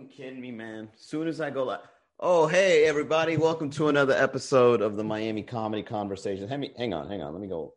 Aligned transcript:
fucking 0.00 0.16
kidding 0.16 0.40
me, 0.40 0.50
man? 0.50 0.88
Soon 0.96 1.28
as 1.28 1.40
I 1.40 1.50
go 1.50 1.64
live. 1.64 1.80
Oh, 2.20 2.46
hey, 2.46 2.84
everybody. 2.84 3.36
Welcome 3.36 3.70
to 3.70 3.88
another 3.88 4.14
episode 4.14 4.80
of 4.80 4.96
the 4.96 5.04
Miami 5.04 5.42
Comedy 5.42 5.82
Conversation. 5.82 6.48
Hang, 6.48 6.60
me, 6.60 6.72
hang 6.78 6.94
on, 6.94 7.08
hang 7.08 7.20
on. 7.22 7.32
Let 7.32 7.40
me 7.42 7.48
go 7.48 7.74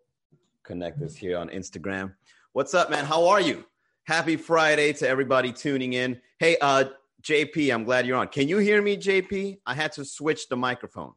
connect 0.63 0.99
this 0.99 1.15
here 1.15 1.37
on 1.37 1.49
Instagram. 1.49 2.13
What's 2.53 2.73
up, 2.73 2.89
man? 2.89 3.03
How 3.03 3.27
are 3.27 3.41
you? 3.41 3.65
Happy 4.05 4.37
Friday 4.37 4.93
to 4.93 5.07
everybody 5.07 5.51
tuning 5.51 5.93
in. 5.93 6.19
Hey, 6.39 6.55
uh, 6.61 6.85
JP, 7.23 7.73
I'm 7.73 7.83
glad 7.83 8.05
you're 8.05 8.17
on. 8.17 8.27
Can 8.27 8.47
you 8.47 8.57
hear 8.57 8.81
me, 8.81 8.95
JP? 8.95 9.59
I 9.65 9.73
had 9.73 9.91
to 9.93 10.05
switch 10.05 10.47
the 10.47 10.55
microphone. 10.55 11.13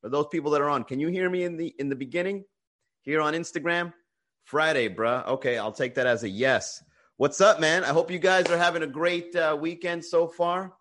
For 0.00 0.08
those 0.08 0.26
people 0.28 0.50
that 0.52 0.60
are 0.60 0.70
on, 0.70 0.82
can 0.84 0.98
you 0.98 1.08
hear 1.08 1.30
me 1.30 1.44
in 1.44 1.56
the 1.56 1.74
in 1.78 1.88
the 1.88 1.96
beginning 1.96 2.44
here 3.02 3.20
on 3.20 3.34
Instagram? 3.34 3.92
Friday, 4.44 4.88
bruh. 4.88 5.26
Okay, 5.26 5.58
I'll 5.58 5.72
take 5.72 5.94
that 5.94 6.06
as 6.06 6.24
a 6.24 6.28
yes. 6.28 6.82
What's 7.18 7.40
up, 7.40 7.58
man? 7.58 7.82
I 7.82 7.88
hope 7.88 8.12
you 8.12 8.20
guys 8.20 8.46
are 8.46 8.56
having 8.56 8.84
a 8.84 8.86
great 8.86 9.34
uh, 9.34 9.58
weekend 9.60 10.04
so 10.04 10.28
far. 10.28 10.74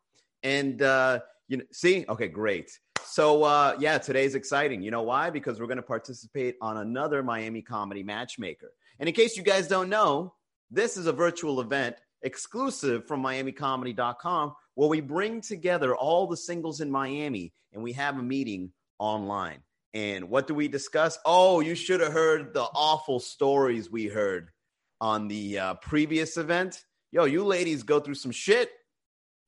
And 0.43 0.79
uh, 0.83 1.21
you 1.47 1.57
know, 1.57 1.63
see, 1.71 2.05
okay, 2.07 2.27
great. 2.27 2.77
So 3.03 3.43
uh, 3.43 3.75
yeah, 3.79 3.97
today's 3.97 4.35
exciting. 4.35 4.83
You 4.83 4.91
know 4.91 5.01
why? 5.01 5.31
Because 5.31 5.59
we're 5.59 5.65
going 5.65 5.77
to 5.77 5.81
participate 5.81 6.55
on 6.61 6.77
another 6.77 7.23
Miami 7.23 7.63
Comedy 7.63 8.03
Matchmaker. 8.03 8.71
And 8.99 9.09
in 9.09 9.15
case 9.15 9.35
you 9.35 9.41
guys 9.41 9.67
don't 9.67 9.89
know, 9.89 10.35
this 10.69 10.95
is 10.95 11.07
a 11.07 11.11
virtual 11.11 11.59
event 11.59 11.95
exclusive 12.21 13.07
from 13.07 13.23
MiamiComedy.com 13.23 14.53
where 14.75 14.89
we 14.89 15.01
bring 15.01 15.41
together 15.41 15.95
all 15.95 16.27
the 16.27 16.37
singles 16.37 16.81
in 16.81 16.91
Miami 16.91 17.51
and 17.73 17.81
we 17.81 17.93
have 17.93 18.19
a 18.19 18.21
meeting 18.21 18.71
online. 18.99 19.63
And 19.95 20.29
what 20.29 20.45
do 20.45 20.53
we 20.53 20.67
discuss? 20.67 21.17
Oh, 21.25 21.61
you 21.61 21.73
should 21.73 21.99
have 21.99 22.13
heard 22.13 22.53
the 22.53 22.61
awful 22.61 23.19
stories 23.19 23.89
we 23.89 24.05
heard 24.05 24.51
on 24.99 25.27
the 25.27 25.59
uh, 25.59 25.73
previous 25.75 26.37
event. 26.37 26.83
Yo, 27.11 27.25
you 27.25 27.43
ladies 27.43 27.83
go 27.83 27.99
through 27.99 28.15
some 28.15 28.31
shit. 28.31 28.71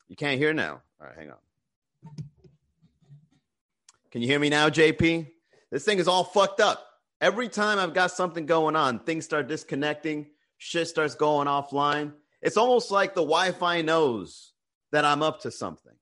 You 0.08 0.16
can't 0.16 0.40
hear 0.40 0.54
now. 0.54 0.82
All 1.02 1.08
right, 1.08 1.16
hang 1.18 1.32
on. 1.32 1.38
Can 4.12 4.22
you 4.22 4.28
hear 4.28 4.40
me 4.40 4.50
now, 4.50 4.70
JP? 4.70 5.28
This 5.72 5.86
thing 5.86 6.00
is 6.00 6.08
all 6.08 6.24
fucked 6.24 6.60
up. 6.60 6.86
Every 7.22 7.50
time 7.50 7.78
I've 7.78 7.94
got 7.94 8.12
something 8.12 8.46
going 8.46 8.76
on, 8.76 9.00
things 9.00 9.26
start 9.26 9.48
disconnecting, 9.48 10.28
shit 10.58 10.88
starts 10.88 11.16
going 11.16 11.48
offline. 11.48 12.14
It's 12.42 12.58
almost 12.58 12.92
like 12.92 13.14
the 13.14 13.22
Wi 13.22 13.52
Fi 13.52 13.82
knows 13.82 14.54
that 14.92 15.06
I'm 15.06 15.22
up 15.22 15.42
to 15.42 15.52
something. 15.52 15.94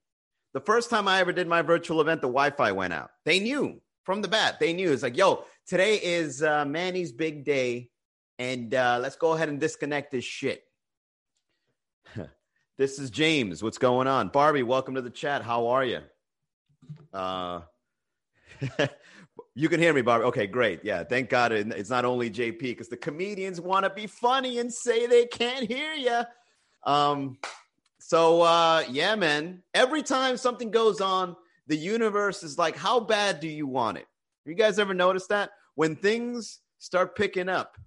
The 0.53 0.61
first 0.61 0.89
time 0.89 1.07
I 1.07 1.19
ever 1.19 1.33
did 1.33 1.47
my 1.47 1.61
virtual 1.63 1.99
event, 1.99 2.21
the 2.21 2.27
Wi 2.27 2.51
Fi 2.51 2.71
went 2.71 2.93
out. 2.93 3.09
They 3.25 3.39
knew 3.39 3.81
from 4.03 4.21
the 4.21 4.27
bat. 4.27 4.59
They 4.59 4.73
knew 4.73 4.91
it's 4.91 5.03
like, 5.03 5.17
yo, 5.17 5.43
today 5.65 5.95
is 5.95 6.41
uh, 6.41 6.65
Manny's 6.65 7.11
big 7.11 7.43
day 7.43 7.89
and 8.39 8.73
uh, 8.73 8.99
let's 9.01 9.15
go 9.15 9.33
ahead 9.33 9.49
and 9.49 9.59
disconnect 9.59 10.11
this 10.11 10.23
shit. 10.23 10.63
this 12.77 12.99
is 12.99 13.09
James. 13.09 13.63
What's 13.63 13.77
going 13.77 14.07
on? 14.07 14.29
Barbie, 14.29 14.63
welcome 14.63 14.95
to 14.95 15.01
the 15.01 15.09
chat. 15.09 15.41
How 15.41 15.67
are 15.67 15.83
you? 15.83 16.01
Uh, 17.13 17.61
you 19.55 19.69
can 19.69 19.79
hear 19.79 19.93
me, 19.93 20.01
Barbie. 20.01 20.25
Okay, 20.25 20.47
great. 20.47 20.83
Yeah, 20.83 21.03
thank 21.03 21.29
God 21.29 21.51
it's 21.51 21.89
not 21.89 22.05
only 22.05 22.29
JP 22.29 22.59
because 22.59 22.89
the 22.89 22.97
comedians 22.97 23.59
want 23.59 23.85
to 23.85 23.89
be 23.89 24.07
funny 24.07 24.59
and 24.59 24.71
say 24.71 25.07
they 25.07 25.25
can't 25.25 25.67
hear 25.67 25.93
you. 25.93 26.21
Um, 26.83 27.37
so 27.99 28.41
uh, 28.41 28.83
yeah, 28.89 29.15
man. 29.15 29.63
Every 29.73 30.03
time 30.03 30.37
something 30.37 30.71
goes 30.71 31.01
on, 31.01 31.35
the 31.67 31.75
universe 31.75 32.43
is 32.43 32.57
like, 32.57 32.77
"How 32.77 32.99
bad 32.99 33.39
do 33.39 33.47
you 33.47 33.67
want 33.67 33.97
it?" 33.97 34.07
You 34.45 34.53
guys 34.53 34.79
ever 34.79 34.93
notice 34.93 35.27
that 35.27 35.49
when 35.75 35.95
things 35.95 36.59
start 36.77 37.17
picking 37.17 37.49
up, 37.49 37.77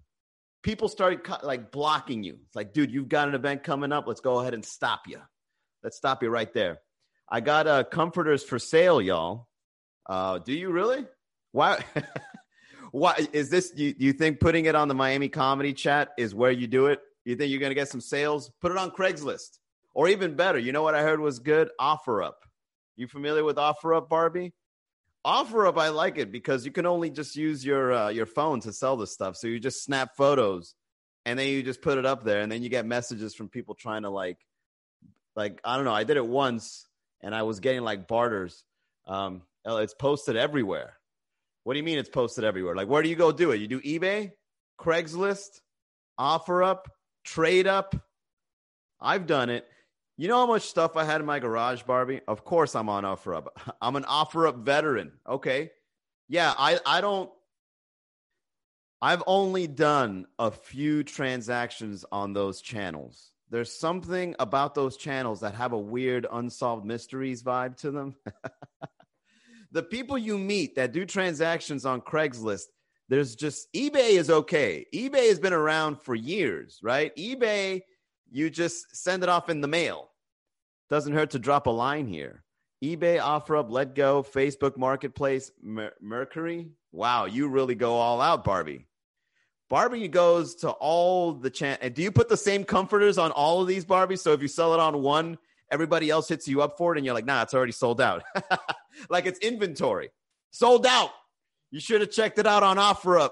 people 0.62 0.89
started 0.89 1.21
like 1.43 1.71
blocking 1.71 2.22
you. 2.22 2.38
It's 2.47 2.56
like, 2.56 2.72
dude, 2.72 2.91
you've 2.91 3.09
got 3.09 3.28
an 3.28 3.34
event 3.34 3.62
coming 3.62 3.93
up. 3.93 4.06
Let's 4.06 4.21
go 4.21 4.41
ahead 4.41 4.54
and 4.54 4.65
stop 4.65 5.03
you. 5.06 5.21
Let's 5.82 5.97
stop 5.97 6.22
you 6.22 6.28
right 6.28 6.53
there. 6.53 6.81
I 7.28 7.41
got 7.41 7.66
uh, 7.66 7.84
comforters 7.84 8.43
for 8.43 8.59
sale, 8.59 9.00
y'all. 9.00 9.49
Uh, 10.09 10.38
do 10.38 10.53
you 10.53 10.70
really? 10.70 11.06
Why? 11.53 11.82
Why 12.93 13.26
is 13.32 13.50
this? 13.50 13.72
You, 13.76 13.94
you 13.97 14.12
think 14.12 14.41
putting 14.41 14.65
it 14.65 14.75
on 14.75 14.88
the 14.88 14.94
Miami 14.94 15.28
Comedy 15.28 15.72
Chat 15.72 16.10
is 16.19 16.34
where 16.34 16.50
you 16.50 16.66
do 16.66 16.87
it? 16.87 17.00
You 17.25 17.37
think 17.37 17.50
you're 17.50 17.69
to 17.69 17.75
get 17.75 17.88
some 17.88 18.00
sales? 18.00 18.50
Put 18.60 18.72
it 18.72 18.78
on 18.78 18.91
Craigslist, 18.91 19.59
or 19.94 20.09
even 20.09 20.34
better. 20.34 20.59
You 20.59 20.72
know 20.72 20.82
what 20.82 20.94
I 20.94 21.03
heard 21.03 21.20
was 21.20 21.38
good? 21.38 21.70
OfferUp. 21.81 22.32
You 22.97 23.06
familiar 23.06 23.44
with 23.44 23.56
OfferUp, 23.56 24.09
Barbie? 24.09 24.53
OfferUp, 25.26 25.78
I 25.78 25.88
like 25.88 26.19
it 26.19 26.32
because 26.32 26.64
you 26.64 26.72
can 26.72 26.86
only 26.86 27.10
just 27.10 27.36
use 27.36 27.64
your 27.64 27.92
uh, 27.92 28.08
your 28.08 28.26
phone 28.26 28.60
to 28.60 28.72
sell 28.72 28.97
this 28.97 29.12
stuff. 29.12 29.36
So 29.36 29.47
you 29.47 29.60
just 29.60 29.84
snap 29.84 30.16
photos, 30.16 30.75
and 31.26 31.38
then 31.38 31.48
you 31.48 31.62
just 31.62 31.82
put 31.82 31.98
it 31.98 32.06
up 32.06 32.25
there, 32.25 32.41
and 32.41 32.50
then 32.50 32.62
you 32.62 32.69
get 32.69 32.86
messages 32.86 33.34
from 33.34 33.48
people 33.48 33.75
trying 33.75 34.03
to 34.03 34.10
like, 34.10 34.38
like 35.36 35.60
I 35.64 35.76
don't 35.76 35.84
know. 35.84 35.94
I 35.94 36.04
did 36.04 36.16
it 36.16 36.26
once, 36.26 36.86
and 37.20 37.34
I 37.34 37.42
was 37.42 37.60
getting 37.60 37.82
like 37.82 38.08
barters. 38.08 38.64
Um, 39.06 39.42
it's 39.64 39.94
posted 39.94 40.36
everywhere. 40.36 40.94
What 41.64 41.75
do 41.75 41.78
you 41.78 41.84
mean 41.84 41.98
it's 41.98 42.08
posted 42.08 42.44
everywhere? 42.44 42.75
Like, 42.75 42.88
where 42.88 43.02
do 43.02 43.08
you 43.08 43.16
go 43.16 43.32
do 43.32 43.50
it? 43.50 43.58
You 43.58 43.69
do 43.69 43.81
eBay, 43.81 44.32
Craigslist, 44.81 45.60
OfferUp, 46.19 46.84
TradeUp. 47.26 48.00
I've 49.00 49.26
done 49.26 49.50
it. 49.50 49.66
You 50.20 50.28
know 50.28 50.36
how 50.36 50.47
much 50.47 50.64
stuff 50.64 50.98
I 50.98 51.04
had 51.04 51.22
in 51.22 51.26
my 51.26 51.38
garage, 51.38 51.82
Barbie? 51.84 52.20
Of 52.28 52.44
course 52.44 52.75
I'm 52.76 52.91
on 52.91 53.04
OfferUp. 53.04 53.47
I'm 53.81 53.97
an 53.97 54.03
OfferUp 54.03 54.64
veteran. 54.64 55.12
Okay. 55.26 55.70
Yeah, 56.28 56.53
I, 56.58 56.78
I 56.84 57.00
don't 57.00 57.31
I've 59.00 59.22
only 59.26 59.66
done 59.66 60.26
a 60.38 60.50
few 60.50 61.04
transactions 61.04 62.04
on 62.12 62.34
those 62.34 62.60
channels. 62.60 63.31
There's 63.48 63.72
something 63.72 64.36
about 64.38 64.75
those 64.75 64.98
channels 64.98 65.41
that 65.41 65.54
have 65.54 65.72
a 65.72 65.78
weird 65.78 66.26
unsolved 66.31 66.84
mysteries 66.84 67.42
vibe 67.42 67.78
to 67.78 67.91
them. 67.91 68.14
the 69.72 69.84
people 69.84 70.19
you 70.19 70.37
meet 70.37 70.75
that 70.75 70.92
do 70.92 71.06
transactions 71.06 71.87
on 71.87 72.02
Craigslist, 72.02 72.64
there's 73.08 73.37
just 73.37 73.72
eBay 73.72 74.10
is 74.10 74.28
okay. 74.28 74.84
eBay 74.94 75.28
has 75.28 75.41
been 75.41 75.54
around 75.54 75.98
for 76.02 76.14
years, 76.14 76.78
right? 76.82 77.16
eBay, 77.16 77.81
you 78.31 78.50
just 78.50 78.94
send 78.94 79.22
it 79.22 79.31
off 79.31 79.48
in 79.48 79.62
the 79.62 79.66
mail. 79.66 80.09
Doesn't 80.90 81.14
hurt 81.14 81.30
to 81.30 81.38
drop 81.38 81.68
a 81.68 81.70
line 81.70 82.08
here. 82.08 82.42
eBay, 82.84 83.20
OfferUp, 83.20 83.70
Letgo, 83.70 84.26
Facebook 84.26 84.76
Marketplace, 84.76 85.52
Mer- 85.62 85.94
Mercari. 86.04 86.70
Wow, 86.90 87.26
you 87.26 87.46
really 87.48 87.76
go 87.76 87.94
all 87.94 88.20
out, 88.20 88.42
Barbie. 88.42 88.88
Barbie 89.68 90.08
goes 90.08 90.56
to 90.56 90.70
all 90.70 91.32
the 91.32 91.48
chan. 91.48 91.78
And 91.80 91.94
do 91.94 92.02
you 92.02 92.10
put 92.10 92.28
the 92.28 92.36
same 92.36 92.64
comforters 92.64 93.18
on 93.18 93.30
all 93.30 93.62
of 93.62 93.68
these 93.68 93.84
Barbies? 93.84 94.18
So 94.18 94.32
if 94.32 94.42
you 94.42 94.48
sell 94.48 94.74
it 94.74 94.80
on 94.80 95.00
one, 95.00 95.38
everybody 95.70 96.10
else 96.10 96.28
hits 96.28 96.48
you 96.48 96.60
up 96.60 96.76
for 96.76 96.92
it, 96.92 96.98
and 96.98 97.06
you're 97.06 97.14
like, 97.14 97.24
nah, 97.24 97.42
it's 97.42 97.54
already 97.54 97.70
sold 97.70 98.00
out. 98.00 98.24
like 99.08 99.26
it's 99.26 99.38
inventory, 99.38 100.10
sold 100.50 100.86
out. 100.86 101.10
You 101.70 101.78
should 101.78 102.00
have 102.00 102.10
checked 102.10 102.40
it 102.40 102.46
out 102.48 102.64
on 102.64 102.78
OfferUp. 102.78 103.30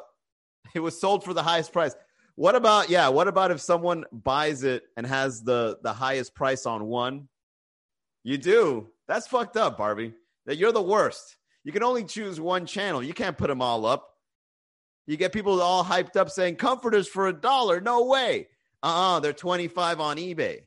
It 0.74 0.80
was 0.80 1.00
sold 1.00 1.24
for 1.24 1.34
the 1.34 1.42
highest 1.42 1.72
price. 1.72 1.96
What 2.36 2.54
about 2.54 2.88
yeah? 2.88 3.08
What 3.08 3.26
about 3.26 3.50
if 3.50 3.60
someone 3.60 4.04
buys 4.12 4.62
it 4.62 4.84
and 4.96 5.04
has 5.04 5.42
the 5.42 5.78
the 5.82 5.92
highest 5.92 6.36
price 6.36 6.66
on 6.66 6.84
one, 6.84 7.28
you 8.24 8.38
do. 8.38 8.88
That's 9.06 9.26
fucked 9.26 9.56
up, 9.56 9.78
Barbie. 9.78 10.14
That 10.46 10.56
you're 10.56 10.72
the 10.72 10.82
worst. 10.82 11.36
You 11.64 11.72
can 11.72 11.82
only 11.82 12.04
choose 12.04 12.40
one 12.40 12.66
channel. 12.66 13.02
You 13.02 13.12
can't 13.12 13.36
put 13.36 13.48
them 13.48 13.62
all 13.62 13.84
up. 13.84 14.08
You 15.06 15.16
get 15.16 15.32
people 15.32 15.60
all 15.60 15.84
hyped 15.84 16.16
up 16.16 16.30
saying 16.30 16.56
comforters 16.56 17.08
for 17.08 17.28
a 17.28 17.32
dollar. 17.32 17.80
No 17.80 18.06
way. 18.06 18.48
Uh-uh, 18.82 19.20
they're 19.20 19.32
25 19.32 20.00
on 20.00 20.16
eBay. 20.16 20.60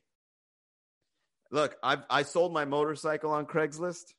Look, 1.50 1.76
I've, 1.82 2.02
I 2.10 2.22
sold 2.22 2.52
my 2.52 2.64
motorcycle 2.64 3.30
on 3.30 3.46
Craigslist. 3.46 4.14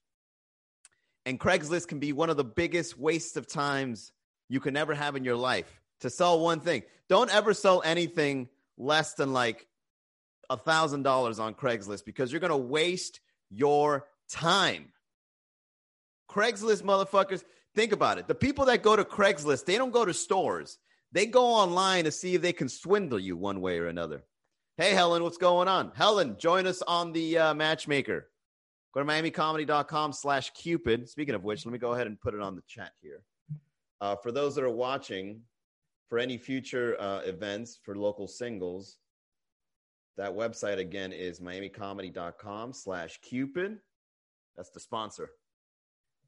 And 1.26 1.40
Craigslist 1.40 1.88
can 1.88 2.00
be 2.00 2.14
one 2.14 2.30
of 2.30 2.38
the 2.38 2.44
biggest 2.44 2.98
wastes 2.98 3.38
of 3.38 3.48
times 3.48 4.12
you 4.50 4.60
can 4.60 4.78
ever 4.78 4.94
have 4.94 5.16
in 5.16 5.24
your 5.24 5.36
life 5.36 5.82
to 6.02 6.10
sell 6.10 6.40
one 6.40 6.60
thing. 6.60 6.84
Don't 7.10 7.34
ever 7.34 7.54
sell 7.54 7.82
anything 7.84 8.50
less 8.78 9.14
than 9.14 9.34
like 9.34 9.68
a 10.50 10.58
thousand 10.58 11.04
dollars 11.04 11.40
on 11.40 11.54
Craigslist 11.54 12.06
because 12.06 12.32
you're 12.32 12.42
gonna 12.42 12.58
waste 12.58 13.20
your 13.50 14.08
time. 14.30 14.92
Craigslist 16.30 16.84
motherfuckers, 16.84 17.44
think 17.76 17.92
about 17.92 18.18
it. 18.18 18.28
The 18.28 18.36
people 18.36 18.66
that 18.66 18.84
go 18.84 18.96
to 18.96 19.04
Craigslist, 19.04 19.66
they 19.66 19.78
don't 19.78 19.92
go 19.92 20.06
to 20.06 20.14
stores. 20.14 20.80
They 21.12 21.28
go 21.28 21.46
online 21.46 22.06
to 22.06 22.12
see 22.12 22.36
if 22.36 22.42
they 22.42 22.54
can 22.54 22.68
swindle 22.68 23.20
you 23.20 23.38
one 23.38 23.62
way 23.62 23.78
or 23.78 23.88
another. 23.88 24.24
Hey, 24.78 24.94
Helen, 24.94 25.22
what's 25.22 25.38
going 25.38 25.68
on? 25.68 25.92
Helen, 25.94 26.36
join 26.40 26.66
us 26.66 26.82
on 26.82 27.14
the 27.14 27.38
uh, 27.38 27.54
matchmaker. 27.54 28.30
Go 28.94 29.02
to 29.02 29.06
miamicomedy.com 29.06 30.14
slash 30.14 30.50
Cupid. 30.52 31.08
Speaking 31.08 31.36
of 31.36 31.44
which, 31.44 31.66
let 31.66 31.72
me 31.72 31.78
go 31.78 31.94
ahead 31.94 32.08
and 32.08 32.20
put 32.20 32.34
it 32.34 32.42
on 32.42 32.56
the 32.56 32.64
chat 32.68 32.94
here. 33.00 33.22
Uh, 34.02 34.16
for 34.16 34.32
those 34.32 34.56
that 34.56 34.64
are 34.64 34.72
watching, 34.72 35.42
for 36.10 36.18
any 36.18 36.38
future 36.38 37.00
uh, 37.00 37.20
events 37.20 37.80
for 37.84 37.96
local 37.96 38.28
singles, 38.28 38.98
that 40.18 40.36
website 40.36 40.78
again 40.78 41.12
is 41.12 41.40
miamicomedy.com 41.40 42.74
slash 42.74 43.20
Cupid. 43.22 43.80
That's 44.56 44.70
the 44.70 44.80
sponsor. 44.80 45.32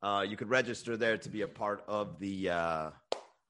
Uh, 0.01 0.25
you 0.27 0.37
could 0.37 0.49
register 0.49 0.97
there 0.97 1.17
to 1.17 1.29
be 1.29 1.41
a 1.41 1.47
part 1.47 1.83
of 1.87 2.19
the, 2.19 2.49
uh, 2.49 2.89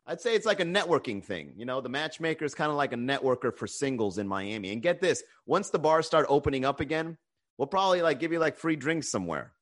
I'd 0.06 0.22
say 0.22 0.36
it's 0.36 0.46
like 0.46 0.60
a 0.60 0.66
networking 0.66 1.24
thing. 1.24 1.54
You 1.58 1.66
know, 1.66 1.82
the 1.82 1.90
matchmaker 1.90 2.46
is 2.46 2.54
kind 2.54 2.70
of 2.70 2.78
like 2.78 2.94
a 2.94 2.98
networker 2.98 3.56
for 3.56 3.68
singles 3.68 4.18
in 4.18 4.28
Miami. 4.28 4.72
And 4.72 4.82
get 4.82 5.02
this 5.02 5.24
once 5.46 5.70
the 5.70 5.80
bars 5.80 6.06
start 6.06 6.26
opening 6.30 6.66
up 6.66 6.80
again, 6.80 7.18
We'll 7.58 7.68
probably 7.68 8.02
like 8.02 8.20
give 8.20 8.32
you 8.32 8.40
like 8.40 8.58
free 8.58 8.76
drinks 8.76 9.10
somewhere. 9.10 9.54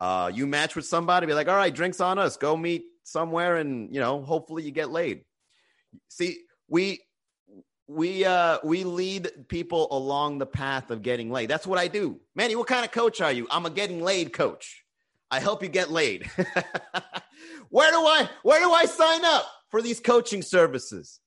Uh, 0.00 0.30
you 0.32 0.46
match 0.46 0.76
with 0.76 0.86
somebody, 0.86 1.26
be 1.26 1.34
like, 1.34 1.48
all 1.48 1.56
right, 1.56 1.74
drinks 1.74 2.00
on 2.00 2.18
us. 2.18 2.36
Go 2.36 2.56
meet 2.56 2.84
somewhere, 3.02 3.56
and 3.56 3.94
you 3.94 4.00
know, 4.00 4.22
hopefully 4.22 4.62
you 4.62 4.70
get 4.70 4.90
laid. 4.90 5.24
See, 6.08 6.38
we 6.68 7.00
we 7.88 8.24
uh 8.24 8.58
we 8.64 8.84
lead 8.84 9.48
people 9.48 9.88
along 9.90 10.38
the 10.38 10.46
path 10.46 10.90
of 10.90 11.02
getting 11.02 11.30
laid. 11.30 11.48
That's 11.48 11.66
what 11.66 11.78
I 11.78 11.88
do. 11.88 12.20
Manny, 12.34 12.56
what 12.56 12.66
kind 12.66 12.84
of 12.84 12.92
coach 12.92 13.20
are 13.20 13.32
you? 13.32 13.46
I'm 13.50 13.66
a 13.66 13.70
getting 13.70 14.02
laid 14.02 14.32
coach. 14.32 14.84
I 15.30 15.40
help 15.40 15.62
you 15.62 15.68
get 15.68 15.90
laid. 15.90 16.30
where 17.70 17.90
do 17.90 17.98
I 17.98 18.28
where 18.42 18.60
do 18.60 18.72
I 18.72 18.86
sign 18.86 19.24
up 19.24 19.46
for 19.70 19.82
these 19.82 20.00
coaching 20.00 20.42
services? 20.42 21.20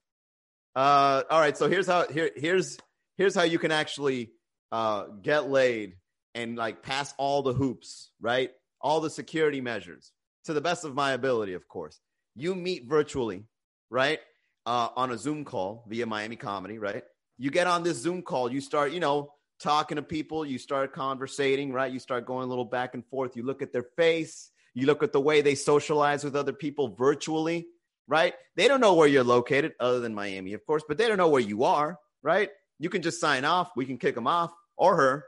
Uh 0.76 1.24
all 1.30 1.40
right, 1.40 1.58
so 1.58 1.70
here's 1.70 1.88
how 1.88 2.08
here 2.08 2.32
here's 2.36 2.78
here's 3.18 3.36
how 3.36 3.44
you 3.44 3.60
can 3.60 3.72
actually 3.72 4.32
uh 4.72 5.06
get 5.22 5.50
laid 5.50 5.96
and 6.36 6.58
like 6.58 6.84
pass 6.84 7.14
all 7.18 7.42
the 7.42 7.54
hoops, 7.54 8.12
right? 8.22 8.52
all 8.82 9.02
the 9.02 9.10
security 9.10 9.62
measures 9.62 10.12
to 10.46 10.54
the 10.54 10.62
best 10.62 10.86
of 10.86 10.96
my 10.96 11.12
ability, 11.12 11.54
of 11.54 11.68
course. 11.68 12.00
You 12.36 12.56
meet 12.56 12.88
virtually, 12.88 13.46
right? 13.90 14.20
Uh, 14.70 14.90
on 14.96 15.12
a 15.12 15.18
Zoom 15.18 15.44
call 15.44 15.84
via 15.88 16.06
Miami 16.06 16.36
Comedy, 16.36 16.78
right? 16.78 17.04
You 17.40 17.50
get 17.50 17.66
on 17.66 17.82
this 17.82 17.98
Zoom 17.98 18.22
call, 18.22 18.52
you 18.52 18.62
start, 18.62 18.92
you 18.92 19.00
know, 19.00 19.34
talking 19.60 19.96
to 19.96 20.04
people, 20.04 20.46
you 20.46 20.60
start 20.60 20.94
conversating, 20.94 21.74
right? 21.74 21.92
You 21.92 21.98
start 21.98 22.28
going 22.28 22.44
a 22.44 22.48
little 22.48 22.66
back 22.66 22.94
and 22.94 23.04
forth. 23.04 23.36
You 23.36 23.42
look 23.42 23.64
at 23.64 23.74
their 23.74 23.88
face, 23.98 24.52
you 24.76 24.86
look 24.86 25.02
at 25.02 25.12
the 25.12 25.20
way 25.20 25.42
they 25.42 25.56
socialize 25.56 26.24
with 26.24 26.36
other 26.36 26.54
people 26.54 26.90
virtually, 26.90 27.66
right? 28.08 28.36
They 28.58 28.68
don't 28.68 28.80
know 28.80 28.94
where 28.94 29.08
you're 29.08 29.24
located, 29.24 29.74
other 29.80 30.02
than 30.02 30.14
Miami, 30.14 30.54
of 30.54 30.64
course, 30.68 30.84
but 30.88 31.00
they 31.00 31.08
don't 31.08 31.18
know 31.18 31.30
where 31.30 31.42
you 31.42 31.64
are, 31.64 31.98
right? 32.22 32.52
You 32.78 32.92
can 32.92 33.02
just 33.02 33.20
sign 33.20 33.46
off. 33.46 33.72
We 33.76 33.88
can 33.88 33.98
kick 33.98 34.14
them 34.14 34.28
off 34.28 34.54
or 34.78 34.96
her, 34.98 35.26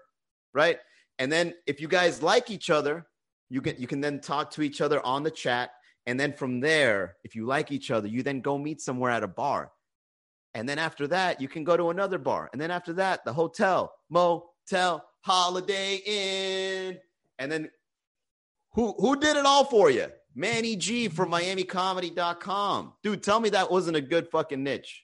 right? 0.53 0.77
And 1.17 1.31
then 1.31 1.55
if 1.65 1.81
you 1.81 1.87
guys 1.87 2.21
like 2.21 2.51
each 2.51 2.69
other, 2.69 3.07
you 3.49 3.61
can 3.61 3.75
you 3.79 3.87
can 3.87 4.01
then 4.01 4.21
talk 4.21 4.51
to 4.51 4.61
each 4.61 4.81
other 4.81 5.03
on 5.03 5.23
the 5.23 5.31
chat 5.31 5.71
and 6.05 6.19
then 6.19 6.33
from 6.33 6.59
there 6.59 7.17
if 7.23 7.35
you 7.35 7.45
like 7.45 7.71
each 7.71 7.91
other 7.91 8.07
you 8.07 8.23
then 8.23 8.41
go 8.41 8.57
meet 8.57 8.81
somewhere 8.81 9.11
at 9.11 9.23
a 9.23 9.27
bar. 9.27 9.71
And 10.53 10.67
then 10.67 10.79
after 10.79 11.07
that 11.07 11.39
you 11.39 11.47
can 11.47 11.63
go 11.63 11.77
to 11.77 11.89
another 11.89 12.17
bar. 12.17 12.49
And 12.51 12.61
then 12.61 12.71
after 12.71 12.93
that 12.93 13.23
the 13.25 13.33
hotel 13.33 13.93
motel 14.09 15.05
holiday 15.21 16.01
inn. 16.05 16.97
And 17.39 17.51
then 17.51 17.69
who 18.73 18.93
who 18.97 19.19
did 19.19 19.37
it 19.37 19.45
all 19.45 19.65
for 19.65 19.89
you? 19.89 20.07
Manny 20.33 20.75
g 20.75 21.07
from 21.07 21.31
mm-hmm. 21.31 21.59
miamicomedy.com 21.59 22.93
dude 23.03 23.23
tell 23.23 23.39
me 23.39 23.49
that 23.49 23.71
wasn't 23.71 23.97
a 23.97 24.01
good 24.01 24.27
fucking 24.29 24.63
niche. 24.63 25.03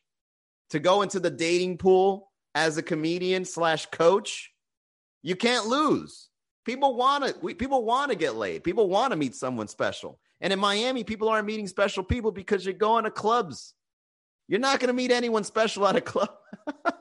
To 0.71 0.79
go 0.79 1.01
into 1.01 1.19
the 1.19 1.29
dating 1.29 1.77
pool 1.77 2.31
as 2.55 2.77
a 2.77 2.83
comedian 2.83 3.45
slash 3.45 3.85
coach 3.87 4.51
you 5.23 5.35
can't 5.35 5.65
lose. 5.67 6.29
People 6.65 6.95
want 6.95 7.25
to 7.25 7.55
people 7.55 7.83
want 7.83 8.11
to 8.11 8.17
get 8.17 8.35
laid. 8.35 8.63
People 8.63 8.89
want 8.89 9.11
to 9.11 9.17
meet 9.17 9.35
someone 9.35 9.67
special. 9.67 10.19
And 10.41 10.53
in 10.53 10.59
Miami, 10.59 11.03
people 11.03 11.29
aren't 11.29 11.47
meeting 11.47 11.67
special 11.67 12.03
people 12.03 12.31
because 12.31 12.65
you're 12.65 12.73
going 12.73 13.05
to 13.05 13.11
clubs. 13.11 13.73
You're 14.47 14.59
not 14.59 14.79
going 14.79 14.87
to 14.87 14.93
meet 14.93 15.11
anyone 15.11 15.43
special 15.43 15.87
at 15.87 15.95
a 15.95 16.01
club. 16.01 16.29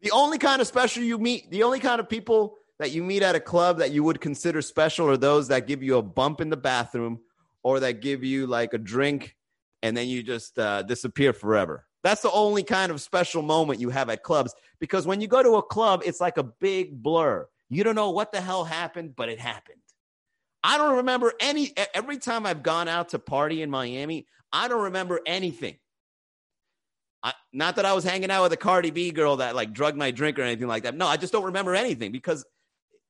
the 0.00 0.10
only 0.12 0.38
kind 0.38 0.60
of 0.60 0.66
special 0.66 1.02
you 1.02 1.18
meet, 1.18 1.50
the 1.50 1.64
only 1.64 1.80
kind 1.80 2.00
of 2.00 2.08
people 2.08 2.56
that 2.78 2.92
you 2.92 3.02
meet 3.02 3.22
at 3.22 3.34
a 3.34 3.40
club 3.40 3.78
that 3.78 3.90
you 3.90 4.02
would 4.02 4.20
consider 4.20 4.62
special 4.62 5.08
are 5.08 5.16
those 5.16 5.48
that 5.48 5.66
give 5.66 5.82
you 5.82 5.98
a 5.98 6.02
bump 6.02 6.40
in 6.40 6.50
the 6.50 6.56
bathroom 6.56 7.20
or 7.62 7.80
that 7.80 8.00
give 8.00 8.24
you 8.24 8.46
like 8.46 8.74
a 8.74 8.78
drink 8.78 9.36
and 9.82 9.96
then 9.96 10.08
you 10.08 10.22
just 10.22 10.58
uh, 10.58 10.82
disappear 10.82 11.32
forever. 11.32 11.86
That's 12.02 12.22
the 12.22 12.30
only 12.32 12.62
kind 12.62 12.90
of 12.90 13.00
special 13.00 13.42
moment 13.42 13.80
you 13.80 13.90
have 13.90 14.08
at 14.08 14.22
clubs 14.22 14.54
because 14.80 15.06
when 15.06 15.20
you 15.20 15.28
go 15.28 15.42
to 15.42 15.56
a 15.56 15.62
club, 15.62 16.02
it's 16.04 16.20
like 16.20 16.38
a 16.38 16.42
big 16.42 17.02
blur. 17.02 17.46
You 17.68 17.84
don't 17.84 17.94
know 17.94 18.10
what 18.10 18.32
the 18.32 18.40
hell 18.40 18.64
happened, 18.64 19.14
but 19.14 19.28
it 19.28 19.38
happened. 19.38 19.78
I 20.64 20.78
don't 20.78 20.98
remember 20.98 21.32
any, 21.40 21.72
every 21.94 22.18
time 22.18 22.46
I've 22.46 22.62
gone 22.62 22.88
out 22.88 23.10
to 23.10 23.18
party 23.18 23.62
in 23.62 23.70
Miami, 23.70 24.26
I 24.52 24.68
don't 24.68 24.84
remember 24.84 25.20
anything. 25.26 25.76
I, 27.22 27.32
not 27.52 27.76
that 27.76 27.84
I 27.84 27.92
was 27.92 28.04
hanging 28.04 28.30
out 28.30 28.42
with 28.42 28.52
a 28.52 28.56
Cardi 28.56 28.90
B 28.90 29.10
girl 29.10 29.36
that 29.36 29.54
like 29.54 29.72
drugged 29.72 29.96
my 29.96 30.10
drink 30.10 30.38
or 30.38 30.42
anything 30.42 30.68
like 30.68 30.84
that. 30.84 30.96
No, 30.96 31.06
I 31.06 31.16
just 31.16 31.32
don't 31.32 31.44
remember 31.44 31.74
anything 31.74 32.12
because 32.12 32.44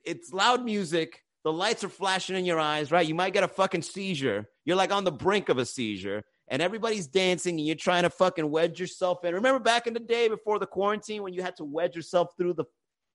it's 0.05 0.33
loud 0.33 0.65
music. 0.65 1.23
The 1.45 1.53
lights 1.53 1.83
are 1.83 1.89
flashing 1.89 2.37
in 2.37 2.45
your 2.45 2.61
eyes, 2.61 2.93
right? 2.93 3.07
You 3.07 3.15
might 3.15 3.33
get 3.33 3.43
a 3.43 3.49
fucking 3.49 3.83
seizure. 3.83 4.47
You're 4.65 4.77
like 4.77 4.93
on 4.93 5.05
the 5.05 5.13
brink 5.13 5.49
of 5.49 5.59
a 5.59 5.67
seizure 5.67 6.25
and 6.49 6.61
everybody's 6.61 7.07
dancing 7.07 7.59
and 7.59 7.67
you're 7.67 7.75
trying 7.75 8.03
to 8.03 8.11
fucking 8.11 8.49
wedge 8.49 8.79
yourself 8.79 9.25
in. 9.25 9.35
Remember 9.35 9.59
back 9.59 9.87
in 9.87 9.95
the 9.95 10.01
day 10.01 10.29
before 10.29 10.59
the 10.59 10.67
quarantine 10.67 11.23
when 11.23 11.33
you 11.33 11.43
had 11.43 11.57
to 11.57 11.65
wedge 11.65 11.97
yourself 11.97 12.29
through 12.37 12.55
the, 12.55 12.65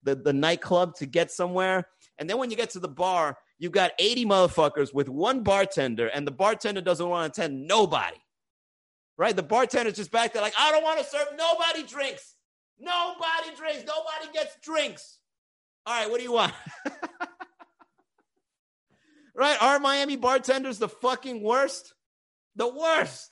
the, 0.03 0.15
the 0.15 0.33
nightclub 0.33 0.95
to 0.95 1.05
get 1.05 1.31
somewhere? 1.31 1.87
And 2.17 2.29
then 2.29 2.37
when 2.37 2.49
you 2.49 2.57
get 2.57 2.71
to 2.71 2.79
the 2.79 2.87
bar, 2.87 3.37
you 3.59 3.69
got 3.69 3.91
80 3.99 4.25
motherfuckers 4.25 4.93
with 4.93 5.09
one 5.09 5.43
bartender, 5.43 6.07
and 6.07 6.25
the 6.25 6.31
bartender 6.31 6.81
doesn't 6.81 7.07
want 7.07 7.33
to 7.33 7.41
attend 7.41 7.67
nobody. 7.67 8.17
Right? 9.17 9.35
The 9.35 9.43
bartender's 9.43 9.95
just 9.95 10.11
back 10.11 10.33
there 10.33 10.41
like, 10.41 10.53
I 10.57 10.71
don't 10.71 10.83
want 10.83 10.99
to 10.99 11.05
serve 11.05 11.27
nobody 11.37 11.83
drinks. 11.83 12.35
Nobody 12.79 13.55
drinks. 13.57 13.83
Nobody 13.85 14.31
gets 14.33 14.55
drinks. 14.61 15.19
All 15.85 15.99
right, 15.99 16.09
what 16.09 16.17
do 16.17 16.23
you 16.23 16.33
want? 16.33 16.53
right? 19.35 19.57
Are 19.61 19.79
Miami 19.79 20.17
bartenders 20.17 20.77
the 20.77 20.89
fucking 20.89 21.41
worst? 21.41 21.93
The 22.55 22.67
worst. 22.67 23.31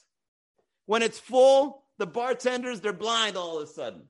When 0.86 1.02
it's 1.02 1.20
full, 1.20 1.84
the 1.98 2.08
bartenders, 2.08 2.82
they're 2.82 2.94
blind 2.94 3.38
all 3.38 3.58
of 3.58 3.64
a 3.64 3.72
sudden. 3.72 4.10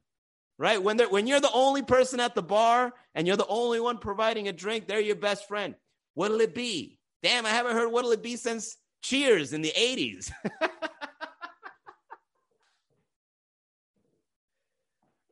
Right? 0.58 0.82
When 0.82 0.98
they're 0.98 1.10
when 1.10 1.28
you're 1.28 1.42
the 1.42 1.52
only 1.52 1.82
person 1.82 2.20
at 2.20 2.34
the 2.34 2.42
bar 2.42 2.94
and 3.14 3.28
you're 3.28 3.36
the 3.36 3.48
only 3.48 3.80
one 3.80 3.98
providing 3.98 4.48
a 4.48 4.54
drink, 4.54 4.88
they're 4.88 5.00
your 5.00 5.16
best 5.16 5.48
friend. 5.48 5.76
What'll 6.14 6.40
it 6.40 6.56
be? 6.56 6.98
Damn, 7.22 7.46
I 7.46 7.50
haven't 7.50 7.76
heard 7.76 7.92
what'll 7.92 8.12
it 8.12 8.24
be 8.24 8.38
since 8.38 8.78
Cheers 9.06 9.54
in 9.54 9.62
the 9.62 9.72
80s. 9.78 10.32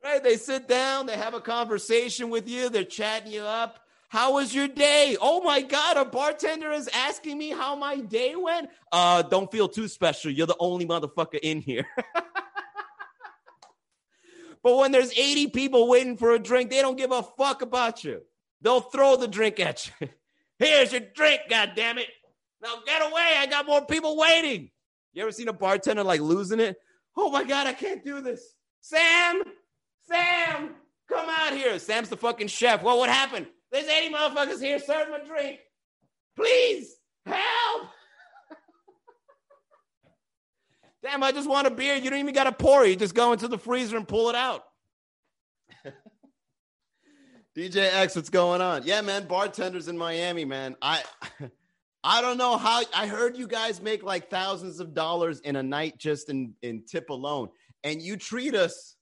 right? 0.04 0.22
They 0.22 0.36
sit 0.36 0.68
down, 0.68 1.06
they 1.06 1.16
have 1.16 1.34
a 1.34 1.40
conversation 1.40 2.30
with 2.30 2.48
you, 2.48 2.68
they're 2.68 2.84
chatting 2.84 3.32
you 3.32 3.42
up. 3.42 3.80
How 4.10 4.34
was 4.34 4.54
your 4.54 4.68
day? 4.68 5.16
Oh 5.20 5.42
my 5.42 5.60
God, 5.60 5.96
a 5.96 6.04
bartender 6.04 6.70
is 6.70 6.88
asking 6.94 7.36
me 7.36 7.50
how 7.50 7.74
my 7.74 7.96
day 7.96 8.36
went. 8.36 8.70
Uh, 8.92 9.22
don't 9.22 9.50
feel 9.50 9.68
too 9.68 9.88
special. 9.88 10.30
You're 10.30 10.46
the 10.46 10.54
only 10.60 10.86
motherfucker 10.86 11.40
in 11.42 11.60
here. 11.60 11.88
but 14.64 14.76
when 14.78 14.90
there's 14.90 15.12
80 15.12 15.48
people 15.48 15.88
waiting 15.88 16.16
for 16.16 16.32
a 16.32 16.38
drink, 16.38 16.70
they 16.70 16.80
don't 16.80 16.96
give 16.96 17.12
a 17.12 17.22
fuck 17.22 17.62
about 17.62 18.02
you. 18.02 18.22
They'll 18.62 18.80
throw 18.80 19.16
the 19.16 19.28
drink 19.28 19.60
at 19.60 19.90
you. 20.00 20.08
Here's 20.58 20.90
your 20.90 21.02
drink, 21.14 21.42
God 21.50 21.72
damn 21.76 21.98
it! 21.98 22.08
Now 22.62 22.76
get 22.86 23.02
away. 23.02 23.34
I 23.38 23.46
got 23.46 23.66
more 23.66 23.84
people 23.84 24.16
waiting. 24.16 24.70
You 25.12 25.22
ever 25.22 25.32
seen 25.32 25.48
a 25.48 25.52
bartender 25.52 26.02
like 26.02 26.20
losing 26.20 26.60
it? 26.60 26.76
Oh 27.16 27.30
my 27.30 27.44
God, 27.44 27.66
I 27.66 27.74
can't 27.74 28.02
do 28.02 28.22
this. 28.22 28.54
Sam, 28.80 29.42
Sam, 30.08 30.70
come 31.08 31.28
out 31.28 31.52
here. 31.52 31.78
Sam's 31.78 32.08
the 32.08 32.16
fucking 32.16 32.48
chef. 32.48 32.82
Well, 32.82 32.98
what 32.98 33.10
happened? 33.10 33.46
There's 33.70 33.86
80 33.86 34.14
motherfuckers 34.14 34.62
here. 34.62 34.78
Them 34.78 35.12
a 35.12 35.26
drink. 35.26 35.58
Please 36.36 36.96
help. 37.26 37.88
Damn, 41.04 41.22
I 41.22 41.32
just 41.32 41.48
want 41.48 41.66
a 41.66 41.70
beer. 41.70 41.96
You 41.96 42.08
don't 42.08 42.18
even 42.18 42.32
got 42.32 42.44
to 42.44 42.52
pour 42.52 42.82
it. 42.82 42.88
You 42.88 42.96
just 42.96 43.14
go 43.14 43.32
into 43.32 43.46
the 43.46 43.58
freezer 43.58 43.98
and 43.98 44.08
pull 44.08 44.30
it 44.30 44.34
out. 44.34 44.64
DJ 47.56 47.94
X, 47.94 48.16
what's 48.16 48.30
going 48.30 48.62
on? 48.62 48.84
Yeah, 48.86 49.02
man, 49.02 49.26
bartenders 49.26 49.88
in 49.88 49.98
Miami, 49.98 50.46
man. 50.46 50.76
I 50.80 51.02
I 52.04 52.22
don't 52.22 52.38
know 52.38 52.56
how 52.56 52.82
I 52.96 53.06
heard 53.06 53.36
you 53.36 53.46
guys 53.46 53.82
make 53.82 54.02
like 54.02 54.30
thousands 54.30 54.80
of 54.80 54.94
dollars 54.94 55.40
in 55.40 55.56
a 55.56 55.62
night 55.62 55.98
just 55.98 56.30
in 56.30 56.54
in 56.62 56.84
tip 56.86 57.10
alone. 57.10 57.50
And 57.84 58.00
you 58.00 58.16
treat 58.16 58.54
us 58.54 58.96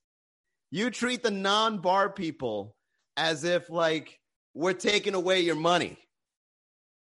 you 0.72 0.90
treat 0.90 1.22
the 1.22 1.30
non-bar 1.30 2.10
people 2.10 2.74
as 3.16 3.44
if 3.44 3.70
like 3.70 4.18
we're 4.54 4.72
taking 4.72 5.14
away 5.14 5.40
your 5.40 5.54
money. 5.54 5.98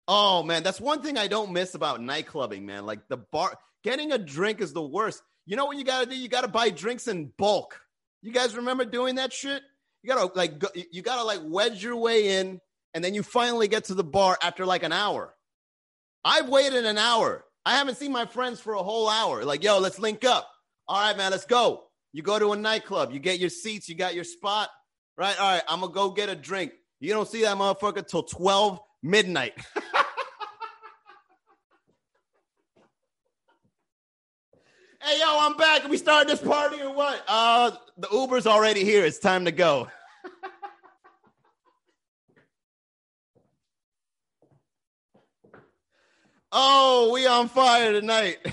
Oh 0.09 0.43
man, 0.43 0.63
that's 0.63 0.81
one 0.81 1.03
thing 1.03 1.19
I 1.19 1.27
don't 1.27 1.53
miss 1.53 1.75
about 1.75 2.01
nightclubbing, 2.01 2.63
man. 2.63 2.87
Like 2.87 3.09
the 3.09 3.17
bar, 3.17 3.59
getting 3.83 4.13
a 4.13 4.19
drink 4.19 4.61
is 4.61 4.73
the 4.73 4.83
worst. 4.83 5.23
You 5.47 5.57
know 5.57 5.67
what 5.67 5.79
you 5.79 5.85
got 5.85 6.05
to 6.05 6.11
do? 6.11 6.17
You 6.17 6.29
got 6.29 6.43
to 6.43 6.49
buy 6.49 6.71
drinks 6.71 7.09
in 7.09 7.33
bulk. 7.39 7.81
You 8.23 8.33
guys 8.33 8.57
remember 8.57 8.85
doing 8.85 9.17
that 9.17 9.33
shit? 9.33 9.63
You 10.03 10.13
got 10.13 10.33
to 10.33 10.39
like 10.39 10.59
go, 10.59 10.69
you 10.91 11.03
got 11.03 11.17
to 11.17 11.25
like 11.25 11.41
wedge 11.45 11.83
your 11.83 11.97
way 11.97 12.39
in 12.39 12.61
and 12.95 13.05
then 13.05 13.15
you 13.15 13.23
finally 13.23 13.69
get 13.69 13.85
to 13.85 13.95
the 13.95 14.05
bar 14.05 14.39
after 14.43 14.65
like 14.65 14.83
an 14.83 14.93
hour. 14.93 15.35
I've 16.25 16.49
waited 16.49 16.85
an 16.87 16.99
hour. 16.99 17.45
I 17.65 17.77
haven't 17.77 17.97
seen 17.97 18.13
my 18.13 18.27
friends 18.27 18.61
for 18.61 18.75
a 18.75 18.83
whole 18.83 19.09
hour. 19.09 19.45
Like, 19.45 19.63
yo, 19.63 19.79
let's 19.79 19.99
link 19.99 20.25
up. 20.25 20.49
All 20.89 21.01
right, 21.01 21.17
man, 21.17 21.31
let's 21.33 21.45
go. 21.45 21.85
You 22.13 22.23
go 22.23 22.39
to 22.39 22.53
a 22.53 22.57
nightclub, 22.57 23.13
you 23.13 23.19
get 23.19 23.39
your 23.39 23.51
seats, 23.51 23.89
you 23.89 23.97
got 23.97 24.15
your 24.15 24.25
spot. 24.25 24.71
Right? 25.19 25.39
All 25.39 25.53
right, 25.53 25.63
I'm 25.69 25.81
to 25.81 25.89
go 25.89 26.11
get 26.11 26.29
a 26.29 26.37
drink. 26.37 26.73
You 27.01 27.13
don't 27.13 27.29
see 27.29 27.43
that 27.43 27.57
motherfucker 27.57 28.07
till 28.07 28.23
12 28.23 28.81
midnight. 29.03 29.53
Hey 35.03 35.19
yo, 35.19 35.26
I'm 35.41 35.57
back. 35.59 35.87
We 35.88 35.99
start 35.99 36.26
this 36.26 36.41
party 36.41 36.81
or 36.81 36.91
what? 36.93 37.23
Uh 37.29 37.73
the 37.99 38.09
Uber's 38.12 38.47
already 38.47 38.83
here. 38.83 39.05
It's 39.05 39.19
time 39.19 39.45
to 39.45 39.53
go. 39.53 39.88
oh, 46.53 47.11
we 47.12 47.26
on 47.26 47.49
fire 47.49 47.93
tonight. 47.93 48.38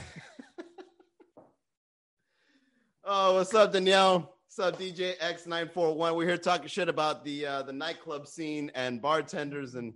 oh, 3.05 3.35
what's 3.35 3.53
up, 3.53 3.71
Danielle? 3.71 4.35
What's 4.45 4.59
up, 4.59 4.77
DJ 4.79 5.17
X941? 5.19 6.15
We're 6.15 6.27
here 6.27 6.37
talking 6.37 6.67
shit 6.67 6.89
about 6.89 7.23
the 7.23 7.45
uh, 7.45 7.61
the 7.63 7.73
nightclub 7.73 8.27
scene 8.27 8.69
and 8.75 9.01
bartenders 9.01 9.75
and 9.75 9.93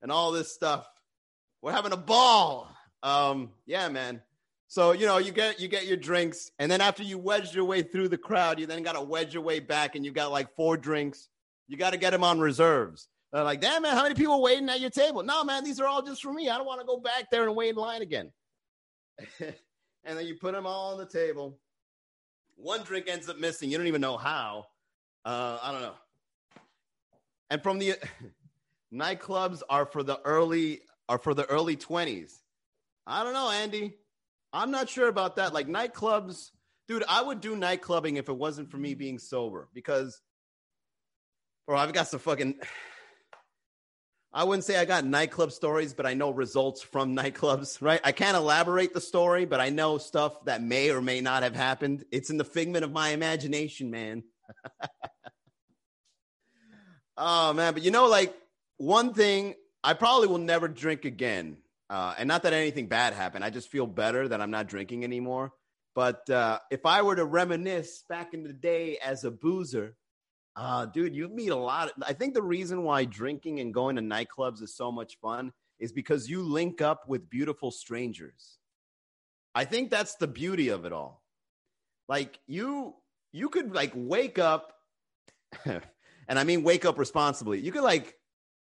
and 0.00 0.10
all 0.10 0.32
this 0.32 0.54
stuff. 0.54 0.88
We're 1.60 1.72
having 1.72 1.92
a 1.92 1.98
ball. 1.98 2.74
Um, 3.02 3.50
yeah, 3.66 3.90
man. 3.90 4.22
So 4.72 4.92
you 4.92 5.04
know, 5.04 5.18
you 5.18 5.32
get 5.32 5.60
you 5.60 5.68
get 5.68 5.86
your 5.86 5.98
drinks, 5.98 6.50
and 6.58 6.72
then 6.72 6.80
after 6.80 7.02
you 7.02 7.18
wedge 7.18 7.54
your 7.54 7.66
way 7.66 7.82
through 7.82 8.08
the 8.08 8.16
crowd, 8.16 8.58
you 8.58 8.64
then 8.64 8.82
got 8.82 8.94
to 8.94 9.02
wedge 9.02 9.34
your 9.34 9.42
way 9.42 9.60
back, 9.60 9.96
and 9.96 10.02
you 10.02 10.12
got 10.12 10.32
like 10.32 10.56
four 10.56 10.78
drinks. 10.78 11.28
You 11.68 11.76
got 11.76 11.90
to 11.90 11.98
get 11.98 12.08
them 12.08 12.24
on 12.24 12.40
reserves. 12.40 13.08
They're 13.34 13.44
like, 13.44 13.60
damn 13.60 13.82
man, 13.82 13.94
how 13.94 14.04
many 14.04 14.14
people 14.14 14.40
waiting 14.40 14.70
at 14.70 14.80
your 14.80 14.88
table? 14.88 15.22
No, 15.24 15.44
man, 15.44 15.62
these 15.62 15.78
are 15.78 15.86
all 15.86 16.00
just 16.00 16.22
for 16.22 16.32
me. 16.32 16.48
I 16.48 16.56
don't 16.56 16.66
want 16.66 16.80
to 16.80 16.86
go 16.86 16.96
back 16.96 17.30
there 17.30 17.46
and 17.46 17.54
wait 17.54 17.68
in 17.68 17.76
line 17.76 18.00
again. 18.00 18.32
and 19.40 20.18
then 20.18 20.26
you 20.26 20.36
put 20.36 20.54
them 20.54 20.66
all 20.66 20.92
on 20.92 20.98
the 20.98 21.04
table. 21.04 21.58
One 22.56 22.82
drink 22.82 23.08
ends 23.10 23.28
up 23.28 23.38
missing. 23.38 23.70
You 23.70 23.76
don't 23.76 23.88
even 23.88 24.00
know 24.00 24.16
how. 24.16 24.68
Uh, 25.22 25.58
I 25.62 25.72
don't 25.72 25.82
know. 25.82 25.94
And 27.50 27.62
from 27.62 27.78
the 27.78 27.96
nightclubs 28.90 29.60
are 29.68 29.84
for 29.84 30.02
the 30.02 30.18
early 30.24 30.80
are 31.10 31.18
for 31.18 31.34
the 31.34 31.44
early 31.44 31.76
20s. 31.76 32.38
I 33.06 33.22
don't 33.22 33.34
know, 33.34 33.50
Andy. 33.50 33.98
I'm 34.52 34.70
not 34.70 34.88
sure 34.88 35.08
about 35.08 35.36
that. 35.36 35.54
Like 35.54 35.66
nightclubs, 35.66 36.50
dude, 36.88 37.04
I 37.08 37.22
would 37.22 37.40
do 37.40 37.56
nightclubbing 37.56 38.16
if 38.16 38.28
it 38.28 38.36
wasn't 38.36 38.70
for 38.70 38.76
me 38.76 38.94
being 38.94 39.18
sober 39.18 39.68
because 39.72 40.20
bro, 41.66 41.78
I've 41.78 41.92
got 41.92 42.08
some 42.08 42.20
fucking 42.20 42.56
I 44.34 44.44
wouldn't 44.44 44.64
say 44.64 44.78
I 44.78 44.86
got 44.86 45.04
nightclub 45.04 45.52
stories, 45.52 45.92
but 45.92 46.06
I 46.06 46.14
know 46.14 46.30
results 46.30 46.80
from 46.80 47.14
nightclubs, 47.16 47.82
right? 47.82 48.00
I 48.02 48.12
can't 48.12 48.36
elaborate 48.36 48.94
the 48.94 49.00
story, 49.00 49.44
but 49.44 49.60
I 49.60 49.68
know 49.68 49.98
stuff 49.98 50.44
that 50.46 50.62
may 50.62 50.90
or 50.90 51.02
may 51.02 51.20
not 51.20 51.42
have 51.42 51.54
happened. 51.54 52.04
It's 52.10 52.30
in 52.30 52.38
the 52.38 52.44
figment 52.44 52.84
of 52.84 52.92
my 52.92 53.10
imagination, 53.10 53.90
man. 53.90 54.22
oh, 57.18 57.52
man. 57.52 57.74
But 57.74 57.82
you 57.82 57.90
know, 57.90 58.06
like 58.06 58.34
one 58.78 59.12
thing, 59.12 59.54
I 59.84 59.92
probably 59.92 60.28
will 60.28 60.38
never 60.38 60.66
drink 60.66 61.04
again. 61.04 61.58
Uh, 61.92 62.14
and 62.16 62.26
not 62.26 62.42
that 62.44 62.54
anything 62.54 62.86
bad 62.86 63.12
happened. 63.12 63.44
I 63.44 63.50
just 63.50 63.68
feel 63.68 63.86
better 63.86 64.26
that 64.26 64.40
I'm 64.40 64.50
not 64.50 64.66
drinking 64.66 65.04
anymore. 65.04 65.52
But 65.94 66.28
uh, 66.30 66.58
if 66.70 66.86
I 66.86 67.02
were 67.02 67.16
to 67.16 67.26
reminisce 67.26 68.02
back 68.08 68.32
in 68.32 68.44
the 68.44 68.54
day 68.54 68.96
as 68.96 69.24
a 69.24 69.30
boozer, 69.30 69.94
uh, 70.56 70.86
dude, 70.86 71.14
you 71.14 71.28
meet 71.28 71.50
a 71.50 71.56
lot. 71.56 71.88
Of, 71.88 72.02
I 72.06 72.14
think 72.14 72.32
the 72.32 72.42
reason 72.42 72.82
why 72.82 73.04
drinking 73.04 73.60
and 73.60 73.74
going 73.74 73.96
to 73.96 74.02
nightclubs 74.02 74.62
is 74.62 74.74
so 74.74 74.90
much 74.90 75.18
fun 75.20 75.52
is 75.78 75.92
because 75.92 76.30
you 76.30 76.42
link 76.42 76.80
up 76.80 77.06
with 77.08 77.28
beautiful 77.28 77.70
strangers. 77.70 78.56
I 79.54 79.66
think 79.66 79.90
that's 79.90 80.14
the 80.14 80.26
beauty 80.26 80.70
of 80.70 80.86
it 80.86 80.94
all. 80.94 81.22
Like 82.08 82.38
you, 82.46 82.94
you 83.32 83.50
could 83.50 83.74
like 83.74 83.92
wake 83.94 84.38
up, 84.38 84.72
and 85.66 85.82
I 86.38 86.44
mean 86.44 86.62
wake 86.62 86.86
up 86.86 86.98
responsibly. 86.98 87.60
You 87.60 87.70
could 87.70 87.84
like, 87.84 88.14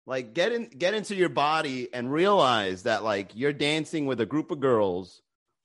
like 0.06 0.34
get 0.34 0.52
in, 0.52 0.66
get 0.66 0.94
into 0.94 1.14
your 1.14 1.28
body 1.28 1.92
and 1.92 2.12
realize 2.12 2.82
that 2.82 3.04
like 3.04 3.32
you're 3.34 3.52
dancing 3.52 4.06
with 4.06 4.20
a 4.20 4.26
group 4.26 4.50
of 4.50 4.61
girls, 4.61 5.23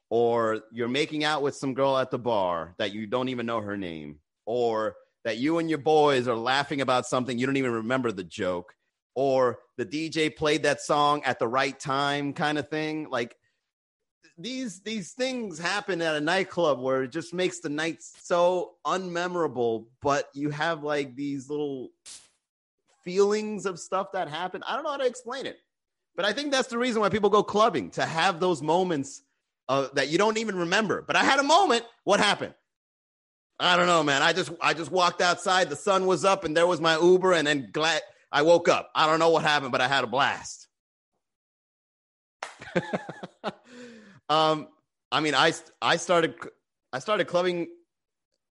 or 0.09 0.61
you're 0.71 0.87
making 0.87 1.23
out 1.23 1.41
with 1.41 1.55
some 1.55 1.73
girl 1.73 1.97
at 1.97 2.11
the 2.11 2.19
bar 2.19 2.73
that 2.79 2.93
you 2.93 3.05
don't 3.05 3.29
even 3.29 3.45
know 3.45 3.61
her 3.61 3.77
name, 3.77 4.19
or 4.45 4.95
that 5.25 5.37
you 5.37 5.59
and 5.59 5.69
your 5.69 5.79
boys 5.79 6.27
are 6.27 6.37
laughing 6.37 6.81
about 6.81 7.05
something 7.05 7.37
you 7.37 7.45
don't 7.45 7.57
even 7.57 7.71
remember 7.71 8.11
the 8.11 8.23
joke 8.23 8.73
or 9.15 9.59
the 9.77 9.85
DJ 9.85 10.33
played 10.33 10.63
that 10.63 10.81
song 10.81 11.21
at 11.25 11.39
the 11.39 11.47
right 11.47 11.77
time 11.77 12.31
kind 12.31 12.57
of 12.57 12.69
thing. 12.69 13.09
Like 13.09 13.35
these 14.37 14.79
these 14.81 15.11
things 15.11 15.59
happen 15.59 16.01
at 16.01 16.15
a 16.15 16.21
nightclub 16.21 16.79
where 16.79 17.03
it 17.03 17.11
just 17.11 17.33
makes 17.33 17.59
the 17.59 17.67
night 17.67 17.97
so 17.99 18.71
unmemorable 18.85 19.87
but 20.01 20.29
you 20.33 20.49
have 20.49 20.81
like 20.81 21.13
these 21.15 21.49
little 21.49 21.89
feelings 23.09 23.65
of 23.65 23.79
stuff 23.79 24.11
that 24.13 24.29
happened. 24.29 24.63
i 24.67 24.75
don't 24.75 24.83
know 24.83 24.91
how 24.91 24.97
to 24.97 25.05
explain 25.05 25.45
it 25.45 25.57
but 26.15 26.25
i 26.25 26.33
think 26.33 26.51
that's 26.51 26.67
the 26.69 26.77
reason 26.77 27.01
why 27.01 27.09
people 27.09 27.29
go 27.29 27.43
clubbing 27.43 27.89
to 27.89 28.05
have 28.05 28.39
those 28.39 28.61
moments 28.61 29.23
uh, 29.67 29.87
that 29.93 30.09
you 30.09 30.17
don't 30.17 30.37
even 30.37 30.55
remember 30.55 31.03
but 31.05 31.15
i 31.15 31.23
had 31.23 31.39
a 31.39 31.43
moment 31.43 31.83
what 32.03 32.19
happened 32.19 32.53
I 33.59 33.75
don't 33.75 33.87
know, 33.87 34.03
man. 34.03 34.21
I 34.21 34.31
just 34.31 34.51
I 34.61 34.73
just 34.73 34.89
walked 34.89 35.21
outside. 35.21 35.69
The 35.69 35.75
sun 35.75 36.05
was 36.05 36.23
up, 36.23 36.45
and 36.45 36.55
there 36.55 36.65
was 36.65 36.79
my 36.79 36.97
Uber, 36.97 37.33
and 37.33 37.45
then 37.45 37.69
glad 37.73 38.01
I 38.31 38.43
woke 38.43 38.69
up. 38.69 38.89
I 38.95 39.05
don't 39.05 39.19
know 39.19 39.31
what 39.31 39.43
happened, 39.43 39.73
but 39.73 39.81
I 39.81 39.89
had 39.89 40.05
a 40.05 40.07
blast. 40.07 40.67
um, 44.29 44.69
I 45.11 45.19
mean, 45.19 45.35
I 45.35 45.51
I 45.81 45.97
started 45.97 46.35
I 46.93 46.99
started 46.99 47.27
clubbing. 47.27 47.67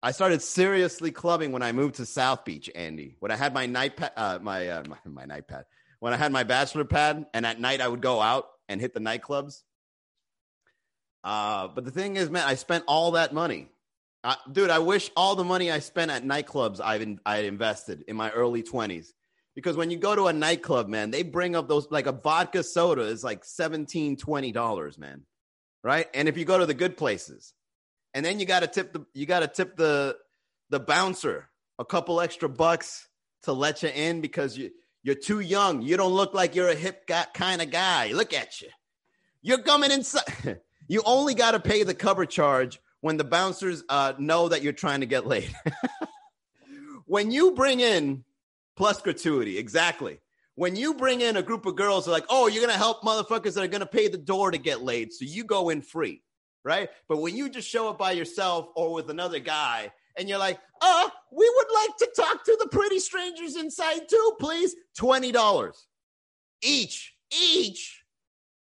I 0.04 0.12
started 0.12 0.42
seriously 0.42 1.12
clubbing 1.12 1.52
when 1.52 1.62
I 1.62 1.72
moved 1.72 1.96
to 1.96 2.06
South 2.06 2.44
Beach, 2.44 2.70
Andy. 2.74 3.16
When 3.20 3.32
I 3.32 3.36
had 3.36 3.54
my 3.54 3.66
night 3.68 3.98
pad, 3.98 4.12
uh, 4.18 4.40
my, 4.42 4.68
uh, 4.68 4.84
my 4.88 4.98
my 5.06 5.26
night 5.26 5.48
pad. 5.48 5.66
When 6.00 6.14
I 6.14 6.18
had 6.18 6.32
my 6.32 6.44
bachelor 6.44 6.86
pad, 6.86 7.28
and 7.34 7.46
at 7.46 7.60
night 7.60 7.82
I 7.82 7.88
would 7.88 8.02
go 8.02 8.20
out 8.20 8.48
and 8.68 8.82
hit 8.82 8.94
the 8.94 9.00
nightclubs. 9.00 9.62
Uh, 11.24 11.68
but 11.68 11.86
the 11.86 11.92
thing 11.92 12.16
is, 12.16 12.32
man, 12.32 12.48
I 12.48 12.56
spent 12.56 12.84
all 12.88 13.12
that 13.12 13.32
money 13.32 13.70
dude, 14.52 14.70
I 14.70 14.80
wish 14.80 15.10
all 15.16 15.36
the 15.36 15.44
money 15.44 15.72
I 15.72 15.80
spent 15.80 16.12
at 16.12 16.24
nightclubs 16.24 16.80
I've 16.80 17.02
in, 17.02 17.20
I 17.26 17.38
had 17.38 17.46
invested 17.46 18.04
in 18.08 18.16
my 18.16 18.30
early 18.32 18.64
20s. 18.64 19.08
Because 19.56 19.76
when 19.76 19.92
you 19.92 19.98
go 19.98 20.16
to 20.16 20.28
a 20.28 20.34
nightclub, 20.34 20.88
man, 20.88 21.12
they 21.12 21.24
bring 21.24 21.56
up 21.56 21.68
those 21.68 21.88
like 21.92 22.08
a 22.08 22.12
vodka 22.12 22.64
soda 22.64 23.02
is 23.02 23.24
like 23.24 23.44
17 23.44 24.16
$20, 24.16 24.98
man. 24.98 25.24
Right? 25.84 26.08
And 26.14 26.30
if 26.30 26.38
you 26.38 26.46
go 26.46 26.58
to 26.58 26.66
the 26.66 26.74
good 26.74 26.96
places, 26.96 27.54
and 28.14 28.26
then 28.26 28.40
you 28.40 28.46
got 28.46 28.62
to 28.62 28.68
tip 28.68 28.94
the 28.94 29.06
you 29.14 29.26
got 29.26 29.40
to 29.40 29.48
tip 29.48 29.76
the 29.76 30.18
the 30.70 30.80
bouncer 30.80 31.50
a 31.80 31.86
couple 31.86 32.22
extra 32.22 32.50
bucks 32.50 33.08
to 33.44 33.54
let 33.54 33.84
you 33.84 33.90
in 33.90 34.22
because 34.22 34.58
you 34.58 34.72
you're 35.04 35.16
too 35.16 35.40
young. 35.40 35.82
You 35.82 35.98
don't 35.98 36.14
look 36.14 36.34
like 36.34 36.56
you're 36.56 36.70
a 36.70 36.76
hip 36.76 37.10
kind 37.34 37.62
of 37.62 37.72
guy. 37.72 38.12
Look 38.12 38.34
at 38.34 38.62
you. 38.62 38.70
You're 39.42 39.64
coming 39.64 39.92
inside. 39.92 40.60
you 40.88 41.02
only 41.06 41.34
got 41.34 41.52
to 41.52 41.60
pay 41.60 41.84
the 41.84 41.96
cover 41.96 42.26
charge 42.26 42.80
when 43.02 43.18
the 43.18 43.24
bouncers 43.24 43.84
uh, 43.90 44.14
know 44.20 44.50
that 44.50 44.62
you're 44.62 44.74
trying 44.74 45.00
to 45.00 45.08
get 45.08 45.26
laid. 45.26 45.54
when 47.06 47.32
you 47.32 47.54
bring 47.54 47.80
in 47.80 48.24
plus 48.76 49.02
gratuity, 49.02 49.58
exactly. 49.58 50.20
When 50.56 50.76
you 50.76 50.94
bring 50.94 51.22
in 51.22 51.38
a 51.38 51.42
group 51.42 51.66
of 51.66 51.76
girls, 51.76 52.08
are 52.08 52.12
like, 52.12 52.26
oh, 52.30 52.48
you're 52.48 52.62
gonna 52.62 52.78
help 52.78 53.02
motherfuckers 53.02 53.56
that 53.56 53.64
are 53.64 53.68
gonna 53.68 53.86
pay 53.88 54.08
the 54.08 54.18
door 54.18 54.52
to 54.52 54.58
get 54.58 54.84
laid, 54.84 55.12
so 55.14 55.26
you 55.26 55.44
go 55.44 55.70
in 55.70 55.82
free, 55.82 56.22
right? 56.64 56.90
But 57.08 57.18
when 57.18 57.36
you 57.36 57.50
just 57.50 57.68
show 57.68 57.90
up 57.90 57.98
by 57.98 58.12
yourself 58.12 58.70
or 58.76 58.94
with 58.94 59.10
another 59.10 59.40
guy, 59.40 59.92
and 60.18 60.28
you're 60.28 60.38
like, 60.38 60.60
uh, 60.82 61.10
we 61.32 61.52
would 61.56 61.68
like 61.74 61.98
to 61.98 62.10
talk 62.16 62.44
to 62.44 62.58
the 62.60 62.68
pretty 62.68 63.00
strangers 63.00 63.56
inside 63.56 64.10
too, 64.10 64.34
please. 64.40 64.76
$20 65.00 65.74
each, 66.62 67.16
each. 67.32 68.04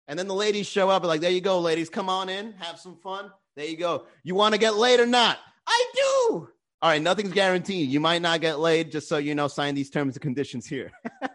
And 0.09 0.19
then 0.19 0.29
the 0.29 0.35
ladies 0.35 0.67
show 0.67 0.89
up 0.89 1.03
and 1.03 1.09
like, 1.09 1.21
there 1.21 1.31
you 1.31 1.41
go, 1.41 1.61
ladies, 1.61 1.89
come 1.89 2.09
on 2.09 2.29
in, 2.29 2.53
have 2.59 2.79
some 2.79 2.97
fun. 2.97 3.31
There 3.57 3.67
you 3.67 3.77
go. 3.77 4.07
You 4.23 4.35
want 4.35 4.55
to 4.55 4.61
get 4.61 4.77
laid 4.77 5.01
or 5.01 5.07
not? 5.07 5.39
I 5.67 5.93
do. 5.95 6.49
All 6.83 6.91
right, 6.91 7.01
nothing's 7.01 7.33
guaranteed. 7.33 7.89
You 7.89 8.01
might 8.01 8.23
not 8.23 8.41
get 8.41 8.59
laid, 8.59 8.93
just 8.93 9.09
so 9.09 9.17
you 9.17 9.35
know, 9.35 9.49
sign 9.49 9.75
these 9.75 9.91
terms 9.91 10.15
and 10.15 10.23
conditions 10.23 10.67
here. 10.67 10.93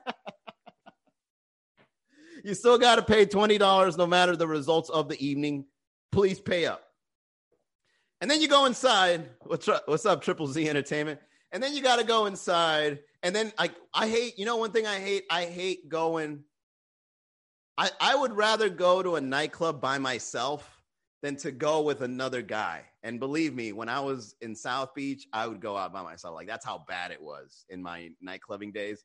you 2.44 2.54
still 2.54 2.78
got 2.78 2.98
to 2.98 3.02
pay 3.02 3.26
$20 3.26 3.98
no 3.98 4.06
matter 4.06 4.36
the 4.36 4.48
results 4.48 4.90
of 4.90 5.10
the 5.10 5.26
evening. 5.26 5.66
Please 6.12 6.40
pay 6.40 6.66
up. 6.66 6.84
And 8.20 8.30
then 8.30 8.42
you 8.42 8.48
go 8.48 8.66
inside. 8.66 9.30
What's 9.42 9.68
up, 9.68 9.84
what's 9.88 10.06
up 10.06 10.22
Triple 10.22 10.48
Z 10.48 10.70
Entertainment? 10.70 11.20
And 11.52 11.62
then 11.62 11.74
you 11.74 11.82
got 11.82 12.00
to 12.00 12.06
go 12.06 12.28
inside. 12.28 13.00
And 13.24 13.36
then 13.36 13.52
I, 13.58 13.72
I 13.94 14.08
hate, 14.08 14.38
you 14.38 14.46
know, 14.46 14.58
one 14.58 14.72
thing 14.72 14.86
I 14.86 15.00
hate, 15.00 15.24
I 15.30 15.46
hate 15.46 15.90
going. 15.90 16.44
I, 17.78 17.90
I 18.00 18.16
would 18.16 18.34
rather 18.34 18.70
go 18.70 19.02
to 19.02 19.16
a 19.16 19.22
nightclub 19.22 19.82
by 19.82 19.98
myself 19.98 20.82
than 21.22 21.36
to 21.38 21.52
go 21.52 21.82
with 21.82 22.02
another 22.02 22.42
guy. 22.42 22.84
And 23.04 23.20
believe 23.20 23.54
me, 23.54 23.74
when 23.74 23.90
I 23.90 24.00
was 24.00 24.36
in 24.42 24.56
South 24.56 24.94
Beach, 24.94 25.28
I 25.34 25.48
would 25.48 25.62
go 25.62 25.78
out 25.78 25.94
by 25.94 26.04
myself. 26.04 26.36
Like 26.36 26.48
that's 26.48 26.66
how 26.66 26.84
bad 26.88 27.12
it 27.12 27.22
was 27.22 27.66
in 27.70 27.82
my 27.82 28.10
night 28.22 28.42
clubbing 28.42 28.72
days. 28.72 29.04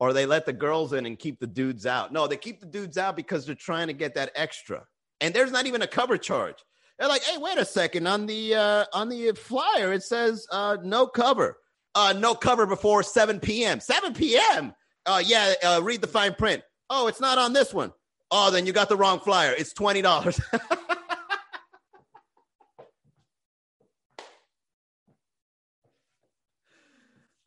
Or 0.00 0.12
they 0.12 0.26
let 0.26 0.46
the 0.46 0.52
girls 0.52 0.92
in 0.92 1.06
and 1.06 1.18
keep 1.18 1.38
the 1.38 1.46
dudes 1.46 1.86
out. 1.86 2.12
No, 2.12 2.26
they 2.26 2.36
keep 2.36 2.60
the 2.60 2.66
dudes 2.66 2.98
out 2.98 3.14
because 3.14 3.46
they're 3.46 3.54
trying 3.54 3.86
to 3.86 3.92
get 3.92 4.14
that 4.14 4.32
extra. 4.34 4.84
And 5.22 5.32
there's 5.32 5.52
not 5.52 5.66
even 5.66 5.80
a 5.82 5.86
cover 5.86 6.18
charge. 6.18 6.56
They're 6.98 7.08
like, 7.08 7.22
"Hey, 7.22 7.38
wait 7.38 7.56
a 7.56 7.64
second. 7.64 8.06
On 8.06 8.26
the 8.26 8.54
uh, 8.54 8.84
on 8.92 9.08
the 9.08 9.32
flyer, 9.32 9.92
it 9.92 10.02
says 10.02 10.46
uh, 10.52 10.76
no 10.82 11.06
cover. 11.06 11.56
Uh, 11.94 12.12
no 12.18 12.34
cover 12.34 12.66
before 12.66 13.02
7 13.02 13.38
p.m. 13.38 13.78
7 13.78 14.14
p.m. 14.14 14.74
Uh, 15.06 15.22
yeah, 15.24 15.52
uh, 15.62 15.80
read 15.82 16.00
the 16.00 16.06
fine 16.06 16.34
print. 16.34 16.62
Oh, 16.90 17.06
it's 17.06 17.20
not 17.20 17.38
on 17.38 17.52
this 17.52 17.72
one. 17.72 17.92
Oh, 18.30 18.50
then 18.50 18.66
you 18.66 18.72
got 18.72 18.88
the 18.88 18.96
wrong 18.96 19.20
flyer. 19.20 19.54
It's 19.56 19.72
twenty 19.72 20.02
dollars. 20.02 20.40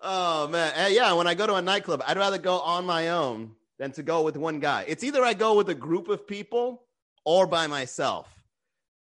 Oh 0.07 0.47
man, 0.47 0.93
yeah. 0.93 1.13
When 1.13 1.25
I 1.25 1.33
go 1.33 1.47
to 1.47 1.55
a 1.55 1.61
nightclub, 1.63 2.03
I'd 2.05 2.17
rather 2.17 2.37
go 2.37 2.59
on 2.59 2.85
my 2.85 3.09
own 3.09 3.53
than 3.79 3.91
to 3.93 4.03
go 4.03 4.21
with 4.21 4.37
one 4.37 4.59
guy. 4.59 4.85
It's 4.87 5.03
either 5.03 5.23
I 5.23 5.33
go 5.33 5.55
with 5.55 5.67
a 5.69 5.73
group 5.73 6.09
of 6.09 6.27
people 6.27 6.84
or 7.25 7.47
by 7.47 7.67
myself. 7.67 8.27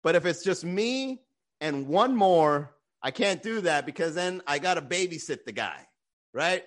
But 0.03 0.15
if 0.17 0.27
it's 0.27 0.43
just 0.43 0.65
me 0.65 1.23
and 1.61 1.87
one 1.87 2.17
more, 2.17 2.75
I 3.03 3.11
can't 3.11 3.43
do 3.43 3.61
that 3.63 3.87
because 3.87 4.15
then 4.15 4.43
I 4.47 4.59
got 4.59 4.75
to 4.75 4.83
babysit 4.83 5.45
the 5.45 5.53
guy, 5.53 5.87
right? 6.33 6.65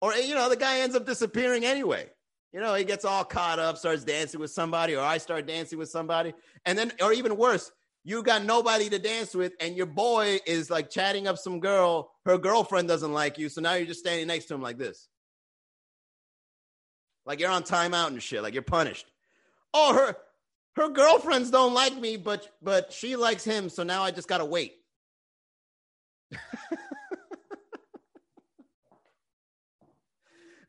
Or, 0.00 0.14
you 0.14 0.34
know, 0.34 0.48
the 0.48 0.56
guy 0.56 0.80
ends 0.80 0.94
up 0.94 1.06
disappearing 1.06 1.64
anyway. 1.64 2.08
You 2.52 2.60
know, 2.60 2.74
he 2.74 2.84
gets 2.84 3.04
all 3.04 3.24
caught 3.24 3.58
up, 3.58 3.76
starts 3.76 4.04
dancing 4.04 4.40
with 4.40 4.50
somebody, 4.50 4.96
or 4.96 5.02
I 5.04 5.18
start 5.18 5.46
dancing 5.46 5.78
with 5.78 5.88
somebody. 5.88 6.34
And 6.64 6.76
then, 6.76 6.92
or 7.00 7.12
even 7.12 7.36
worse, 7.36 7.70
you 8.02 8.22
got 8.22 8.44
nobody 8.44 8.88
to 8.88 8.98
dance 8.98 9.34
with, 9.34 9.52
and 9.60 9.76
your 9.76 9.86
boy 9.86 10.40
is 10.46 10.70
like 10.70 10.90
chatting 10.90 11.28
up 11.28 11.38
some 11.38 11.60
girl. 11.60 12.10
Her 12.24 12.38
girlfriend 12.38 12.88
doesn't 12.88 13.12
like 13.12 13.38
you. 13.38 13.48
So 13.48 13.60
now 13.60 13.74
you're 13.74 13.86
just 13.86 14.00
standing 14.00 14.26
next 14.26 14.46
to 14.46 14.54
him 14.54 14.62
like 14.62 14.78
this. 14.78 15.08
Like 17.26 17.40
you're 17.40 17.50
on 17.50 17.62
timeout 17.62 18.08
and 18.08 18.22
shit. 18.22 18.42
Like 18.42 18.54
you're 18.54 18.62
punished. 18.62 19.06
Oh, 19.72 19.94
her 19.94 20.16
her 20.76 20.88
girlfriends 20.88 21.50
don't 21.50 21.74
like 21.74 21.96
me, 21.96 22.16
but 22.16 22.48
but 22.62 22.92
she 22.92 23.16
likes 23.16 23.44
him, 23.44 23.68
so 23.68 23.82
now 23.82 24.02
I 24.02 24.10
just 24.10 24.28
gotta 24.28 24.44
wait. 24.44 24.76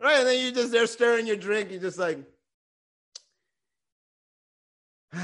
right, 0.01 0.17
and 0.17 0.27
then 0.27 0.43
you 0.43 0.51
just 0.51 0.71
they're 0.71 0.87
stirring 0.87 1.27
your 1.27 1.37
drink, 1.37 1.71
you're 1.71 1.81
just 1.81 1.99
like, 1.99 2.19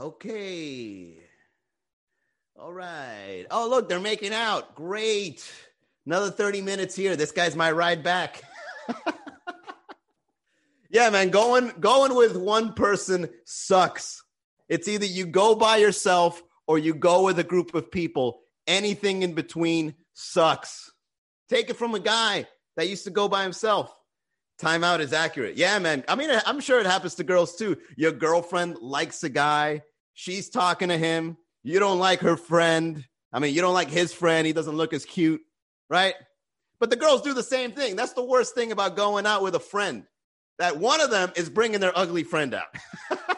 okay. 0.00 1.18
All 2.58 2.72
right. 2.72 3.44
Oh, 3.50 3.68
look, 3.68 3.88
they're 3.88 4.00
making 4.00 4.32
out. 4.32 4.74
Great. 4.74 5.44
Another 6.06 6.30
30 6.30 6.62
minutes 6.62 6.94
here. 6.94 7.16
This 7.16 7.32
guy's 7.32 7.56
my 7.56 7.72
ride 7.72 8.02
back. 8.02 8.42
yeah, 10.90 11.10
man, 11.10 11.30
going 11.30 11.72
going 11.80 12.14
with 12.14 12.36
one 12.36 12.74
person 12.74 13.28
sucks. 13.44 14.23
It's 14.68 14.88
either 14.88 15.06
you 15.06 15.26
go 15.26 15.54
by 15.54 15.76
yourself 15.78 16.42
or 16.66 16.78
you 16.78 16.94
go 16.94 17.24
with 17.24 17.38
a 17.38 17.44
group 17.44 17.74
of 17.74 17.90
people. 17.90 18.40
Anything 18.66 19.22
in 19.22 19.34
between 19.34 19.94
sucks. 20.14 20.90
Take 21.48 21.70
it 21.70 21.76
from 21.76 21.94
a 21.94 22.00
guy 22.00 22.46
that 22.76 22.88
used 22.88 23.04
to 23.04 23.10
go 23.10 23.28
by 23.28 23.42
himself. 23.42 23.94
Timeout 24.60 25.00
is 25.00 25.12
accurate. 25.12 25.56
Yeah, 25.56 25.78
man. 25.78 26.04
I 26.08 26.14
mean, 26.14 26.30
I'm 26.46 26.60
sure 26.60 26.80
it 26.80 26.86
happens 26.86 27.16
to 27.16 27.24
girls 27.24 27.56
too. 27.56 27.76
Your 27.96 28.12
girlfriend 28.12 28.78
likes 28.78 29.22
a 29.24 29.28
guy, 29.28 29.82
she's 30.14 30.48
talking 30.48 30.88
to 30.88 30.96
him. 30.96 31.36
You 31.62 31.78
don't 31.78 31.98
like 31.98 32.20
her 32.20 32.36
friend. 32.36 33.04
I 33.32 33.40
mean, 33.40 33.54
you 33.54 33.60
don't 33.60 33.74
like 33.74 33.88
his 33.88 34.12
friend. 34.12 34.46
He 34.46 34.52
doesn't 34.52 34.76
look 34.76 34.92
as 34.92 35.04
cute, 35.04 35.40
right? 35.90 36.14
But 36.78 36.90
the 36.90 36.96
girls 36.96 37.22
do 37.22 37.34
the 37.34 37.42
same 37.42 37.72
thing. 37.72 37.96
That's 37.96 38.12
the 38.12 38.24
worst 38.24 38.54
thing 38.54 38.70
about 38.70 38.96
going 38.96 39.26
out 39.26 39.42
with 39.42 39.54
a 39.54 39.60
friend. 39.60 40.04
That 40.58 40.76
one 40.76 41.00
of 41.00 41.10
them 41.10 41.32
is 41.34 41.48
bringing 41.48 41.80
their 41.80 41.96
ugly 41.98 42.22
friend 42.22 42.54
out. 42.54 42.68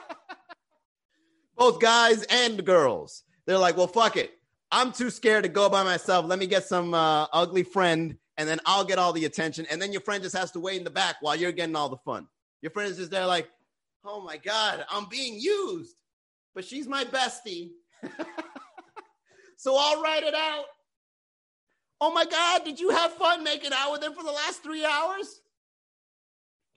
both 1.56 1.80
guys 1.80 2.22
and 2.24 2.64
girls. 2.64 3.24
They're 3.46 3.58
like, 3.58 3.76
well, 3.76 3.86
fuck 3.86 4.16
it. 4.16 4.32
I'm 4.70 4.92
too 4.92 5.10
scared 5.10 5.44
to 5.44 5.48
go 5.48 5.68
by 5.68 5.82
myself. 5.82 6.26
Let 6.26 6.38
me 6.38 6.46
get 6.46 6.64
some 6.64 6.92
uh, 6.92 7.26
ugly 7.32 7.62
friend, 7.62 8.16
and 8.36 8.48
then 8.48 8.58
I'll 8.66 8.84
get 8.84 8.98
all 8.98 9.12
the 9.12 9.24
attention. 9.24 9.66
And 9.70 9.80
then 9.80 9.92
your 9.92 10.00
friend 10.00 10.22
just 10.22 10.36
has 10.36 10.50
to 10.52 10.60
wait 10.60 10.78
in 10.78 10.84
the 10.84 10.90
back 10.90 11.16
while 11.20 11.36
you're 11.36 11.52
getting 11.52 11.76
all 11.76 11.88
the 11.88 11.96
fun. 11.98 12.26
Your 12.62 12.70
friend 12.70 12.90
is 12.90 12.96
just 12.96 13.10
there, 13.10 13.26
like, 13.26 13.48
oh 14.04 14.20
my 14.20 14.36
God, 14.36 14.84
I'm 14.90 15.06
being 15.08 15.38
used, 15.38 15.96
but 16.54 16.64
she's 16.64 16.88
my 16.88 17.04
bestie. 17.04 17.70
so 19.56 19.76
I'll 19.78 20.02
write 20.02 20.24
it 20.24 20.34
out. 20.34 20.64
Oh 22.00 22.12
my 22.12 22.24
God, 22.24 22.64
did 22.64 22.78
you 22.78 22.90
have 22.90 23.12
fun 23.12 23.42
making 23.44 23.70
out 23.72 23.92
with 23.92 24.02
him 24.02 24.12
for 24.12 24.22
the 24.22 24.32
last 24.32 24.62
three 24.62 24.84
hours? 24.84 25.40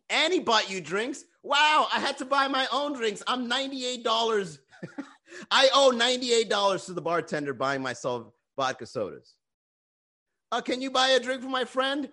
And 0.09 0.31
he 0.31 0.39
bought 0.39 0.71
you 0.71 0.79
drinks. 0.79 1.23
Wow, 1.43 1.87
I 1.93 1.99
had 1.99 2.17
to 2.19 2.25
buy 2.25 2.47
my 2.47 2.67
own 2.71 2.93
drinks. 2.93 3.21
I'm 3.27 3.49
$98 3.49 4.59
I 5.51 5.69
owe 5.73 5.91
$98 5.91 6.85
to 6.85 6.93
the 6.93 7.01
bartender 7.01 7.53
buying 7.53 7.81
myself 7.81 8.31
vodka 8.55 8.85
sodas. 8.85 9.35
Uh, 10.51 10.61
can 10.61 10.81
you 10.81 10.89
buy 10.91 11.09
a 11.09 11.19
drink 11.19 11.41
for 11.41 11.49
my 11.49 11.65
friend? 11.65 12.09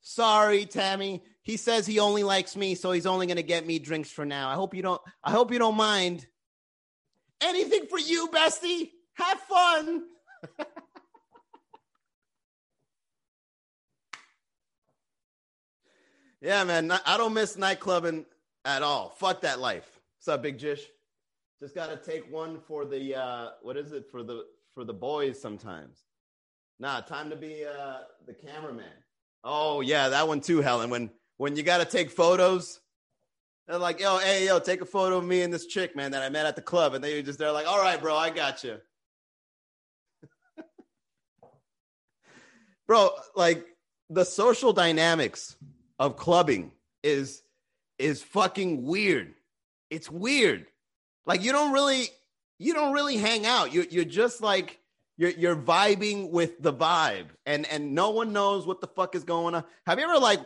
Sorry, 0.00 0.64
Tammy. 0.64 1.22
He 1.42 1.56
says 1.56 1.86
he 1.86 1.98
only 1.98 2.22
likes 2.22 2.56
me, 2.56 2.74
so 2.74 2.92
he's 2.92 3.06
only 3.06 3.26
to 3.26 3.42
get 3.42 3.66
me 3.66 3.78
drinks 3.78 4.10
for 4.10 4.24
now. 4.24 4.48
I 4.48 4.54
hope 4.54 4.74
you 4.74 4.82
don't 4.82 5.00
I 5.22 5.30
hope 5.30 5.52
you 5.52 5.58
don't 5.58 5.76
mind. 5.76 6.26
Anything 7.40 7.86
for 7.86 7.98
you, 7.98 8.28
bestie. 8.28 8.90
Have 9.14 9.40
fun. 9.40 10.04
yeah, 16.40 16.64
man. 16.64 16.90
I 16.90 17.16
don't 17.16 17.34
miss 17.34 17.56
nightclubbing 17.56 18.24
at 18.64 18.82
all. 18.82 19.10
Fuck 19.10 19.42
that 19.42 19.60
life. 19.60 20.00
What's 20.18 20.28
up, 20.28 20.42
Big 20.42 20.58
Jish? 20.58 20.80
Just 21.60 21.74
got 21.74 21.88
to 21.90 21.96
take 21.96 22.30
one 22.32 22.60
for 22.60 22.84
the 22.84 23.16
uh, 23.16 23.48
what 23.62 23.76
is 23.76 23.92
it 23.92 24.06
for 24.10 24.22
the 24.22 24.44
for 24.72 24.84
the 24.84 24.92
boys 24.92 25.40
sometimes. 25.40 26.04
Nah, 26.78 27.00
time 27.00 27.28
to 27.30 27.36
be 27.36 27.64
uh, 27.64 27.98
the 28.26 28.32
cameraman. 28.32 28.92
Oh 29.42 29.80
yeah, 29.80 30.08
that 30.08 30.28
one 30.28 30.40
too, 30.40 30.60
Helen. 30.60 30.88
When 30.88 31.10
when 31.36 31.56
you 31.56 31.64
got 31.64 31.78
to 31.78 31.84
take 31.84 32.10
photos, 32.10 32.80
they're 33.66 33.78
like, 33.78 34.00
yo, 34.00 34.18
hey, 34.18 34.46
yo, 34.46 34.60
take 34.60 34.82
a 34.82 34.86
photo 34.86 35.18
of 35.18 35.24
me 35.24 35.42
and 35.42 35.52
this 35.52 35.66
chick, 35.66 35.96
man, 35.96 36.12
that 36.12 36.22
I 36.22 36.28
met 36.28 36.46
at 36.46 36.54
the 36.54 36.62
club, 36.62 36.94
and 36.94 37.02
they 37.02 37.22
just 37.22 37.40
they're 37.40 37.50
like, 37.50 37.66
all 37.66 37.80
right, 37.80 38.00
bro, 38.00 38.16
I 38.16 38.30
got 38.30 38.62
you. 38.62 38.78
bro, 42.86 43.10
like 43.34 43.66
the 44.10 44.24
social 44.24 44.72
dynamics 44.72 45.56
of 45.98 46.16
clubbing 46.16 46.70
is 47.02 47.42
is 47.98 48.22
fucking 48.22 48.84
weird. 48.84 49.34
It's 49.90 50.08
weird. 50.10 50.66
Like 51.28 51.44
you 51.44 51.52
don't 51.52 51.72
really 51.72 52.08
you 52.58 52.72
don't 52.72 52.94
really 52.94 53.18
hang 53.18 53.44
out. 53.44 53.72
You 53.72 53.86
you're 53.88 54.04
just 54.06 54.40
like 54.40 54.80
you're 55.18 55.30
you're 55.30 55.54
vibing 55.54 56.30
with 56.30 56.60
the 56.60 56.72
vibe 56.72 57.26
and 57.44 57.66
and 57.66 57.94
no 57.94 58.10
one 58.10 58.32
knows 58.32 58.66
what 58.66 58.80
the 58.80 58.86
fuck 58.88 59.14
is 59.14 59.24
going 59.24 59.54
on. 59.54 59.62
Have 59.86 59.98
you 59.98 60.06
ever 60.06 60.18
like 60.18 60.40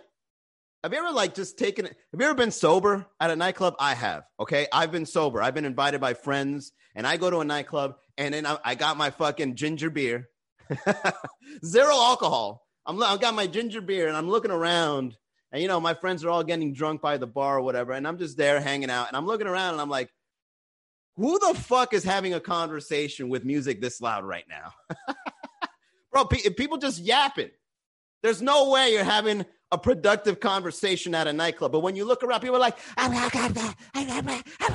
have 0.83 0.93
you 0.93 0.99
ever 0.99 1.13
like 1.13 1.35
just 1.35 1.57
taken 1.57 1.85
have 1.87 1.95
you 2.19 2.27
ever 2.27 2.35
been 2.35 2.51
sober 2.51 3.07
at 3.21 3.31
a 3.31 3.37
nightclub? 3.37 3.77
I 3.79 3.95
have. 3.95 4.25
Okay. 4.41 4.67
I've 4.73 4.91
been 4.91 5.07
sober. 5.07 5.41
I've 5.41 5.55
been 5.55 5.65
invited 5.65 6.01
by 6.01 6.15
friends 6.15 6.73
and 6.97 7.07
I 7.07 7.17
go 7.17 7.31
to 7.31 7.39
a 7.39 7.45
nightclub 7.45 7.95
and 8.19 8.35
then 8.35 8.45
I, 8.45 8.59
I 8.65 8.75
got 8.75 8.97
my 8.97 9.11
fucking 9.11 9.55
ginger 9.55 9.89
beer. 9.89 10.29
Zero 11.65 11.95
alcohol. 11.95 12.67
I'm 12.85 13.01
I 13.01 13.17
got 13.19 13.35
my 13.35 13.47
ginger 13.47 13.81
beer 13.81 14.09
and 14.09 14.17
I'm 14.17 14.29
looking 14.29 14.51
around 14.51 15.17
and 15.53 15.63
you 15.63 15.69
know 15.69 15.79
my 15.79 15.95
friends 15.95 16.25
are 16.25 16.31
all 16.31 16.43
getting 16.43 16.75
drunk 16.75 17.01
by 17.01 17.19
the 17.19 17.27
bar 17.29 17.59
or 17.59 17.63
whatever 17.63 17.93
and 17.93 18.09
I'm 18.09 18.19
just 18.19 18.37
there 18.37 18.61
hanging 18.61 18.91
out 18.91 19.07
and 19.07 19.17
I'm 19.17 19.27
looking 19.27 19.47
around 19.47 19.75
and 19.75 19.81
I'm 19.81 19.89
like 19.89 20.11
who 21.17 21.39
the 21.39 21.55
fuck 21.55 21.93
is 21.93 22.05
having 22.05 22.35
a 22.35 22.41
conversation 22.41 23.29
with 23.29 23.45
music 23.45 23.81
this 23.81 24.01
loud 24.01 24.25
right 24.25 24.45
now? 24.49 24.73
Bro, 26.13 26.27
pe- 26.27 26.51
people 26.51 26.79
just 26.79 27.01
yapping. 27.01 27.51
There's 28.23 28.41
no 28.43 28.71
way 28.71 28.93
you're 28.93 29.05
having 29.05 29.45
a 29.71 29.79
productive 29.79 30.39
conversation 30.41 31.15
at 31.15 31.27
a 31.27 31.33
nightclub. 31.33 31.73
But 31.73 31.81
when 31.81 31.97
you 31.97 32.05
look 32.05 32.23
around, 32.23 32.41
people 32.41 32.57
are 32.57 32.61
like, 32.61 32.79
oh 32.99 33.31
oh 33.35 33.75
oh 34.69 34.75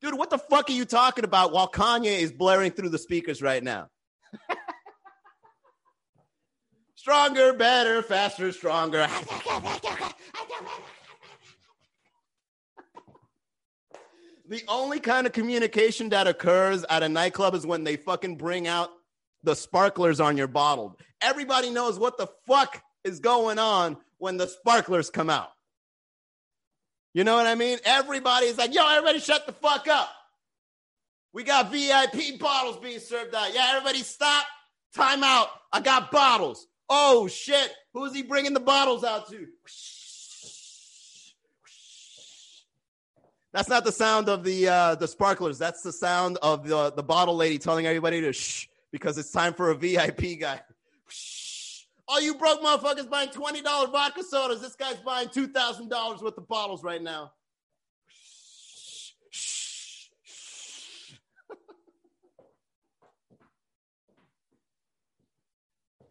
dude, 0.00 0.18
what 0.18 0.30
the 0.30 0.38
fuck 0.38 0.70
are 0.70 0.72
you 0.72 0.84
talking 0.84 1.24
about 1.24 1.52
while 1.52 1.68
Kanye 1.68 2.18
is 2.20 2.32
blaring 2.32 2.72
through 2.72 2.90
the 2.90 2.98
speakers 2.98 3.42
right 3.42 3.62
now? 3.62 3.88
stronger, 6.94 7.52
better, 7.52 8.02
faster, 8.02 8.52
stronger. 8.52 9.08
the 14.48 14.62
only 14.68 15.00
kind 15.00 15.26
of 15.26 15.32
communication 15.32 16.10
that 16.10 16.26
occurs 16.26 16.84
at 16.88 17.02
a 17.02 17.08
nightclub 17.08 17.54
is 17.54 17.66
when 17.66 17.84
they 17.84 17.96
fucking 17.96 18.36
bring 18.36 18.66
out 18.66 18.90
the 19.42 19.54
sparklers 19.54 20.20
on 20.20 20.36
your 20.36 20.46
bottle. 20.46 20.98
Everybody 21.20 21.70
knows 21.70 21.98
what 21.98 22.18
the 22.18 22.28
fuck 22.46 22.82
is 23.04 23.20
going 23.20 23.58
on 23.58 23.96
when 24.18 24.36
the 24.36 24.46
sparklers 24.46 25.10
come 25.10 25.30
out. 25.30 25.50
You 27.14 27.24
know 27.24 27.36
what 27.36 27.46
I 27.46 27.54
mean? 27.54 27.78
Everybody's 27.84 28.58
like, 28.58 28.74
yo, 28.74 28.86
everybody 28.88 29.20
shut 29.20 29.46
the 29.46 29.52
fuck 29.52 29.88
up. 29.88 30.10
We 31.32 31.44
got 31.44 31.70
VIP 31.70 32.38
bottles 32.38 32.78
being 32.78 32.98
served 32.98 33.34
out. 33.34 33.54
Yeah, 33.54 33.68
everybody 33.70 34.00
stop. 34.00 34.46
Time 34.94 35.22
out. 35.22 35.48
I 35.72 35.80
got 35.80 36.10
bottles. 36.10 36.66
Oh 36.88 37.26
shit! 37.26 37.72
Who's 37.94 38.14
he 38.14 38.22
bringing 38.22 38.54
the 38.54 38.60
bottles 38.60 39.02
out 39.02 39.28
to? 39.30 39.46
That's 43.56 43.70
not 43.70 43.86
the 43.86 43.92
sound 43.92 44.28
of 44.28 44.44
the 44.44 44.68
uh, 44.68 44.94
the 44.96 45.08
sparklers. 45.08 45.56
That's 45.56 45.80
the 45.80 45.90
sound 45.90 46.36
of 46.42 46.68
the 46.68 46.92
the 46.92 47.02
bottle 47.02 47.34
lady 47.34 47.56
telling 47.56 47.86
everybody 47.86 48.20
to 48.20 48.30
shh 48.30 48.68
because 48.92 49.16
it's 49.16 49.30
time 49.30 49.54
for 49.54 49.70
a 49.70 49.74
VIP 49.74 50.38
guy. 50.38 50.60
Shh. 51.08 51.84
All 52.06 52.20
you 52.20 52.34
broke 52.34 52.60
motherfuckers 52.60 53.08
buying 53.08 53.30
twenty 53.30 53.62
dollar 53.62 53.86
vodka 53.86 54.22
sodas. 54.24 54.60
This 54.60 54.76
guy's 54.76 54.96
buying 54.96 55.30
two 55.30 55.46
thousand 55.46 55.88
dollars 55.88 56.20
worth 56.20 56.36
of 56.36 56.46
bottles 56.46 56.84
right 56.84 57.00
now. 57.00 57.32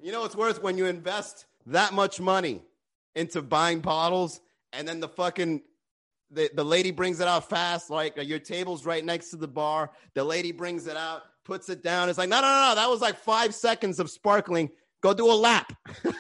You 0.01 0.11
know, 0.11 0.25
it's 0.25 0.35
worth 0.35 0.63
when 0.63 0.79
you 0.79 0.87
invest 0.87 1.45
that 1.67 1.93
much 1.93 2.19
money 2.19 2.63
into 3.13 3.43
buying 3.43 3.81
bottles 3.81 4.41
and 4.73 4.87
then 4.87 4.99
the 4.99 5.07
fucking 5.07 5.61
the, 6.31 6.49
the 6.53 6.63
lady 6.63 6.91
brings 6.91 7.19
it 7.19 7.27
out 7.27 7.49
fast, 7.49 7.89
like 7.89 8.15
your 8.17 8.39
table's 8.39 8.85
right 8.85 9.03
next 9.03 9.29
to 9.29 9.37
the 9.37 9.47
bar. 9.47 9.91
The 10.13 10.23
lady 10.23 10.51
brings 10.51 10.87
it 10.87 10.97
out, 10.97 11.23
puts 11.43 11.69
it 11.69 11.83
down. 11.83 12.09
It's 12.09 12.17
like, 12.17 12.29
no, 12.29 12.41
no, 12.41 12.47
no, 12.47 12.69
no. 12.69 12.75
That 12.75 12.89
was 12.89 13.01
like 13.01 13.17
five 13.17 13.53
seconds 13.53 13.99
of 13.99 14.09
sparkling. 14.09 14.69
Go 15.01 15.13
do 15.13 15.31
a 15.31 15.33
lap. 15.33 15.71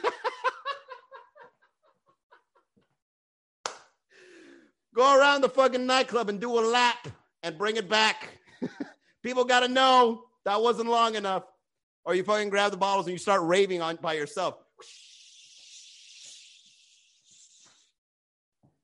Go 4.95 5.19
around 5.19 5.41
the 5.41 5.49
fucking 5.49 5.85
nightclub 5.85 6.29
and 6.29 6.39
do 6.39 6.57
a 6.57 6.61
lap 6.61 7.09
and 7.43 7.57
bring 7.57 7.75
it 7.75 7.89
back. 7.89 8.29
People 9.23 9.43
got 9.43 9.59
to 9.61 9.67
know 9.67 10.23
that 10.45 10.61
wasn't 10.61 10.89
long 10.89 11.15
enough. 11.15 11.43
Or 12.05 12.15
you 12.15 12.23
fucking 12.23 12.49
grab 12.49 12.71
the 12.71 12.77
bottles 12.77 13.07
and 13.07 13.11
you 13.11 13.17
start 13.17 13.41
raving 13.41 13.81
on 13.81 13.97
by 13.97 14.13
yourself. 14.13 14.55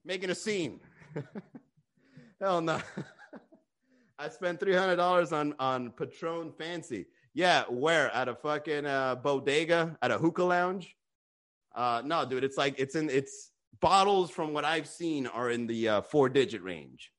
Making 0.03 0.31
a 0.31 0.35
scene. 0.35 0.81
Hell 2.41 2.61
no. 2.61 2.79
I 4.19 4.29
spent 4.29 4.59
three 4.59 4.75
hundred 4.75 4.97
dollars 4.97 5.31
on 5.31 5.55
on 5.59 5.91
Patron 5.91 6.51
Fancy. 6.57 7.07
Yeah, 7.33 7.63
where 7.69 8.09
at 8.11 8.27
a 8.27 8.35
fucking 8.35 8.85
uh, 8.85 9.15
bodega 9.15 9.97
at 10.01 10.11
a 10.11 10.17
hookah 10.17 10.43
lounge? 10.43 10.95
Uh, 11.73 12.01
no, 12.05 12.25
dude, 12.25 12.43
it's 12.43 12.57
like 12.57 12.75
it's 12.77 12.95
in 12.95 13.09
it's 13.09 13.51
bottles 13.79 14.29
from 14.29 14.53
what 14.53 14.65
I've 14.65 14.87
seen 14.87 15.27
are 15.27 15.49
in 15.49 15.67
the 15.67 15.87
uh, 15.87 16.01
four 16.01 16.29
digit 16.29 16.61
range. 16.61 17.11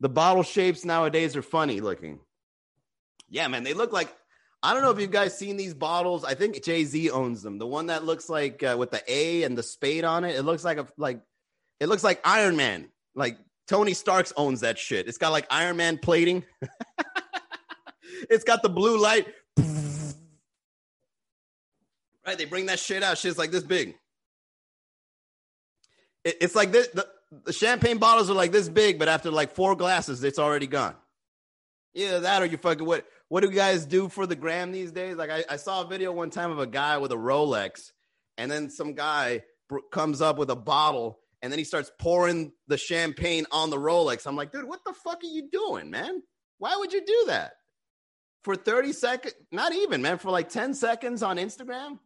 The 0.00 0.08
bottle 0.08 0.42
shapes 0.42 0.84
nowadays 0.84 1.36
are 1.36 1.42
funny 1.42 1.80
looking. 1.80 2.20
Yeah, 3.28 3.48
man, 3.48 3.64
they 3.64 3.74
look 3.74 3.92
like 3.92 4.14
I 4.62 4.74
don't 4.74 4.82
know 4.82 4.90
if 4.90 5.00
you 5.00 5.06
guys 5.06 5.36
seen 5.36 5.56
these 5.56 5.74
bottles. 5.74 6.24
I 6.24 6.34
think 6.34 6.62
Jay 6.62 6.84
Z 6.84 7.10
owns 7.10 7.42
them. 7.42 7.58
The 7.58 7.66
one 7.66 7.86
that 7.86 8.04
looks 8.04 8.28
like 8.28 8.62
uh, 8.62 8.76
with 8.78 8.90
the 8.90 9.02
A 9.08 9.42
and 9.42 9.56
the 9.56 9.62
spade 9.62 10.04
on 10.04 10.24
it. 10.24 10.36
It 10.36 10.42
looks 10.42 10.64
like 10.64 10.78
a 10.78 10.86
like 10.96 11.20
it 11.80 11.88
looks 11.88 12.04
like 12.04 12.20
Iron 12.24 12.56
Man. 12.56 12.88
Like 13.14 13.38
Tony 13.68 13.94
Starks 13.94 14.32
owns 14.36 14.60
that 14.60 14.78
shit. 14.78 15.08
It's 15.08 15.18
got 15.18 15.30
like 15.30 15.46
Iron 15.50 15.76
Man 15.76 15.98
plating. 15.98 16.44
it's 18.30 18.44
got 18.44 18.62
the 18.62 18.68
blue 18.68 18.98
light. 19.00 19.26
right, 22.26 22.36
they 22.38 22.44
bring 22.44 22.66
that 22.66 22.78
shit 22.78 23.02
out. 23.02 23.18
Shit's 23.18 23.38
like 23.38 23.50
this 23.50 23.64
big 23.64 23.96
it, 26.24 26.36
it's 26.40 26.54
like 26.54 26.72
this. 26.72 26.88
The, 26.88 27.06
the 27.44 27.52
champagne 27.52 27.98
bottles 27.98 28.28
are 28.30 28.34
like 28.34 28.52
this 28.52 28.68
big, 28.68 28.98
but 28.98 29.08
after 29.08 29.30
like 29.30 29.52
four 29.52 29.76
glasses, 29.76 30.24
it's 30.24 30.38
already 30.38 30.66
gone. 30.66 30.94
Either 31.94 32.20
that 32.20 32.42
or 32.42 32.46
you 32.46 32.56
fucking 32.56 32.86
what? 32.86 33.06
What 33.28 33.42
do 33.42 33.48
you 33.48 33.54
guys 33.54 33.86
do 33.86 34.08
for 34.08 34.26
the 34.26 34.34
gram 34.34 34.72
these 34.72 34.90
days? 34.90 35.16
Like 35.16 35.30
I, 35.30 35.44
I 35.48 35.56
saw 35.56 35.82
a 35.82 35.86
video 35.86 36.12
one 36.12 36.30
time 36.30 36.50
of 36.50 36.58
a 36.58 36.66
guy 36.66 36.98
with 36.98 37.12
a 37.12 37.16
Rolex, 37.16 37.92
and 38.36 38.50
then 38.50 38.70
some 38.70 38.94
guy 38.94 39.42
comes 39.92 40.20
up 40.20 40.38
with 40.38 40.50
a 40.50 40.56
bottle, 40.56 41.19
and 41.42 41.52
then 41.52 41.58
he 41.58 41.64
starts 41.64 41.90
pouring 41.98 42.52
the 42.68 42.76
champagne 42.76 43.46
on 43.50 43.70
the 43.70 43.78
Rolex. 43.78 44.26
I'm 44.26 44.36
like, 44.36 44.52
dude, 44.52 44.68
what 44.68 44.80
the 44.84 44.92
fuck 44.92 45.22
are 45.22 45.26
you 45.26 45.48
doing, 45.50 45.90
man? 45.90 46.22
Why 46.58 46.76
would 46.76 46.92
you 46.92 47.04
do 47.04 47.24
that? 47.28 47.52
For 48.44 48.56
30 48.56 48.92
seconds, 48.92 49.34
not 49.52 49.74
even, 49.74 50.02
man, 50.02 50.18
for 50.18 50.30
like 50.30 50.48
10 50.48 50.74
seconds 50.74 51.22
on 51.22 51.36
Instagram? 51.36 51.98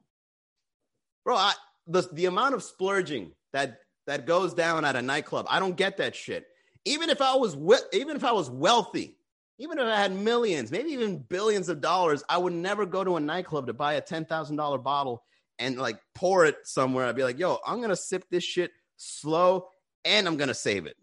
Bro, 1.24 1.36
I, 1.36 1.54
the, 1.86 2.02
the 2.12 2.26
amount 2.26 2.54
of 2.54 2.62
splurging 2.62 3.32
that 3.52 3.78
that 4.06 4.26
goes 4.26 4.52
down 4.52 4.84
at 4.84 4.96
a 4.96 5.02
nightclub. 5.02 5.46
I 5.48 5.60
don't 5.60 5.76
get 5.76 5.96
that 5.96 6.14
shit. 6.14 6.46
Even 6.84 7.08
if 7.08 7.22
I 7.22 7.36
was 7.36 7.56
we- 7.56 7.76
even 7.92 8.16
if 8.16 8.24
I 8.24 8.32
was 8.32 8.50
wealthy, 8.50 9.16
even 9.58 9.78
if 9.78 9.84
I 9.84 9.96
had 9.96 10.12
millions, 10.12 10.70
maybe 10.70 10.90
even 10.90 11.18
billions 11.18 11.68
of 11.68 11.80
dollars, 11.80 12.22
I 12.28 12.36
would 12.36 12.52
never 12.52 12.84
go 12.84 13.02
to 13.02 13.16
a 13.16 13.20
nightclub 13.20 13.68
to 13.68 13.72
buy 13.72 13.94
a 13.94 14.00
ten 14.00 14.24
thousand 14.26 14.56
dollar 14.56 14.78
bottle 14.78 15.22
and 15.58 15.78
like 15.78 15.98
pour 16.14 16.44
it 16.44 16.56
somewhere. 16.64 17.06
I'd 17.06 17.16
be 17.16 17.22
like, 17.22 17.38
yo, 17.38 17.58
I'm 17.66 17.80
gonna 17.80 17.96
sip 17.96 18.24
this 18.30 18.44
shit 18.44 18.72
slow 18.96 19.68
and 20.04 20.26
I'm 20.26 20.36
gonna 20.36 20.54
save 20.54 20.86
it. 20.86 20.96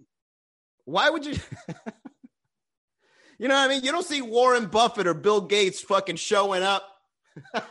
Why 0.85 1.09
would 1.09 1.25
you? 1.25 1.33
you 3.39 3.47
know 3.47 3.55
what 3.55 3.65
I 3.65 3.67
mean? 3.67 3.83
You 3.83 3.91
don't 3.91 4.05
see 4.05 4.21
Warren 4.21 4.67
Buffett 4.67 5.07
or 5.07 5.13
Bill 5.13 5.41
Gates 5.41 5.81
fucking 5.81 6.17
showing 6.17 6.63
up. 6.63 6.87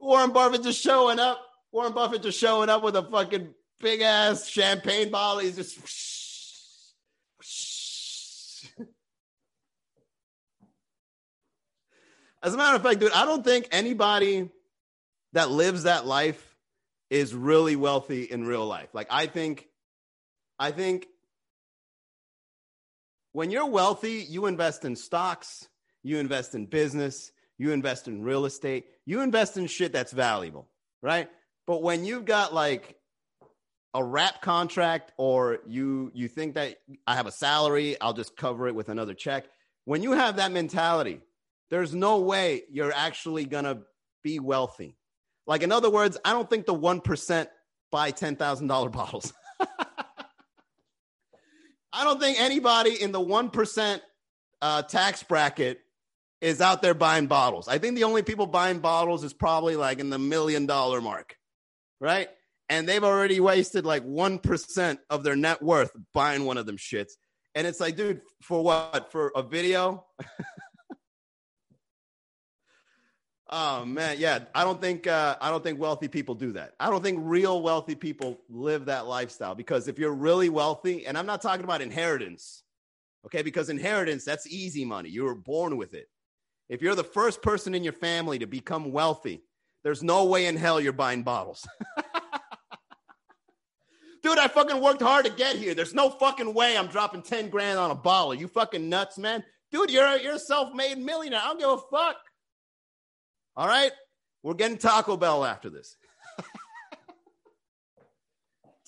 Warren 0.00 0.32
Buffett 0.32 0.62
just 0.62 0.80
showing 0.80 1.18
up 1.18 1.44
Warren 1.72 1.92
Buffett 1.92 2.22
just 2.22 2.38
showing 2.38 2.68
up 2.68 2.82
with 2.82 2.96
a 2.96 3.02
fucking 3.02 3.54
big 3.78 4.00
ass 4.00 4.48
champagne 4.48 5.10
bottle. 5.10 5.40
He's 5.40 5.56
just. 5.56 5.78
As 12.42 12.54
a 12.54 12.56
matter 12.56 12.76
of 12.76 12.82
fact, 12.82 13.00
dude, 13.00 13.12
I 13.12 13.26
don't 13.26 13.44
think 13.44 13.68
anybody 13.70 14.48
that 15.32 15.50
lives 15.50 15.84
that 15.84 16.06
life 16.06 16.49
is 17.10 17.34
really 17.34 17.76
wealthy 17.76 18.22
in 18.22 18.44
real 18.46 18.66
life. 18.66 18.88
Like, 18.94 19.08
I 19.10 19.26
think, 19.26 19.66
I 20.58 20.70
think 20.70 21.08
when 23.32 23.50
you're 23.50 23.66
wealthy, 23.66 24.24
you 24.28 24.46
invest 24.46 24.84
in 24.84 24.96
stocks, 24.96 25.68
you 26.02 26.18
invest 26.18 26.54
in 26.54 26.66
business, 26.66 27.30
you 27.58 27.72
invest 27.72 28.08
in 28.08 28.22
real 28.22 28.46
estate, 28.46 28.86
you 29.04 29.20
invest 29.20 29.56
in 29.56 29.66
shit 29.66 29.92
that's 29.92 30.12
valuable, 30.12 30.68
right? 31.02 31.28
But 31.66 31.82
when 31.82 32.04
you've 32.04 32.24
got 32.24 32.54
like 32.54 32.96
a 33.92 34.04
rap 34.04 34.40
contract 34.40 35.12
or 35.16 35.58
you 35.66 36.10
you 36.14 36.28
think 36.28 36.54
that 36.54 36.76
I 37.06 37.16
have 37.16 37.26
a 37.26 37.32
salary, 37.32 38.00
I'll 38.00 38.12
just 38.12 38.36
cover 38.36 38.68
it 38.68 38.74
with 38.74 38.88
another 38.88 39.14
check. 39.14 39.46
When 39.84 40.02
you 40.02 40.12
have 40.12 40.36
that 40.36 40.52
mentality, 40.52 41.20
there's 41.70 41.94
no 41.94 42.20
way 42.20 42.62
you're 42.70 42.92
actually 42.92 43.44
going 43.44 43.64
to 43.64 43.78
be 44.22 44.38
wealthy. 44.38 44.96
Like 45.46 45.62
in 45.62 45.72
other 45.72 45.90
words, 45.90 46.18
I 46.24 46.32
don't 46.32 46.48
think 46.48 46.66
the 46.66 46.74
1% 46.74 47.46
buy 47.90 48.12
$10,000 48.12 48.92
bottles. 48.92 49.32
I 51.92 52.04
don't 52.04 52.20
think 52.20 52.40
anybody 52.40 53.02
in 53.02 53.10
the 53.10 53.20
1% 53.20 54.00
uh, 54.62 54.82
tax 54.82 55.22
bracket 55.24 55.80
is 56.40 56.60
out 56.60 56.82
there 56.82 56.94
buying 56.94 57.26
bottles. 57.26 57.66
I 57.68 57.78
think 57.78 57.96
the 57.96 58.04
only 58.04 58.22
people 58.22 58.46
buying 58.46 58.78
bottles 58.78 59.24
is 59.24 59.32
probably 59.32 59.76
like 59.76 59.98
in 59.98 60.08
the 60.08 60.18
million 60.18 60.66
dollar 60.66 61.00
mark 61.00 61.36
right? 62.00 62.28
And 62.68 62.88
they've 62.88 63.04
already 63.04 63.40
wasted 63.40 63.84
like 63.84 64.04
1% 64.04 64.98
of 65.10 65.22
their 65.22 65.36
net 65.36 65.62
worth 65.62 65.90
buying 66.14 66.44
one 66.44 66.56
of 66.56 66.66
them 66.66 66.76
shits. 66.76 67.12
And 67.54 67.66
it's 67.66 67.80
like, 67.80 67.96
dude, 67.96 68.20
for 68.42 68.62
what? 68.62 69.10
For 69.10 69.32
a 69.34 69.42
video? 69.42 70.06
oh 73.50 73.84
man, 73.84 74.16
yeah. 74.18 74.40
I 74.54 74.64
don't 74.64 74.80
think 74.80 75.06
uh, 75.06 75.36
I 75.40 75.50
don't 75.50 75.62
think 75.62 75.78
wealthy 75.78 76.08
people 76.08 76.34
do 76.34 76.52
that. 76.52 76.74
I 76.80 76.88
don't 76.90 77.02
think 77.02 77.18
real 77.22 77.60
wealthy 77.62 77.94
people 77.94 78.40
live 78.48 78.86
that 78.86 79.06
lifestyle 79.06 79.54
because 79.54 79.88
if 79.88 79.98
you're 79.98 80.14
really 80.14 80.48
wealthy, 80.48 81.06
and 81.06 81.18
I'm 81.18 81.26
not 81.26 81.42
talking 81.42 81.64
about 81.64 81.82
inheritance, 81.82 82.62
okay? 83.26 83.42
Because 83.42 83.68
inheritance, 83.68 84.24
that's 84.24 84.46
easy 84.46 84.84
money. 84.84 85.10
You 85.10 85.24
were 85.24 85.34
born 85.34 85.76
with 85.76 85.94
it. 85.94 86.08
If 86.68 86.82
you're 86.82 86.94
the 86.94 87.04
first 87.04 87.42
person 87.42 87.74
in 87.74 87.82
your 87.82 87.92
family 87.92 88.38
to 88.38 88.46
become 88.46 88.92
wealthy, 88.92 89.42
there's 89.82 90.02
no 90.02 90.26
way 90.26 90.46
in 90.46 90.56
hell 90.56 90.80
you're 90.80 90.92
buying 90.92 91.22
bottles. 91.22 91.66
Dude, 94.22 94.38
I 94.38 94.48
fucking 94.48 94.80
worked 94.80 95.00
hard 95.00 95.24
to 95.24 95.32
get 95.32 95.56
here. 95.56 95.74
There's 95.74 95.94
no 95.94 96.10
fucking 96.10 96.52
way 96.52 96.76
I'm 96.76 96.88
dropping 96.88 97.22
10 97.22 97.48
grand 97.48 97.78
on 97.78 97.90
a 97.90 97.94
bottle. 97.94 98.34
You 98.34 98.48
fucking 98.48 98.88
nuts, 98.88 99.16
man. 99.18 99.42
Dude, 99.72 99.90
you're 99.90 100.16
you're 100.18 100.34
a 100.34 100.38
self-made 100.38 100.98
millionaire. 100.98 101.40
I 101.42 101.46
don't 101.48 101.58
give 101.58 101.70
a 101.70 101.78
fuck. 101.90 102.16
All 103.60 103.68
right? 103.68 103.92
We're 104.42 104.54
getting 104.54 104.78
Taco 104.78 105.18
Bell 105.18 105.44
after 105.44 105.68
this. 105.68 105.98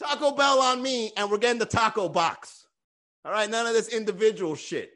taco 0.02 0.30
Bell 0.30 0.61
on 0.61 0.82
me, 0.82 1.12
and 1.14 1.30
we're 1.30 1.37
getting 1.37 1.58
the 1.58 1.66
taco 1.66 2.08
box. 2.08 2.66
All 3.22 3.32
right? 3.32 3.50
None 3.50 3.66
of 3.66 3.74
this 3.74 3.88
individual 3.88 4.54
shit. 4.54 4.90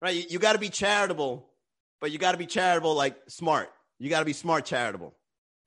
Right? 0.00 0.14
You, 0.14 0.22
you 0.30 0.38
got 0.38 0.52
to 0.52 0.60
be 0.60 0.68
charitable, 0.68 1.50
but 2.00 2.12
you 2.12 2.18
got 2.18 2.30
to 2.30 2.38
be 2.38 2.46
charitable 2.46 2.94
like 2.94 3.16
smart. 3.26 3.70
You 3.98 4.08
got 4.08 4.20
to 4.20 4.24
be 4.24 4.34
smart, 4.34 4.66
charitable. 4.66 5.12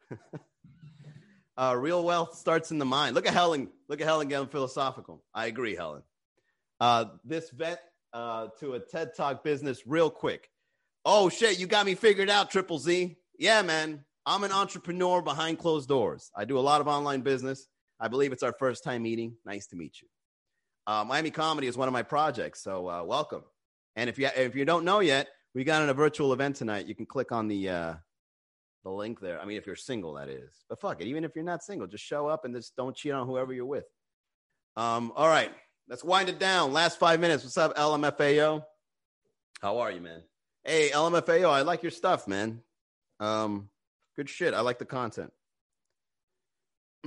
uh, 1.57 1.75
real 1.77 2.05
wealth 2.05 2.37
starts 2.37 2.71
in 2.71 2.77
the 2.77 2.85
mind. 2.85 3.15
Look 3.15 3.27
at 3.27 3.33
Helen. 3.33 3.67
Look 3.89 3.99
at 3.99 4.07
Helen 4.07 4.29
getting 4.29 4.47
philosophical. 4.47 5.25
I 5.33 5.47
agree, 5.47 5.75
Helen. 5.75 6.03
Uh, 6.79 7.05
this 7.25 7.49
vet 7.49 7.81
uh, 8.13 8.47
to 8.61 8.75
a 8.75 8.79
TED 8.79 9.13
Talk 9.17 9.43
business 9.43 9.85
real 9.85 10.09
quick. 10.09 10.49
Oh 11.05 11.29
shit, 11.29 11.59
you 11.59 11.67
got 11.67 11.85
me 11.85 11.95
figured 11.95 12.29
out, 12.29 12.51
Triple 12.51 12.79
Z. 12.79 13.17
Yeah, 13.37 13.61
man. 13.61 14.03
I'm 14.25 14.43
an 14.43 14.51
entrepreneur 14.51 15.21
behind 15.21 15.57
closed 15.57 15.87
doors. 15.87 16.29
I 16.35 16.45
do 16.45 16.57
a 16.57 16.61
lot 16.61 16.81
of 16.81 16.87
online 16.87 17.21
business. 17.21 17.67
I 17.99 18.09
believe 18.09 18.31
it's 18.31 18.43
our 18.43 18.53
first 18.59 18.83
time 18.83 19.03
meeting. 19.03 19.35
Nice 19.45 19.67
to 19.67 19.75
meet 19.75 20.01
you. 20.01 20.07
Uh, 20.85 21.03
Miami 21.03 21.31
Comedy 21.31 21.67
is 21.67 21.77
one 21.77 21.87
of 21.87 21.93
my 21.93 22.03
projects, 22.03 22.61
so 22.61 22.87
uh, 22.89 23.03
welcome. 23.03 23.43
And 23.95 24.09
if 24.09 24.19
you 24.19 24.29
if 24.35 24.55
you 24.55 24.65
don't 24.65 24.85
know 24.85 24.99
yet, 24.99 25.27
we 25.53 25.63
got 25.63 25.81
in 25.81 25.89
a 25.89 25.93
virtual 25.93 26.33
event 26.33 26.57
tonight. 26.57 26.87
You 26.87 26.95
can 26.95 27.05
click 27.05 27.31
on 27.31 27.47
the 27.47 27.69
uh, 27.69 27.93
the 28.83 28.91
link 28.91 29.19
there. 29.19 29.39
I 29.41 29.45
mean, 29.45 29.57
if 29.57 29.65
you're 29.65 29.75
single, 29.75 30.13
that 30.13 30.29
is. 30.29 30.63
But 30.67 30.79
fuck 30.79 31.01
it. 31.01 31.07
Even 31.07 31.23
if 31.23 31.31
you're 31.35 31.43
not 31.43 31.63
single, 31.63 31.87
just 31.87 32.03
show 32.03 32.27
up 32.27 32.45
and 32.45 32.55
just 32.55 32.75
don't 32.75 32.95
cheat 32.95 33.13
on 33.13 33.25
whoever 33.25 33.53
you're 33.53 33.65
with. 33.65 33.85
Um, 34.75 35.11
all 35.15 35.27
right. 35.27 35.51
Let's 35.87 36.03
wind 36.03 36.29
it 36.29 36.39
down. 36.39 36.71
Last 36.71 36.99
five 36.99 37.19
minutes. 37.19 37.43
What's 37.43 37.57
up, 37.57 37.75
LMFAO? 37.75 38.63
How 39.61 39.79
are 39.79 39.91
you, 39.91 40.01
man? 40.01 40.21
Hey, 40.65 40.89
LMFAO, 40.89 41.49
I 41.49 41.61
like 41.61 41.83
your 41.83 41.91
stuff, 41.91 42.27
man. 42.27 42.61
Um, 43.19 43.69
good 44.15 44.29
shit. 44.29 44.53
I 44.53 44.61
like 44.61 44.77
the 44.77 44.85
content. 44.85 45.31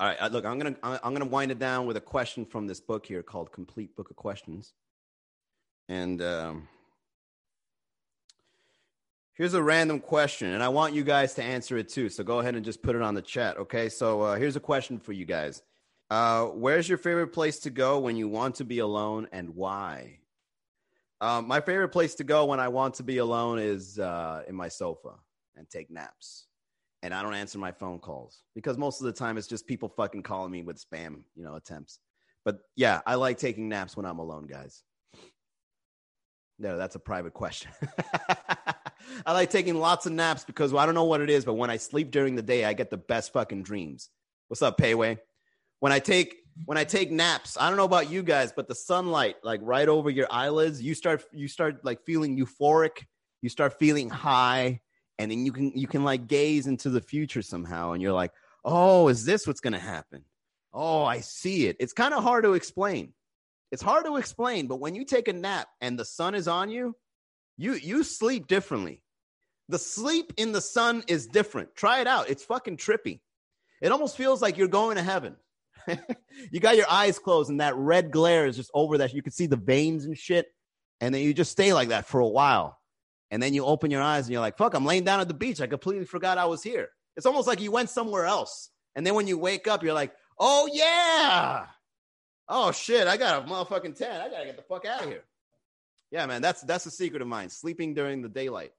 All 0.00 0.06
right, 0.08 0.16
uh, 0.18 0.28
look, 0.28 0.46
I'm 0.46 0.58
gonna 0.58 0.76
I'm 0.82 1.12
gonna 1.12 1.26
wind 1.26 1.52
it 1.52 1.58
down 1.58 1.84
with 1.84 1.98
a 1.98 2.00
question 2.00 2.46
from 2.46 2.66
this 2.66 2.80
book 2.80 3.04
here 3.04 3.22
called 3.22 3.52
"Complete 3.52 3.94
Book 3.94 4.08
of 4.08 4.16
Questions," 4.16 4.72
and 5.90 6.22
um, 6.22 6.68
here's 9.34 9.52
a 9.52 9.62
random 9.62 10.00
question, 10.00 10.54
and 10.54 10.62
I 10.62 10.70
want 10.70 10.94
you 10.94 11.04
guys 11.04 11.34
to 11.34 11.42
answer 11.42 11.76
it 11.76 11.90
too. 11.90 12.08
So 12.08 12.24
go 12.24 12.38
ahead 12.38 12.54
and 12.54 12.64
just 12.64 12.82
put 12.82 12.96
it 12.96 13.02
on 13.02 13.14
the 13.14 13.20
chat, 13.20 13.58
okay? 13.58 13.90
So 13.90 14.22
uh, 14.22 14.36
here's 14.36 14.56
a 14.56 14.60
question 14.60 14.98
for 14.98 15.12
you 15.12 15.26
guys: 15.26 15.62
uh, 16.08 16.46
Where's 16.46 16.88
your 16.88 16.96
favorite 16.96 17.34
place 17.34 17.58
to 17.58 17.70
go 17.70 17.98
when 17.98 18.16
you 18.16 18.26
want 18.26 18.54
to 18.54 18.64
be 18.64 18.78
alone, 18.78 19.28
and 19.32 19.54
why? 19.54 20.19
Um, 21.20 21.46
my 21.46 21.60
favorite 21.60 21.90
place 21.90 22.14
to 22.16 22.24
go 22.24 22.46
when 22.46 22.60
I 22.60 22.68
want 22.68 22.94
to 22.94 23.02
be 23.02 23.18
alone 23.18 23.58
is 23.58 23.98
uh, 23.98 24.42
in 24.48 24.54
my 24.54 24.68
sofa 24.68 25.14
and 25.56 25.68
take 25.68 25.90
naps 25.90 26.46
and 27.02 27.14
I 27.14 27.22
don't 27.22 27.34
answer 27.34 27.58
my 27.58 27.72
phone 27.72 27.98
calls 27.98 28.42
because 28.54 28.76
most 28.76 29.00
of 29.00 29.06
the 29.06 29.12
time 29.12 29.38
it's 29.38 29.46
just 29.46 29.66
people 29.66 29.88
fucking 29.88 30.22
calling 30.22 30.50
me 30.50 30.62
with 30.62 30.82
spam, 30.82 31.22
you 31.34 31.44
know, 31.44 31.54
attempts. 31.54 31.98
But 32.44 32.60
yeah, 32.76 33.00
I 33.06 33.14
like 33.14 33.38
taking 33.38 33.68
naps 33.68 33.96
when 33.96 34.06
I'm 34.06 34.18
alone, 34.18 34.46
guys. 34.46 34.82
No, 36.58 36.76
that's 36.76 36.94
a 36.94 37.00
private 37.00 37.32
question. 37.32 37.70
I 39.26 39.32
like 39.32 39.50
taking 39.50 39.76
lots 39.76 40.06
of 40.06 40.12
naps 40.12 40.44
because 40.44 40.72
well, 40.72 40.82
I 40.82 40.86
don't 40.86 40.94
know 40.94 41.04
what 41.04 41.22
it 41.22 41.30
is, 41.30 41.44
but 41.44 41.54
when 41.54 41.70
I 41.70 41.78
sleep 41.78 42.10
during 42.10 42.36
the 42.36 42.42
day, 42.42 42.64
I 42.64 42.74
get 42.74 42.90
the 42.90 42.98
best 42.98 43.32
fucking 43.32 43.62
dreams. 43.62 44.10
What's 44.48 44.62
up, 44.62 44.78
Payway? 44.78 45.18
When 45.80 45.92
I 45.92 45.98
take 45.98 46.36
when 46.64 46.78
I 46.78 46.84
take 46.84 47.10
naps, 47.10 47.56
I 47.58 47.68
don't 47.68 47.76
know 47.76 47.84
about 47.84 48.10
you 48.10 48.22
guys, 48.22 48.52
but 48.52 48.68
the 48.68 48.74
sunlight 48.74 49.36
like 49.42 49.60
right 49.62 49.88
over 49.88 50.10
your 50.10 50.26
eyelids, 50.30 50.82
you 50.82 50.94
start 50.94 51.24
you 51.32 51.48
start 51.48 51.84
like 51.84 52.02
feeling 52.04 52.38
euphoric, 52.38 53.06
you 53.42 53.48
start 53.48 53.78
feeling 53.78 54.10
high, 54.10 54.80
and 55.20 55.30
then 55.30 55.44
you 55.44 55.52
can 55.52 55.70
you 55.76 55.86
can 55.86 56.02
like 56.02 56.26
gaze 56.26 56.66
into 56.66 56.88
the 56.88 57.00
future 57.00 57.42
somehow 57.42 57.92
and 57.92 58.02
you're 58.02 58.12
like 58.12 58.32
oh 58.64 59.08
is 59.08 59.24
this 59.24 59.46
what's 59.46 59.60
going 59.60 59.74
to 59.74 59.78
happen? 59.78 60.24
Oh 60.72 61.04
i 61.04 61.20
see 61.20 61.66
it. 61.66 61.76
It's 61.78 61.92
kind 61.92 62.14
of 62.14 62.22
hard 62.22 62.44
to 62.44 62.54
explain. 62.54 63.12
It's 63.70 63.82
hard 63.82 64.06
to 64.06 64.16
explain 64.16 64.66
but 64.66 64.80
when 64.80 64.94
you 64.94 65.04
take 65.04 65.28
a 65.28 65.32
nap 65.32 65.68
and 65.80 65.98
the 65.98 66.04
sun 66.04 66.34
is 66.34 66.48
on 66.48 66.70
you 66.70 66.96
you 67.58 67.74
you 67.74 68.02
sleep 68.02 68.46
differently. 68.46 69.02
The 69.68 69.78
sleep 69.78 70.32
in 70.36 70.52
the 70.52 70.60
sun 70.60 71.04
is 71.06 71.26
different. 71.26 71.76
Try 71.76 72.00
it 72.00 72.06
out. 72.06 72.30
It's 72.30 72.44
fucking 72.44 72.78
trippy. 72.78 73.20
It 73.80 73.92
almost 73.92 74.16
feels 74.16 74.42
like 74.42 74.56
you're 74.56 74.68
going 74.68 74.96
to 74.96 75.02
heaven 75.02 75.36
you 76.50 76.60
got 76.60 76.76
your 76.76 76.90
eyes 76.90 77.18
closed 77.18 77.50
and 77.50 77.60
that 77.60 77.76
red 77.76 78.10
glare 78.10 78.46
is 78.46 78.56
just 78.56 78.70
over 78.74 78.98
that 78.98 79.14
you 79.14 79.22
can 79.22 79.32
see 79.32 79.46
the 79.46 79.56
veins 79.56 80.04
and 80.04 80.16
shit 80.16 80.46
and 81.00 81.14
then 81.14 81.22
you 81.22 81.32
just 81.34 81.50
stay 81.50 81.72
like 81.72 81.88
that 81.88 82.06
for 82.06 82.20
a 82.20 82.28
while 82.28 82.80
and 83.30 83.42
then 83.42 83.54
you 83.54 83.64
open 83.64 83.90
your 83.90 84.02
eyes 84.02 84.26
and 84.26 84.32
you're 84.32 84.40
like, 84.40 84.58
fuck, 84.58 84.74
I'm 84.74 84.84
laying 84.84 85.04
down 85.04 85.20
at 85.20 85.28
the 85.28 85.34
beach. 85.34 85.60
I 85.60 85.66
completely 85.66 86.04
forgot 86.04 86.38
I 86.38 86.46
was 86.46 86.62
here. 86.62 86.88
It's 87.16 87.26
almost 87.26 87.46
like 87.46 87.60
you 87.60 87.70
went 87.70 87.90
somewhere 87.90 88.26
else. 88.26 88.70
And 88.96 89.06
then 89.06 89.14
when 89.14 89.26
you 89.26 89.38
wake 89.38 89.68
up, 89.68 89.82
you're 89.82 89.94
like, 89.94 90.12
oh, 90.38 90.68
yeah. 90.72 91.66
Oh, 92.48 92.72
shit, 92.72 93.06
I 93.06 93.16
got 93.16 93.44
a 93.44 93.46
motherfucking 93.48 93.96
10. 93.96 94.20
I 94.20 94.28
got 94.28 94.40
to 94.40 94.46
get 94.46 94.56
the 94.56 94.62
fuck 94.62 94.84
out 94.84 95.02
of 95.02 95.08
here. 95.08 95.22
Yeah, 96.10 96.26
man, 96.26 96.42
that's 96.42 96.62
that's 96.62 96.86
a 96.86 96.90
secret 96.90 97.22
of 97.22 97.28
mine. 97.28 97.50
Sleeping 97.50 97.94
during 97.94 98.20
the 98.20 98.28
daylight. 98.28 98.72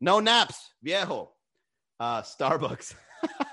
No 0.00 0.20
naps, 0.20 0.70
viejo. 0.82 1.32
Uh, 1.98 2.22
Starbucks. 2.22 2.94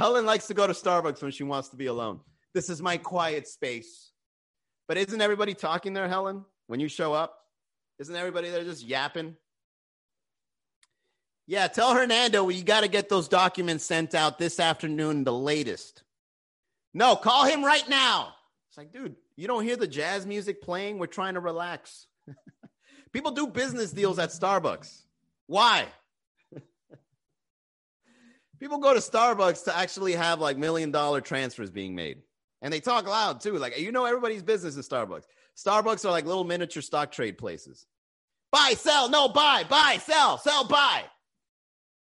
Helen 0.00 0.24
likes 0.24 0.46
to 0.46 0.54
go 0.54 0.66
to 0.66 0.72
Starbucks 0.72 1.20
when 1.20 1.30
she 1.30 1.42
wants 1.42 1.68
to 1.68 1.76
be 1.76 1.84
alone. 1.84 2.20
This 2.54 2.70
is 2.70 2.80
my 2.80 2.96
quiet 2.96 3.46
space. 3.46 4.12
But 4.88 4.96
isn't 4.96 5.20
everybody 5.20 5.52
talking 5.52 5.92
there, 5.92 6.08
Helen, 6.08 6.46
when 6.68 6.80
you 6.80 6.88
show 6.88 7.12
up? 7.12 7.36
Isn't 7.98 8.16
everybody 8.16 8.48
there 8.48 8.64
just 8.64 8.82
yapping? 8.82 9.36
Yeah, 11.46 11.68
tell 11.68 11.94
Hernando 11.94 12.48
you 12.48 12.64
got 12.64 12.80
to 12.80 12.88
get 12.88 13.10
those 13.10 13.28
documents 13.28 13.84
sent 13.84 14.14
out 14.14 14.38
this 14.38 14.58
afternoon, 14.58 15.24
the 15.24 15.34
latest. 15.34 16.02
No, 16.94 17.14
call 17.14 17.44
him 17.44 17.62
right 17.62 17.86
now. 17.86 18.32
It's 18.70 18.78
like, 18.78 18.94
dude, 18.94 19.16
you 19.36 19.46
don't 19.46 19.64
hear 19.64 19.76
the 19.76 19.86
jazz 19.86 20.24
music 20.24 20.62
playing? 20.62 20.98
We're 20.98 21.08
trying 21.08 21.34
to 21.34 21.40
relax. 21.40 22.06
People 23.12 23.32
do 23.32 23.48
business 23.48 23.92
deals 23.92 24.18
at 24.18 24.30
Starbucks. 24.30 25.02
Why? 25.46 25.88
People 28.60 28.76
go 28.78 28.92
to 28.92 29.00
Starbucks 29.00 29.64
to 29.64 29.76
actually 29.76 30.12
have 30.12 30.38
like 30.38 30.58
million 30.58 30.90
dollar 30.90 31.22
transfers 31.22 31.70
being 31.70 31.94
made. 31.94 32.18
And 32.60 32.70
they 32.70 32.80
talk 32.80 33.08
loud 33.08 33.40
too. 33.40 33.56
Like, 33.56 33.78
you 33.78 33.90
know, 33.90 34.04
everybody's 34.04 34.42
business 34.42 34.76
is 34.76 34.86
Starbucks. 34.86 35.24
Starbucks 35.56 36.04
are 36.04 36.10
like 36.10 36.26
little 36.26 36.44
miniature 36.44 36.82
stock 36.82 37.10
trade 37.10 37.38
places. 37.38 37.86
Buy, 38.52 38.74
sell, 38.76 39.08
no, 39.08 39.28
buy, 39.28 39.64
buy, 39.64 39.98
sell, 40.02 40.36
sell, 40.36 40.64
buy. 40.64 41.04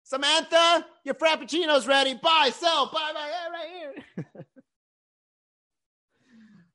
Samantha, 0.04 0.84
your 1.04 1.14
frappuccino's 1.14 1.86
ready. 1.86 2.14
Buy, 2.22 2.50
sell, 2.52 2.90
buy, 2.92 3.12
buy, 3.14 3.30
right 3.50 3.68
here. 4.14 4.44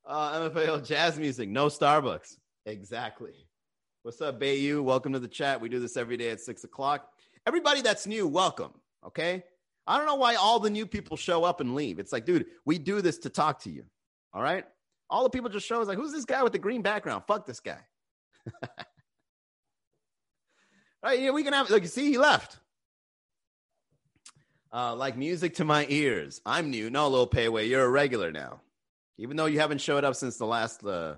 uh, 0.08 0.50
MFAO 0.50 0.84
jazz 0.84 1.20
music, 1.20 1.50
no 1.50 1.68
Starbucks. 1.68 2.38
Exactly. 2.66 3.48
What's 4.02 4.22
up, 4.22 4.40
Bayou? 4.40 4.82
Welcome 4.82 5.14
to 5.14 5.20
the 5.20 5.28
chat. 5.28 5.62
We 5.62 5.70
do 5.70 5.80
this 5.80 5.98
every 5.98 6.18
day 6.18 6.30
at 6.30 6.40
six 6.40 6.64
o'clock. 6.64 7.10
Everybody 7.46 7.82
that's 7.82 8.08
new, 8.08 8.28
welcome. 8.28 8.72
Okay. 9.06 9.44
I 9.88 9.98
don't 9.98 10.06
know 10.06 10.16
why 10.16 10.36
all 10.36 10.60
the 10.60 10.70
new 10.70 10.86
people 10.86 11.16
show 11.16 11.46
up 11.46 11.62
and 11.62 11.74
leave. 11.74 11.98
It's 11.98 12.12
like, 12.12 12.26
dude, 12.26 12.46
we 12.66 12.78
do 12.78 13.02
this 13.02 13.20
to 13.20 13.30
talk 13.30 13.62
to 13.64 13.72
you. 13.72 13.86
All 14.34 14.42
right. 14.42 14.66
All 15.10 15.24
the 15.24 15.30
people 15.30 15.50
just 15.50 15.66
show 15.66 15.82
us 15.82 15.88
like, 15.88 15.98
who's 15.98 16.12
this 16.12 16.26
guy 16.26 16.44
with 16.44 16.52
the 16.52 16.60
green 16.60 16.82
background? 16.82 17.24
Fuck 17.26 17.46
this 17.46 17.62
guy. 17.62 17.80
right? 21.04 21.20
Yeah, 21.20 21.32
we 21.32 21.44
can 21.44 21.54
have. 21.54 21.70
Look, 21.70 21.84
you 21.84 21.88
see, 21.88 22.10
he 22.10 22.18
left. 22.18 22.60
Uh, 24.74 24.94
like 24.96 25.16
music 25.18 25.56
to 25.56 25.64
my 25.64 25.86
ears. 25.88 26.42
I'm 26.46 26.70
new. 26.70 26.90
No, 26.90 27.08
little 27.08 27.28
payway. 27.28 27.70
You're 27.70 27.86
a 27.86 27.90
regular 27.90 28.34
now, 28.34 28.60
even 29.18 29.38
though 29.38 29.46
you 29.46 29.60
haven't 29.60 29.80
showed 29.80 30.04
up 30.04 30.16
since 30.16 30.36
the 30.36 30.46
last, 30.46 30.84
uh, 30.86 31.16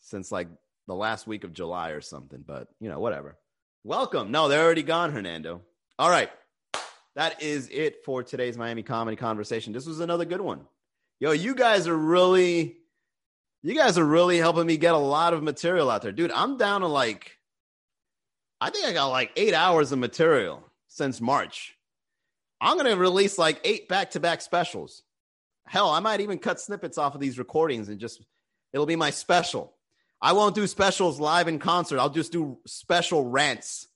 since 0.00 0.30
like 0.30 0.46
the 0.86 0.94
last 0.94 1.26
week 1.26 1.42
of 1.42 1.52
July 1.52 1.90
or 1.90 2.00
something. 2.00 2.44
But 2.46 2.68
you 2.78 2.88
know, 2.88 3.00
whatever. 3.00 3.36
Welcome. 3.82 4.30
No, 4.30 4.46
they're 4.46 4.64
already 4.64 4.84
gone, 4.84 5.10
Hernando. 5.10 5.62
All 5.98 6.08
right. 6.08 6.30
That 7.18 7.42
is 7.42 7.68
it 7.72 8.04
for 8.04 8.22
today's 8.22 8.56
Miami 8.56 8.84
comedy 8.84 9.16
conversation. 9.16 9.72
This 9.72 9.86
was 9.86 9.98
another 9.98 10.24
good 10.24 10.40
one. 10.40 10.60
Yo, 11.18 11.32
you 11.32 11.52
guys 11.52 11.88
are 11.88 11.96
really 11.96 12.76
you 13.60 13.74
guys 13.74 13.98
are 13.98 14.04
really 14.04 14.38
helping 14.38 14.68
me 14.68 14.76
get 14.76 14.94
a 14.94 14.98
lot 14.98 15.34
of 15.34 15.42
material 15.42 15.90
out 15.90 16.02
there. 16.02 16.12
Dude, 16.12 16.30
I'm 16.30 16.56
down 16.58 16.82
to 16.82 16.86
like, 16.86 17.36
I 18.60 18.70
think 18.70 18.86
I 18.86 18.92
got 18.92 19.08
like 19.08 19.32
eight 19.34 19.52
hours 19.52 19.90
of 19.90 19.98
material 19.98 20.62
since 20.86 21.20
March. 21.20 21.76
I'm 22.60 22.78
to 22.78 22.94
release 22.94 23.36
like 23.36 23.60
eight 23.64 23.88
back 23.88 24.12
to 24.12 24.20
back 24.20 24.40
specials. 24.40 25.02
Hell, 25.66 25.90
I 25.90 25.98
might 25.98 26.20
even 26.20 26.38
cut 26.38 26.60
snippets 26.60 26.98
off 26.98 27.16
of 27.16 27.20
these 27.20 27.36
recordings 27.36 27.88
and 27.88 27.98
just, 27.98 28.24
it'll 28.72 28.86
be 28.86 28.94
my 28.94 29.10
special. 29.10 29.74
I 30.22 30.34
won't 30.34 30.54
do 30.54 30.68
specials 30.68 31.18
live 31.18 31.48
in 31.48 31.58
concert. 31.58 31.98
I'll 31.98 32.10
just 32.10 32.30
do 32.30 32.58
special 32.64 33.24
rants 33.24 33.88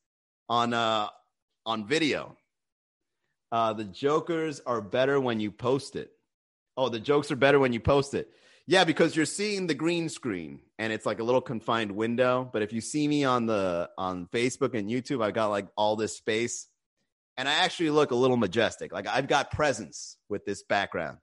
on, 0.48 0.74
uh, 0.74 1.06
on 1.64 1.86
video. 1.86 2.36
Uh, 3.52 3.74
the 3.74 3.84
jokers 3.84 4.60
are 4.64 4.80
better 4.80 5.20
when 5.20 5.38
you 5.38 5.50
post 5.50 5.94
it. 5.94 6.10
Oh, 6.76 6.88
the 6.88 6.98
jokes 6.98 7.30
are 7.30 7.36
better 7.36 7.58
when 7.58 7.74
you 7.74 7.80
post 7.80 8.14
it. 8.14 8.30
Yeah, 8.66 8.84
because 8.84 9.14
you're 9.14 9.26
seeing 9.26 9.66
the 9.66 9.74
green 9.74 10.08
screen 10.08 10.60
and 10.78 10.90
it's 10.92 11.04
like 11.04 11.20
a 11.20 11.24
little 11.24 11.42
confined 11.42 11.92
window. 11.92 12.48
But 12.50 12.62
if 12.62 12.72
you 12.72 12.80
see 12.80 13.06
me 13.06 13.24
on 13.24 13.44
the 13.44 13.90
on 13.98 14.26
Facebook 14.28 14.74
and 14.74 14.88
YouTube, 14.88 15.22
I 15.22 15.32
got 15.32 15.48
like 15.48 15.66
all 15.76 15.96
this 15.96 16.16
space. 16.16 16.66
And 17.36 17.48
I 17.48 17.52
actually 17.52 17.90
look 17.90 18.10
a 18.10 18.14
little 18.14 18.36
majestic. 18.38 18.92
Like 18.92 19.06
I've 19.06 19.28
got 19.28 19.50
presence 19.50 20.16
with 20.30 20.46
this 20.46 20.62
background. 20.62 21.18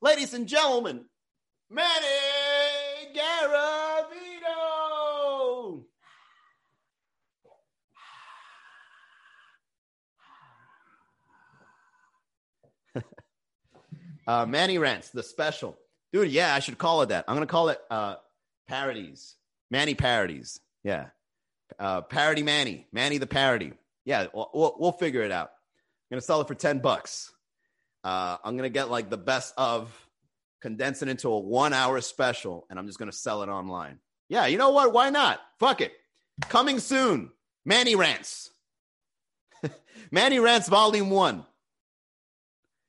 Ladies 0.00 0.32
and 0.32 0.46
gentlemen, 0.46 1.04
Manny 1.68 1.84
Garavito. 3.14 3.67
Uh, 14.28 14.46
Manny 14.46 14.78
Rants, 14.78 15.10
the 15.10 15.22
special. 15.22 15.76
Dude, 16.12 16.30
yeah, 16.30 16.54
I 16.54 16.60
should 16.60 16.78
call 16.78 17.02
it 17.02 17.08
that. 17.08 17.24
I'm 17.26 17.34
gonna 17.34 17.46
call 17.46 17.70
it 17.70 17.80
uh 17.90 18.16
parodies. 18.68 19.34
Manny 19.70 19.94
parodies. 19.94 20.60
Yeah. 20.84 21.06
Uh 21.78 22.02
parody 22.02 22.42
Manny. 22.42 22.86
Manny 22.92 23.18
the 23.18 23.26
parody. 23.26 23.72
Yeah, 24.04 24.26
we'll, 24.32 24.50
we'll, 24.54 24.76
we'll 24.78 24.92
figure 24.92 25.22
it 25.22 25.32
out. 25.32 25.48
I'm 25.48 26.14
gonna 26.16 26.20
sell 26.22 26.40
it 26.40 26.48
for 26.48 26.54
10 26.54 26.78
bucks. 26.78 27.32
Uh 28.04 28.36
I'm 28.44 28.56
gonna 28.56 28.68
get 28.70 28.90
like 28.90 29.10
the 29.10 29.18
best 29.18 29.54
of 29.56 29.90
condense 30.62 31.02
it 31.02 31.08
into 31.08 31.28
a 31.28 31.38
one 31.38 31.72
hour 31.72 32.00
special, 32.00 32.66
and 32.70 32.78
I'm 32.78 32.86
just 32.86 32.98
gonna 32.98 33.12
sell 33.12 33.42
it 33.42 33.48
online. 33.48 33.98
Yeah, 34.28 34.46
you 34.46 34.58
know 34.58 34.70
what? 34.70 34.92
Why 34.92 35.10
not? 35.10 35.40
Fuck 35.58 35.80
it. 35.80 35.92
Coming 36.48 36.80
soon. 36.80 37.30
Manny 37.64 37.96
Rants. 37.96 38.50
Manny 40.10 40.38
Rants 40.38 40.68
Volume 40.68 41.10
One. 41.10 41.44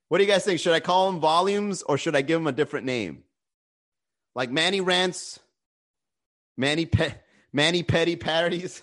What 0.09 0.17
do 0.17 0.23
you 0.23 0.29
guys 0.29 0.43
think? 0.43 0.59
Should 0.59 0.73
I 0.73 0.79
call 0.79 1.11
them 1.11 1.21
volumes 1.21 1.83
or 1.83 1.97
should 1.97 2.15
I 2.15 2.21
give 2.21 2.39
them 2.39 2.47
a 2.47 2.51
different 2.51 2.85
name? 2.85 3.23
Like 4.35 4.51
Manny 4.51 4.81
Rants, 4.81 5.39
Manny 6.57 6.85
Pe- 6.85 7.15
Manny 7.53 7.83
Petty 7.83 8.15
parodies, 8.15 8.81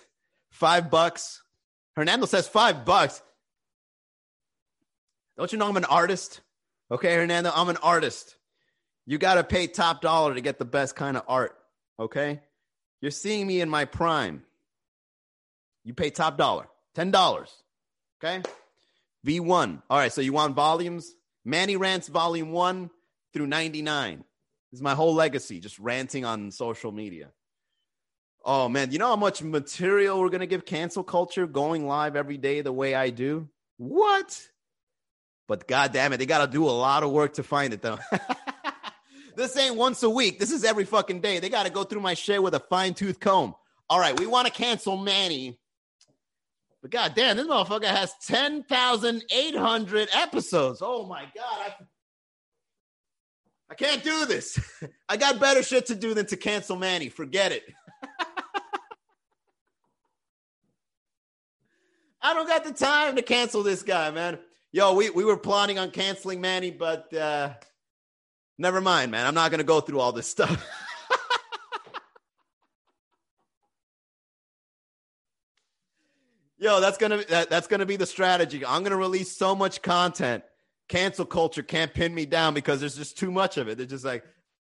five 0.51 0.89
bucks. 0.89 1.43
Hernando 1.95 2.25
says 2.25 2.47
five 2.47 2.85
bucks. 2.85 3.21
Don't 5.37 5.51
you 5.51 5.57
know 5.57 5.67
I'm 5.67 5.77
an 5.77 5.85
artist? 5.85 6.41
Okay, 6.89 7.15
Hernando, 7.15 7.51
I'm 7.53 7.69
an 7.69 7.77
artist. 7.77 8.35
You 9.05 9.17
got 9.17 9.35
to 9.35 9.43
pay 9.43 9.67
top 9.67 10.01
dollar 10.01 10.33
to 10.33 10.41
get 10.41 10.59
the 10.59 10.65
best 10.65 10.95
kind 10.95 11.17
of 11.17 11.23
art. 11.27 11.57
Okay, 11.99 12.41
you're 13.01 13.11
seeing 13.11 13.45
me 13.47 13.61
in 13.61 13.69
my 13.69 13.85
prime. 13.85 14.43
You 15.83 15.93
pay 15.93 16.09
top 16.09 16.37
dollar, 16.37 16.67
ten 16.95 17.11
dollars. 17.11 17.51
Okay, 18.23 18.41
V1. 19.25 19.81
All 19.89 19.97
right, 19.97 20.11
so 20.11 20.21
you 20.21 20.33
want 20.33 20.55
volumes? 20.55 21.13
Manny 21.45 21.77
Rants 21.77 22.07
Volume 22.07 22.51
1 22.51 22.89
through 23.33 23.47
99. 23.47 24.17
This 24.71 24.79
is 24.79 24.81
my 24.81 24.95
whole 24.95 25.13
legacy, 25.13 25.59
just 25.59 25.79
ranting 25.79 26.25
on 26.25 26.51
social 26.51 26.91
media. 26.91 27.31
Oh 28.43 28.69
man, 28.69 28.91
you 28.91 28.99
know 28.99 29.07
how 29.07 29.15
much 29.15 29.41
material 29.41 30.19
we're 30.19 30.29
gonna 30.29 30.45
give 30.45 30.65
cancel 30.65 31.03
culture 31.03 31.47
going 31.47 31.85
live 31.85 32.15
every 32.15 32.37
day 32.37 32.61
the 32.61 32.71
way 32.71 32.95
I 32.95 33.09
do? 33.09 33.49
What? 33.77 34.41
But 35.47 35.67
god 35.67 35.93
damn 35.93 36.13
it, 36.13 36.17
they 36.17 36.25
gotta 36.25 36.51
do 36.51 36.65
a 36.65 36.71
lot 36.71 37.03
of 37.03 37.11
work 37.11 37.35
to 37.35 37.43
find 37.43 37.73
it 37.73 37.81
though. 37.81 37.99
this 39.35 39.55
ain't 39.57 39.75
once 39.75 40.03
a 40.03 40.09
week. 40.09 40.39
This 40.39 40.51
is 40.51 40.63
every 40.63 40.85
fucking 40.85 41.21
day. 41.21 41.39
They 41.39 41.49
gotta 41.49 41.69
go 41.69 41.83
through 41.83 42.01
my 42.01 42.13
shit 42.13 42.41
with 42.41 42.53
a 42.53 42.59
fine 42.59 42.93
tooth 42.93 43.19
comb. 43.19 43.55
All 43.89 43.99
right, 43.99 44.17
we 44.19 44.25
want 44.25 44.47
to 44.47 44.53
cancel 44.53 44.97
Manny. 44.97 45.57
But 46.81 46.91
god 46.91 47.13
damn, 47.15 47.37
this 47.37 47.47
motherfucker 47.47 47.85
has 47.85 48.13
10,800 48.27 50.09
episodes. 50.13 50.79
Oh 50.81 51.05
my 51.05 51.23
god, 51.35 51.59
I 51.59 51.73
I 53.69 53.75
can't 53.75 54.03
do 54.03 54.25
this. 54.25 54.59
I 55.09 55.17
got 55.17 55.39
better 55.39 55.61
shit 55.61 55.87
to 55.87 55.95
do 55.95 56.13
than 56.13 56.25
to 56.27 56.37
cancel 56.37 56.77
Manny. 56.77 57.09
Forget 57.09 57.51
it. 57.51 57.63
I 62.21 62.33
don't 62.33 62.47
got 62.47 62.63
the 62.63 62.71
time 62.71 63.15
to 63.15 63.21
cancel 63.21 63.63
this 63.63 63.83
guy, 63.83 64.09
man. 64.11 64.39
Yo, 64.71 64.93
we, 64.93 65.09
we 65.09 65.23
were 65.23 65.37
planning 65.37 65.79
on 65.79 65.91
canceling 65.91 66.41
Manny, 66.41 66.71
but 66.71 67.13
uh, 67.13 67.53
never 68.57 68.81
mind, 68.81 69.11
man. 69.11 69.25
I'm 69.25 69.33
not 69.33 69.51
going 69.51 69.59
to 69.59 69.65
go 69.65 69.79
through 69.81 69.99
all 69.99 70.11
this 70.11 70.27
stuff. 70.27 70.65
Yo, 76.59 76.79
that's 76.79 76.97
gonna 76.97 77.23
that, 77.29 77.49
that's 77.49 77.67
gonna 77.67 77.85
be 77.85 77.95
the 77.95 78.05
strategy. 78.05 78.65
I'm 78.65 78.83
gonna 78.83 78.97
release 78.97 79.35
so 79.37 79.55
much 79.55 79.81
content 79.81 80.43
cancel 80.87 81.25
culture 81.25 81.63
can't 81.63 81.93
pin 81.93 82.13
me 82.13 82.25
down 82.25 82.53
because 82.53 82.79
there's 82.79 82.95
just 82.95 83.17
too 83.17 83.31
much 83.31 83.57
of 83.57 83.67
it. 83.67 83.77
They're 83.77 83.87
just 83.87 84.05
like, 84.05 84.23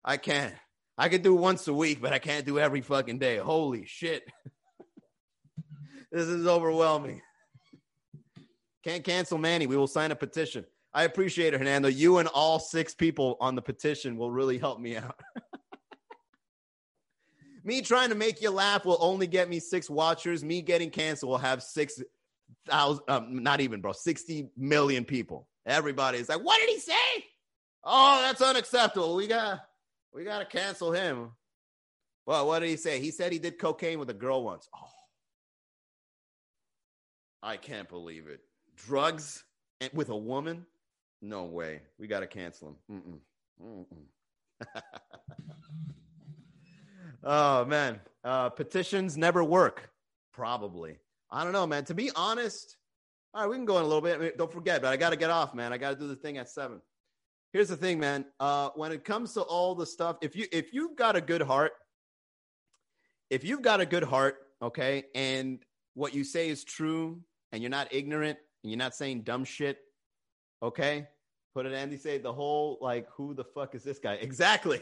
I 0.04 0.16
can't. 0.16 0.54
I 0.98 1.08
could 1.08 1.22
do 1.22 1.34
once 1.34 1.66
a 1.68 1.74
week, 1.74 2.02
but 2.02 2.12
I 2.12 2.18
can't 2.18 2.44
do 2.44 2.58
every 2.58 2.82
fucking 2.82 3.18
day. 3.18 3.38
Holy 3.38 3.86
shit. 3.86 4.24
this 6.12 6.26
is 6.26 6.46
overwhelming. 6.46 7.22
Can't 8.84 9.04
cancel 9.04 9.38
Manny. 9.38 9.66
We 9.66 9.76
will 9.76 9.86
sign 9.86 10.10
a 10.10 10.16
petition. 10.16 10.66
I 10.92 11.04
appreciate 11.04 11.54
it, 11.54 11.58
Hernando. 11.58 11.88
You 11.88 12.18
and 12.18 12.28
all 12.28 12.58
six 12.58 12.94
people 12.94 13.38
on 13.40 13.54
the 13.54 13.62
petition 13.62 14.16
will 14.16 14.30
really 14.30 14.58
help 14.58 14.78
me 14.80 14.96
out. 14.96 15.18
me 17.64 17.82
trying 17.82 18.08
to 18.10 18.14
make 18.14 18.40
you 18.42 18.50
laugh 18.50 18.84
will 18.84 18.98
only 19.00 19.26
get 19.26 19.48
me 19.48 19.60
six 19.60 19.88
watchers. 19.88 20.44
Me 20.44 20.62
getting 20.62 20.90
canceled 20.90 21.30
will 21.30 21.38
have 21.38 21.62
six 21.62 22.00
thousand, 22.66 23.04
um, 23.08 23.42
not 23.42 23.60
even, 23.60 23.80
bro, 23.80 23.92
60 23.92 24.50
million 24.56 25.04
people. 25.04 25.48
Everybody's 25.66 26.28
like, 26.28 26.42
what 26.42 26.58
did 26.60 26.70
he 26.70 26.78
say? 26.78 27.24
Oh, 27.84 28.20
that's 28.22 28.42
unacceptable. 28.42 29.14
We 29.14 29.26
got 29.26 29.60
we 30.12 30.24
gotta 30.24 30.44
cancel 30.44 30.92
him. 30.92 31.30
Well, 32.26 32.46
what 32.46 32.60
did 32.60 32.68
he 32.68 32.76
say? 32.76 33.00
He 33.00 33.10
said 33.10 33.32
he 33.32 33.38
did 33.38 33.58
cocaine 33.58 33.98
with 33.98 34.10
a 34.10 34.14
girl 34.14 34.44
once. 34.44 34.68
Oh. 34.74 34.88
I 37.42 37.56
can't 37.56 37.88
believe 37.88 38.28
it. 38.28 38.40
Drugs 38.76 39.42
and 39.80 39.90
with 39.92 40.10
a 40.10 40.16
woman? 40.16 40.64
No 41.20 41.44
way. 41.44 41.82
We 41.98 42.06
gotta 42.06 42.26
cancel 42.26 42.76
him. 42.88 43.02
Mm-mm. 43.60 43.86
Mm-mm. 43.86 44.82
oh 47.24 47.64
man. 47.64 48.00
Uh, 48.24 48.48
petitions 48.50 49.16
never 49.16 49.42
work. 49.42 49.90
Probably. 50.32 50.96
I 51.30 51.44
don't 51.44 51.52
know, 51.52 51.66
man. 51.66 51.84
To 51.86 51.94
be 51.94 52.10
honest, 52.14 52.76
all 53.34 53.42
right, 53.42 53.50
we 53.50 53.56
can 53.56 53.64
go 53.64 53.78
in 53.78 53.84
a 53.84 53.86
little 53.86 54.02
bit. 54.02 54.36
Don't 54.38 54.52
forget, 54.52 54.82
but 54.82 54.92
I 54.92 54.96
got 54.96 55.10
to 55.10 55.16
get 55.16 55.30
off, 55.30 55.54
man. 55.54 55.72
I 55.72 55.78
got 55.78 55.90
to 55.90 55.96
do 55.96 56.06
the 56.06 56.16
thing 56.16 56.38
at 56.38 56.48
seven. 56.48 56.80
Here's 57.52 57.68
the 57.68 57.76
thing, 57.76 57.98
man. 57.98 58.26
Uh, 58.38 58.70
when 58.74 58.92
it 58.92 59.04
comes 59.04 59.34
to 59.34 59.42
all 59.42 59.74
the 59.74 59.86
stuff, 59.86 60.16
if 60.22 60.36
you 60.36 60.46
if 60.52 60.72
you've 60.72 60.96
got 60.96 61.16
a 61.16 61.20
good 61.20 61.42
heart, 61.42 61.72
if 63.30 63.44
you've 63.44 63.62
got 63.62 63.80
a 63.80 63.86
good 63.86 64.04
heart, 64.04 64.36
okay, 64.62 65.04
and 65.14 65.58
what 65.94 66.14
you 66.14 66.24
say 66.24 66.48
is 66.48 66.64
true, 66.64 67.20
and 67.50 67.62
you're 67.62 67.70
not 67.70 67.88
ignorant, 67.92 68.38
and 68.62 68.70
you're 68.70 68.78
not 68.78 68.94
saying 68.94 69.22
dumb 69.22 69.44
shit, 69.44 69.78
okay. 70.62 71.08
Put 71.54 71.66
it, 71.66 71.74
Andy. 71.74 71.98
Say 71.98 72.16
the 72.16 72.32
whole 72.32 72.78
like, 72.80 73.06
who 73.10 73.34
the 73.34 73.44
fuck 73.44 73.74
is 73.74 73.82
this 73.82 73.98
guy? 73.98 74.14
Exactly. 74.22 74.80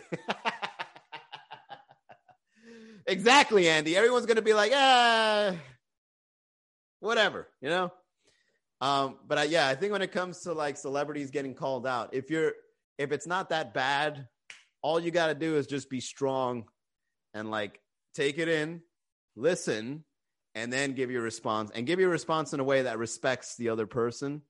Exactly, 3.11 3.69
Andy. 3.69 3.97
Everyone's 3.97 4.27
gonna 4.27 4.43
be 4.43 4.55
like, 4.55 4.73
ah, 4.75 5.55
whatever, 7.01 7.49
you 7.61 7.69
know. 7.69 7.93
Um, 8.81 9.17
but 9.27 9.39
I, 9.39 9.45
yeah, 9.45 9.69
I 9.69 9.75
think 9.75 9.93
when 9.93 10.03
it 10.03 10.13
comes 10.13 10.41
to 10.41 10.53
like 10.53 10.77
celebrities 10.77 11.31
getting 11.31 11.55
called 11.55 11.87
out, 11.87 12.15
if 12.15 12.31
you're 12.31 12.53
if 12.99 13.13
it's 13.13 13.27
not 13.27 13.51
that 13.51 13.75
bad, 13.75 14.29
all 14.83 15.01
you 15.01 15.11
got 15.11 15.29
to 15.29 15.35
do 15.35 15.57
is 15.57 15.67
just 15.67 15.91
be 15.91 16.01
strong 16.01 16.65
and 17.35 17.51
like 17.51 17.81
take 18.15 18.39
it 18.39 18.49
in, 18.49 18.83
listen, 19.37 20.05
and 20.55 20.73
then 20.73 20.93
give 20.93 21.11
your 21.11 21.23
response 21.23 21.71
and 21.75 21.87
give 21.87 22.01
your 22.01 22.09
response 22.09 22.53
in 22.53 22.61
a 22.61 22.65
way 22.65 22.83
that 22.83 22.99
respects 22.99 23.57
the 23.57 23.69
other 23.69 23.87
person. 23.87 24.43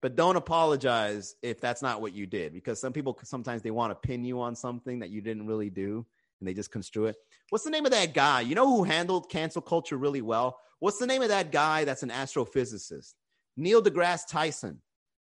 But 0.00 0.14
don't 0.14 0.36
apologize 0.36 1.34
if 1.42 1.60
that's 1.60 1.82
not 1.82 2.00
what 2.00 2.14
you 2.14 2.26
did, 2.26 2.52
because 2.52 2.80
some 2.80 2.92
people 2.92 3.18
sometimes 3.24 3.62
they 3.62 3.70
want 3.70 3.90
to 3.90 4.08
pin 4.08 4.24
you 4.24 4.40
on 4.40 4.54
something 4.54 5.00
that 5.00 5.10
you 5.10 5.20
didn't 5.20 5.46
really 5.46 5.70
do 5.70 6.06
and 6.40 6.48
they 6.48 6.54
just 6.54 6.70
construe 6.70 7.06
it. 7.06 7.16
What's 7.50 7.64
the 7.64 7.70
name 7.70 7.84
of 7.84 7.92
that 7.92 8.14
guy? 8.14 8.40
You 8.42 8.54
know 8.54 8.66
who 8.66 8.84
handled 8.84 9.30
cancel 9.30 9.62
culture 9.62 9.96
really 9.96 10.22
well? 10.22 10.58
What's 10.80 10.98
the 10.98 11.06
name 11.06 11.22
of 11.22 11.28
that 11.28 11.50
guy 11.50 11.84
that's 11.84 12.02
an 12.02 12.10
astrophysicist? 12.10 13.14
Neil 13.56 13.82
deGrasse 13.82 14.28
Tyson. 14.28 14.80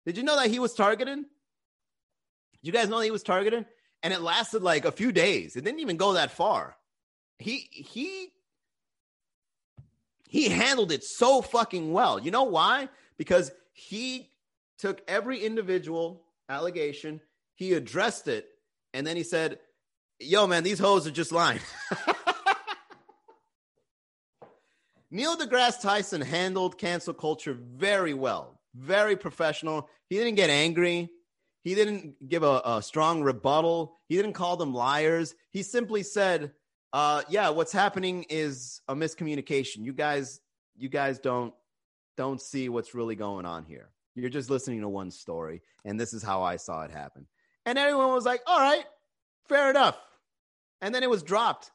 Did 0.07 0.17
you 0.17 0.23
know 0.23 0.37
that 0.37 0.51
he 0.51 0.59
was 0.59 0.75
targeted? 0.75 1.19
Did 1.19 1.27
you 2.63 2.73
guys 2.73 2.89
know 2.89 2.99
that 2.99 3.05
he 3.05 3.11
was 3.11 3.23
targeted? 3.23 3.67
And 4.03 4.13
it 4.13 4.21
lasted 4.21 4.63
like 4.63 4.85
a 4.85 4.93
few 4.93 5.13
days. 5.13 5.57
It 5.57 5.65
didn't 5.65 5.81
even 5.81 5.97
go 5.97 6.15
that 6.15 6.31
far. 6.31 6.77
He 7.39 7.69
he 7.71 8.29
he 10.29 10.49
handled 10.49 10.93
it 10.93 11.05
so 11.05 11.43
fucking 11.43 11.93
well. 11.93 12.19
You 12.19 12.31
know 12.31 12.45
why? 12.45 12.89
Because 13.19 13.53
he 13.73 14.31
took 14.79 15.03
every 15.07 15.39
individual 15.39 16.23
allegation, 16.49 17.21
he 17.55 17.75
addressed 17.75 18.29
it, 18.29 18.47
and 18.95 19.07
then 19.07 19.17
he 19.17 19.23
said, 19.23 19.59
Yo, 20.23 20.47
man, 20.47 20.63
these 20.63 20.79
hoes 20.79 21.07
are 21.07 21.11
just 21.11 21.33
lying. 21.33 21.59
Neil 25.11 25.37
deGrasse 25.37 25.83
Tyson 25.83 26.21
handled 26.21 26.79
cancel 26.79 27.13
culture 27.13 27.55
very 27.55 28.15
well, 28.15 28.61
very 28.75 29.17
professional. 29.17 29.91
He 30.09 30.17
didn't 30.17 30.37
get 30.37 30.49
angry. 30.49 31.11
He 31.63 31.75
didn't 31.75 32.29
give 32.29 32.43
a, 32.45 32.63
a 32.65 32.83
strong 32.83 33.23
rebuttal. 33.23 33.99
He 34.09 34.17
didn't 34.17 34.33
call 34.33 34.57
them 34.57 34.73
liars. 34.73 35.35
He 35.51 35.63
simply 35.63 36.03
said, 36.03 36.53
uh, 36.93 37.23
"Yeah, 37.29 37.51
what's 37.51 37.73
happening 37.73 38.25
is 38.31 38.81
a 38.89 38.95
miscommunication. 38.95 39.85
You 39.85 39.93
guys, 39.93 40.41
you 40.77 40.89
guys 40.89 41.19
don't 41.19 41.53
don't 42.17 42.41
see 42.41 42.69
what's 42.69 42.95
really 42.95 43.17
going 43.17 43.45
on 43.45 43.65
here. 43.65 43.91
You're 44.15 44.31
just 44.31 44.51
listening 44.51 44.81
to 44.81 44.89
one 44.89 45.11
story, 45.11 45.63
and 45.85 45.99
this 45.99 46.15
is 46.15 46.23
how 46.23 46.43
I 46.43 46.57
saw 46.57 46.85
it 46.85 46.91
happen." 46.91 47.27
And 47.67 47.79
everyone 47.79 48.13
was 48.13 48.25
like, 48.25 48.41
"All 48.47 48.59
right, 48.59 48.85
fair 49.49 49.69
enough." 49.69 49.99
And 50.83 50.95
then 50.95 51.03
it 51.03 51.09
was 51.09 51.23
dropped. 51.23 51.71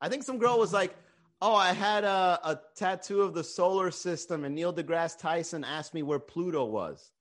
I 0.00 0.08
think 0.08 0.22
some 0.22 0.38
girl 0.38 0.58
was 0.58 0.72
like, 0.72 0.96
Oh, 1.42 1.54
I 1.54 1.74
had 1.74 2.04
a, 2.04 2.40
a 2.42 2.60
tattoo 2.76 3.20
of 3.20 3.34
the 3.34 3.44
solar 3.44 3.90
system, 3.90 4.44
and 4.44 4.54
Neil 4.54 4.72
deGrasse 4.72 5.18
Tyson 5.18 5.64
asked 5.64 5.92
me 5.92 6.02
where 6.02 6.18
Pluto 6.18 6.64
was. 6.64 7.12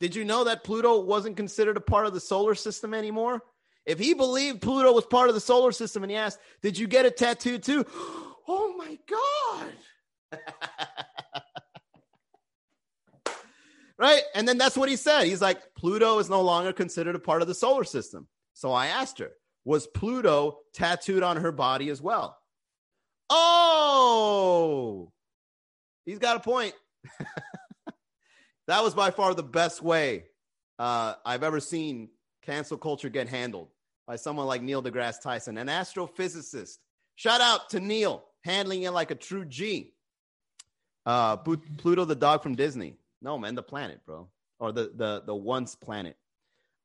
Did 0.00 0.14
you 0.14 0.24
know 0.24 0.44
that 0.44 0.64
Pluto 0.64 1.00
wasn't 1.00 1.36
considered 1.36 1.76
a 1.76 1.82
part 1.82 2.06
of 2.06 2.14
the 2.14 2.20
solar 2.20 2.54
system 2.54 2.94
anymore? 2.94 3.42
If 3.84 3.98
he 3.98 4.14
believed 4.14 4.62
Pluto 4.62 4.92
was 4.92 5.04
part 5.04 5.28
of 5.28 5.34
the 5.34 5.42
solar 5.42 5.72
system 5.72 6.02
and 6.04 6.10
he 6.10 6.16
asked, 6.16 6.38
Did 6.62 6.78
you 6.78 6.86
get 6.86 7.04
a 7.06 7.10
tattoo 7.10 7.58
too? 7.58 7.84
Oh 8.46 8.74
my 8.76 8.98
God. 9.08 10.42
right? 13.98 14.20
And 14.34 14.46
then 14.46 14.58
that's 14.58 14.76
what 14.76 14.90
he 14.90 14.96
said. 14.96 15.24
He's 15.24 15.40
like, 15.40 15.74
Pluto 15.74 16.18
is 16.18 16.28
no 16.28 16.42
longer 16.42 16.74
considered 16.74 17.14
a 17.14 17.18
part 17.18 17.40
of 17.40 17.48
the 17.48 17.54
solar 17.54 17.84
system. 17.84 18.28
So 18.54 18.72
I 18.72 18.86
asked 18.86 19.18
her, 19.18 19.32
Was 19.64 19.86
Pluto 19.86 20.60
tattooed 20.72 21.22
on 21.22 21.36
her 21.36 21.52
body 21.52 21.90
as 21.90 22.00
well? 22.00 22.38
Oh, 23.28 25.12
he's 26.06 26.18
got 26.18 26.36
a 26.36 26.40
point. 26.40 26.74
that 28.66 28.82
was 28.82 28.94
by 28.94 29.10
far 29.10 29.34
the 29.34 29.42
best 29.42 29.82
way 29.82 30.24
uh, 30.78 31.14
I've 31.24 31.42
ever 31.42 31.60
seen 31.60 32.08
cancel 32.42 32.78
culture 32.78 33.08
get 33.08 33.28
handled 33.28 33.68
by 34.06 34.16
someone 34.16 34.46
like 34.46 34.62
Neil 34.62 34.82
deGrasse 34.82 35.20
Tyson, 35.22 35.58
an 35.58 35.68
astrophysicist. 35.68 36.78
Shout 37.16 37.40
out 37.40 37.70
to 37.70 37.80
Neil, 37.80 38.24
handling 38.44 38.82
it 38.82 38.90
like 38.90 39.10
a 39.10 39.14
true 39.14 39.44
G. 39.44 39.94
Uh, 41.06 41.36
Pluto 41.36 42.04
the 42.04 42.14
dog 42.14 42.42
from 42.42 42.54
Disney. 42.54 42.96
No, 43.20 43.38
man, 43.38 43.54
the 43.54 43.62
planet, 43.62 44.00
bro, 44.04 44.28
or 44.58 44.72
the 44.72 44.92
the 44.94 45.22
the 45.26 45.34
once 45.34 45.74
planet. 45.74 46.16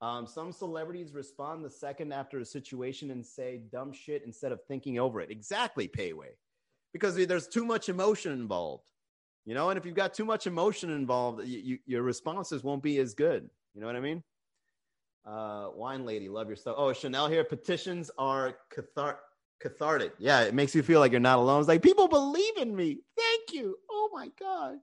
Um, 0.01 0.25
some 0.25 0.51
celebrities 0.51 1.13
respond 1.13 1.63
the 1.63 1.69
second 1.69 2.13
after 2.13 2.39
a 2.39 2.45
situation 2.45 3.11
and 3.11 3.25
say 3.25 3.61
dumb 3.71 3.91
shit 3.91 4.23
instead 4.25 4.51
of 4.51 4.63
thinking 4.63 4.97
over 4.97 5.19
it. 5.19 5.29
Exactly, 5.29 5.87
Payway, 5.89 6.29
because 6.93 7.15
there's 7.15 7.47
too 7.47 7.65
much 7.65 7.89
emotion 7.89 8.31
involved. 8.31 8.83
You 9.45 9.55
know, 9.55 9.69
and 9.69 9.77
if 9.77 9.85
you've 9.85 9.95
got 9.95 10.13
too 10.13 10.25
much 10.25 10.47
emotion 10.47 10.89
involved, 10.89 11.45
you, 11.45 11.59
you, 11.59 11.79
your 11.85 12.03
responses 12.03 12.63
won't 12.63 12.83
be 12.83 12.97
as 12.99 13.13
good. 13.13 13.49
You 13.73 13.81
know 13.81 13.87
what 13.87 13.95
I 13.95 13.99
mean? 14.01 14.23
Uh, 15.25 15.69
wine 15.73 16.05
lady, 16.05 16.29
love 16.29 16.47
your 16.47 16.55
stuff. 16.55 16.75
Oh, 16.77 16.93
Chanel 16.93 17.27
here. 17.27 17.43
Petitions 17.43 18.09
are 18.17 18.57
cathar- 18.73 19.17
cathartic. 19.59 20.13
Yeah, 20.17 20.41
it 20.41 20.53
makes 20.53 20.73
you 20.75 20.83
feel 20.83 20.99
like 20.99 21.11
you're 21.11 21.19
not 21.19 21.39
alone. 21.39 21.59
It's 21.59 21.67
like 21.67 21.81
people 21.81 22.07
believe 22.07 22.57
in 22.57 22.75
me. 22.75 22.99
Thank 23.17 23.53
you. 23.53 23.75
Oh 23.89 24.09
my 24.13 24.29
god. 24.39 24.77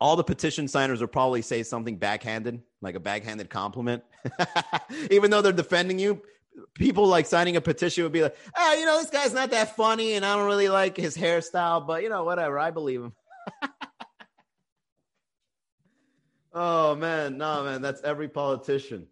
All 0.00 0.16
the 0.16 0.24
petition 0.24 0.68
signers 0.68 1.00
will 1.00 1.08
probably 1.08 1.42
say 1.42 1.62
something 1.62 1.96
backhanded, 1.96 2.62
like 2.82 2.94
a 2.94 3.00
backhanded 3.00 3.50
compliment, 3.50 4.02
even 5.10 5.30
though 5.30 5.42
they're 5.42 5.52
defending 5.52 5.98
you. 5.98 6.22
People 6.74 7.06
like 7.06 7.26
signing 7.26 7.56
a 7.56 7.60
petition 7.60 8.02
would 8.02 8.12
be 8.12 8.22
like, 8.22 8.36
"Ah, 8.56 8.70
oh, 8.70 8.74
you 8.74 8.86
know, 8.86 8.98
this 8.98 9.10
guy's 9.10 9.34
not 9.34 9.50
that 9.50 9.76
funny, 9.76 10.14
and 10.14 10.24
I 10.24 10.34
don't 10.36 10.46
really 10.46 10.68
like 10.68 10.96
his 10.96 11.16
hairstyle, 11.16 11.86
but 11.86 12.02
you 12.02 12.08
know, 12.08 12.24
whatever. 12.24 12.58
I 12.58 12.70
believe 12.70 13.02
him." 13.02 13.12
oh 16.52 16.94
man, 16.96 17.36
no 17.36 17.62
man, 17.62 17.82
that's 17.82 18.02
every 18.02 18.28
politician. 18.28 19.06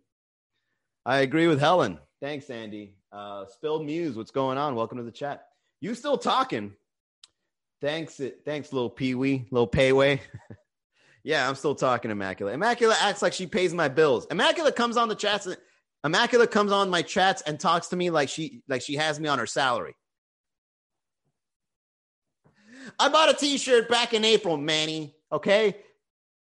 I 1.06 1.18
agree 1.18 1.46
with 1.46 1.60
Helen. 1.60 1.98
Thanks, 2.20 2.48
Andy. 2.48 2.94
Uh, 3.12 3.44
Spilled 3.46 3.84
Muse, 3.84 4.16
what's 4.16 4.30
going 4.30 4.56
on? 4.56 4.74
Welcome 4.74 4.96
to 4.98 5.04
the 5.04 5.12
chat. 5.12 5.48
You 5.80 5.94
still 5.94 6.16
talking? 6.16 6.72
Thanks, 7.82 8.18
it. 8.20 8.40
thanks, 8.46 8.72
little 8.72 8.88
Pee 8.88 9.14
Wee, 9.14 9.46
little 9.50 9.68
Payway. 9.68 10.18
yeah, 11.24 11.48
I'm 11.48 11.54
still 11.54 11.74
talking 11.74 12.10
Immaculate. 12.10 12.54
Immaculate 12.54 13.02
acts 13.02 13.22
like 13.22 13.32
she 13.32 13.46
pays 13.46 13.74
my 13.74 13.88
bills. 13.88 14.26
Immaculate 14.30 14.76
comes 14.76 14.96
on 14.96 15.08
the 15.08 15.14
chats. 15.14 15.48
Immaculate 16.04 16.50
comes 16.50 16.70
on 16.70 16.90
my 16.90 17.02
chats 17.02 17.42
and 17.42 17.58
talks 17.58 17.88
to 17.88 17.96
me 17.96 18.10
like 18.10 18.28
she 18.28 18.62
like 18.68 18.82
she 18.82 18.94
has 18.94 19.18
me 19.18 19.28
on 19.28 19.38
her 19.38 19.46
salary. 19.46 19.94
I 22.98 23.08
bought 23.08 23.30
a 23.30 23.34
T-shirt 23.34 23.88
back 23.88 24.12
in 24.12 24.24
April, 24.24 24.58
Manny. 24.58 25.16
Okay, 25.32 25.78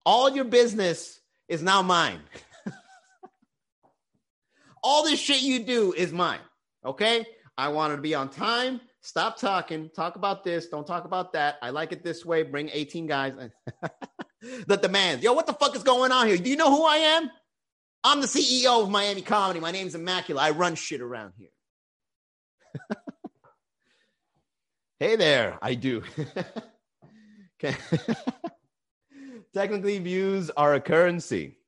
all 0.04 0.28
your 0.28 0.44
business 0.44 1.20
is 1.48 1.62
now 1.62 1.80
mine. 1.80 2.20
all 4.82 5.04
this 5.04 5.20
shit 5.20 5.42
you 5.42 5.60
do 5.64 5.92
is 5.92 6.12
mine. 6.12 6.40
Okay. 6.84 7.24
I 7.58 7.68
wanted 7.68 7.96
to 7.96 8.02
be 8.02 8.14
on 8.14 8.28
time. 8.30 8.80
Stop 9.02 9.38
talking. 9.38 9.90
Talk 9.94 10.16
about 10.16 10.42
this. 10.42 10.68
Don't 10.68 10.86
talk 10.86 11.04
about 11.04 11.32
that. 11.34 11.58
I 11.60 11.70
like 11.70 11.92
it 11.92 12.02
this 12.02 12.24
way. 12.24 12.42
Bring 12.42 12.70
18 12.72 13.06
guys. 13.06 13.34
the 14.66 14.76
demands. 14.76 15.22
Yo, 15.22 15.32
what 15.32 15.46
the 15.46 15.52
fuck 15.52 15.74
is 15.76 15.82
going 15.82 16.12
on 16.12 16.26
here? 16.26 16.36
Do 16.36 16.50
you 16.50 16.56
know 16.56 16.70
who 16.70 16.84
I 16.84 16.96
am? 16.96 17.30
I'm 18.04 18.20
the 18.20 18.26
CEO 18.26 18.82
of 18.82 18.90
Miami 18.90 19.22
Comedy. 19.22 19.60
My 19.60 19.70
name's 19.70 19.94
Immaculate. 19.94 20.42
I 20.42 20.50
run 20.50 20.74
shit 20.74 21.00
around 21.00 21.34
here. 21.38 21.48
hey 24.98 25.16
there. 25.16 25.58
I 25.62 25.74
do. 25.74 26.02
Technically, 29.54 29.98
views 29.98 30.50
are 30.56 30.74
a 30.74 30.80
currency. 30.80 31.58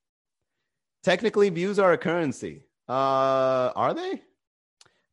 Technically, 1.02 1.50
views 1.50 1.78
are 1.78 1.92
a 1.92 1.98
currency. 1.98 2.64
Uh, 2.88 3.70
are 3.76 3.94
they? 3.94 4.22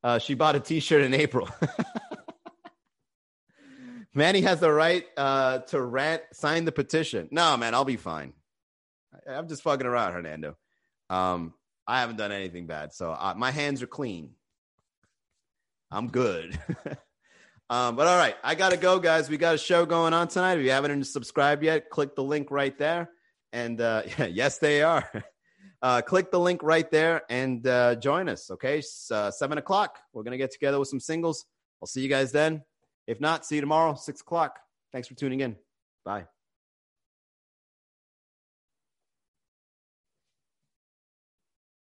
Uh, 0.04 0.18
she 0.18 0.34
bought 0.34 0.56
a 0.56 0.60
T-shirt 0.60 1.04
in 1.04 1.14
April. 1.14 1.48
Manny 4.14 4.42
has 4.42 4.60
the 4.60 4.72
right 4.72 5.06
uh, 5.16 5.60
to 5.60 5.82
rant. 5.82 6.22
Sign 6.34 6.66
the 6.66 6.72
petition. 6.72 7.30
No, 7.32 7.56
man, 7.58 7.74
I'll 7.74 7.86
be 7.86 7.98
fine. 7.98 8.34
I'm 9.28 9.48
just 9.48 9.64
fucking 9.64 9.86
around, 9.86 10.14
Hernando. 10.14 10.58
Um, 11.10 11.54
I 11.88 12.02
haven't 12.02 12.18
done 12.18 12.32
anything 12.32 12.68
bad, 12.68 12.94
so 12.94 13.12
uh, 13.12 13.34
my 13.36 13.52
hands 13.52 13.82
are 13.82 13.88
clean. 13.88 14.32
I'm 15.90 16.08
good. 16.08 16.58
um, 17.70 17.96
but 17.96 18.08
all 18.08 18.18
right, 18.18 18.36
I 18.44 18.56
gotta 18.56 18.78
go, 18.78 19.00
guys. 19.00 19.30
We 19.30 19.38
got 19.38 19.56
a 19.56 19.58
show 19.58 19.86
going 19.86 20.14
on 20.14 20.28
tonight. 20.28 20.58
If 20.58 20.64
you 20.64 20.72
haven't 20.72 21.04
subscribed 21.06 21.64
yet, 21.64 21.90
click 21.90 22.16
the 22.16 22.24
link 22.24 22.52
right 22.52 22.78
there. 22.78 23.10
And 23.52 23.80
uh, 23.80 24.04
yes, 24.30 24.60
they 24.60 24.82
are 24.84 25.10
uh, 25.82 26.02
click 26.02 26.32
the 26.32 26.40
link 26.40 26.64
right 26.64 26.90
there 26.92 27.24
and 27.30 27.66
uh, 27.66 27.96
join 27.96 28.30
us. 28.30 28.52
Okay, 28.52 28.82
uh, 29.12 29.32
seven 29.32 29.58
o'clock. 29.58 30.00
We're 30.14 30.24
gonna 30.24 30.38
get 30.38 30.52
together 30.52 30.80
with 30.80 30.88
some 30.88 31.00
singles. 31.00 31.46
I'll 31.82 31.88
see 31.88 32.02
you 32.02 32.10
guys 32.10 32.32
then. 32.32 32.64
If 33.08 33.20
not, 33.20 33.46
see 33.46 33.56
you 33.56 33.62
tomorrow, 33.62 33.96
six 33.96 34.22
o'clock. 34.22 34.60
Thanks 34.92 35.08
for 35.08 35.16
tuning 35.16 35.42
in. 35.42 35.56
Bye. 36.06 36.26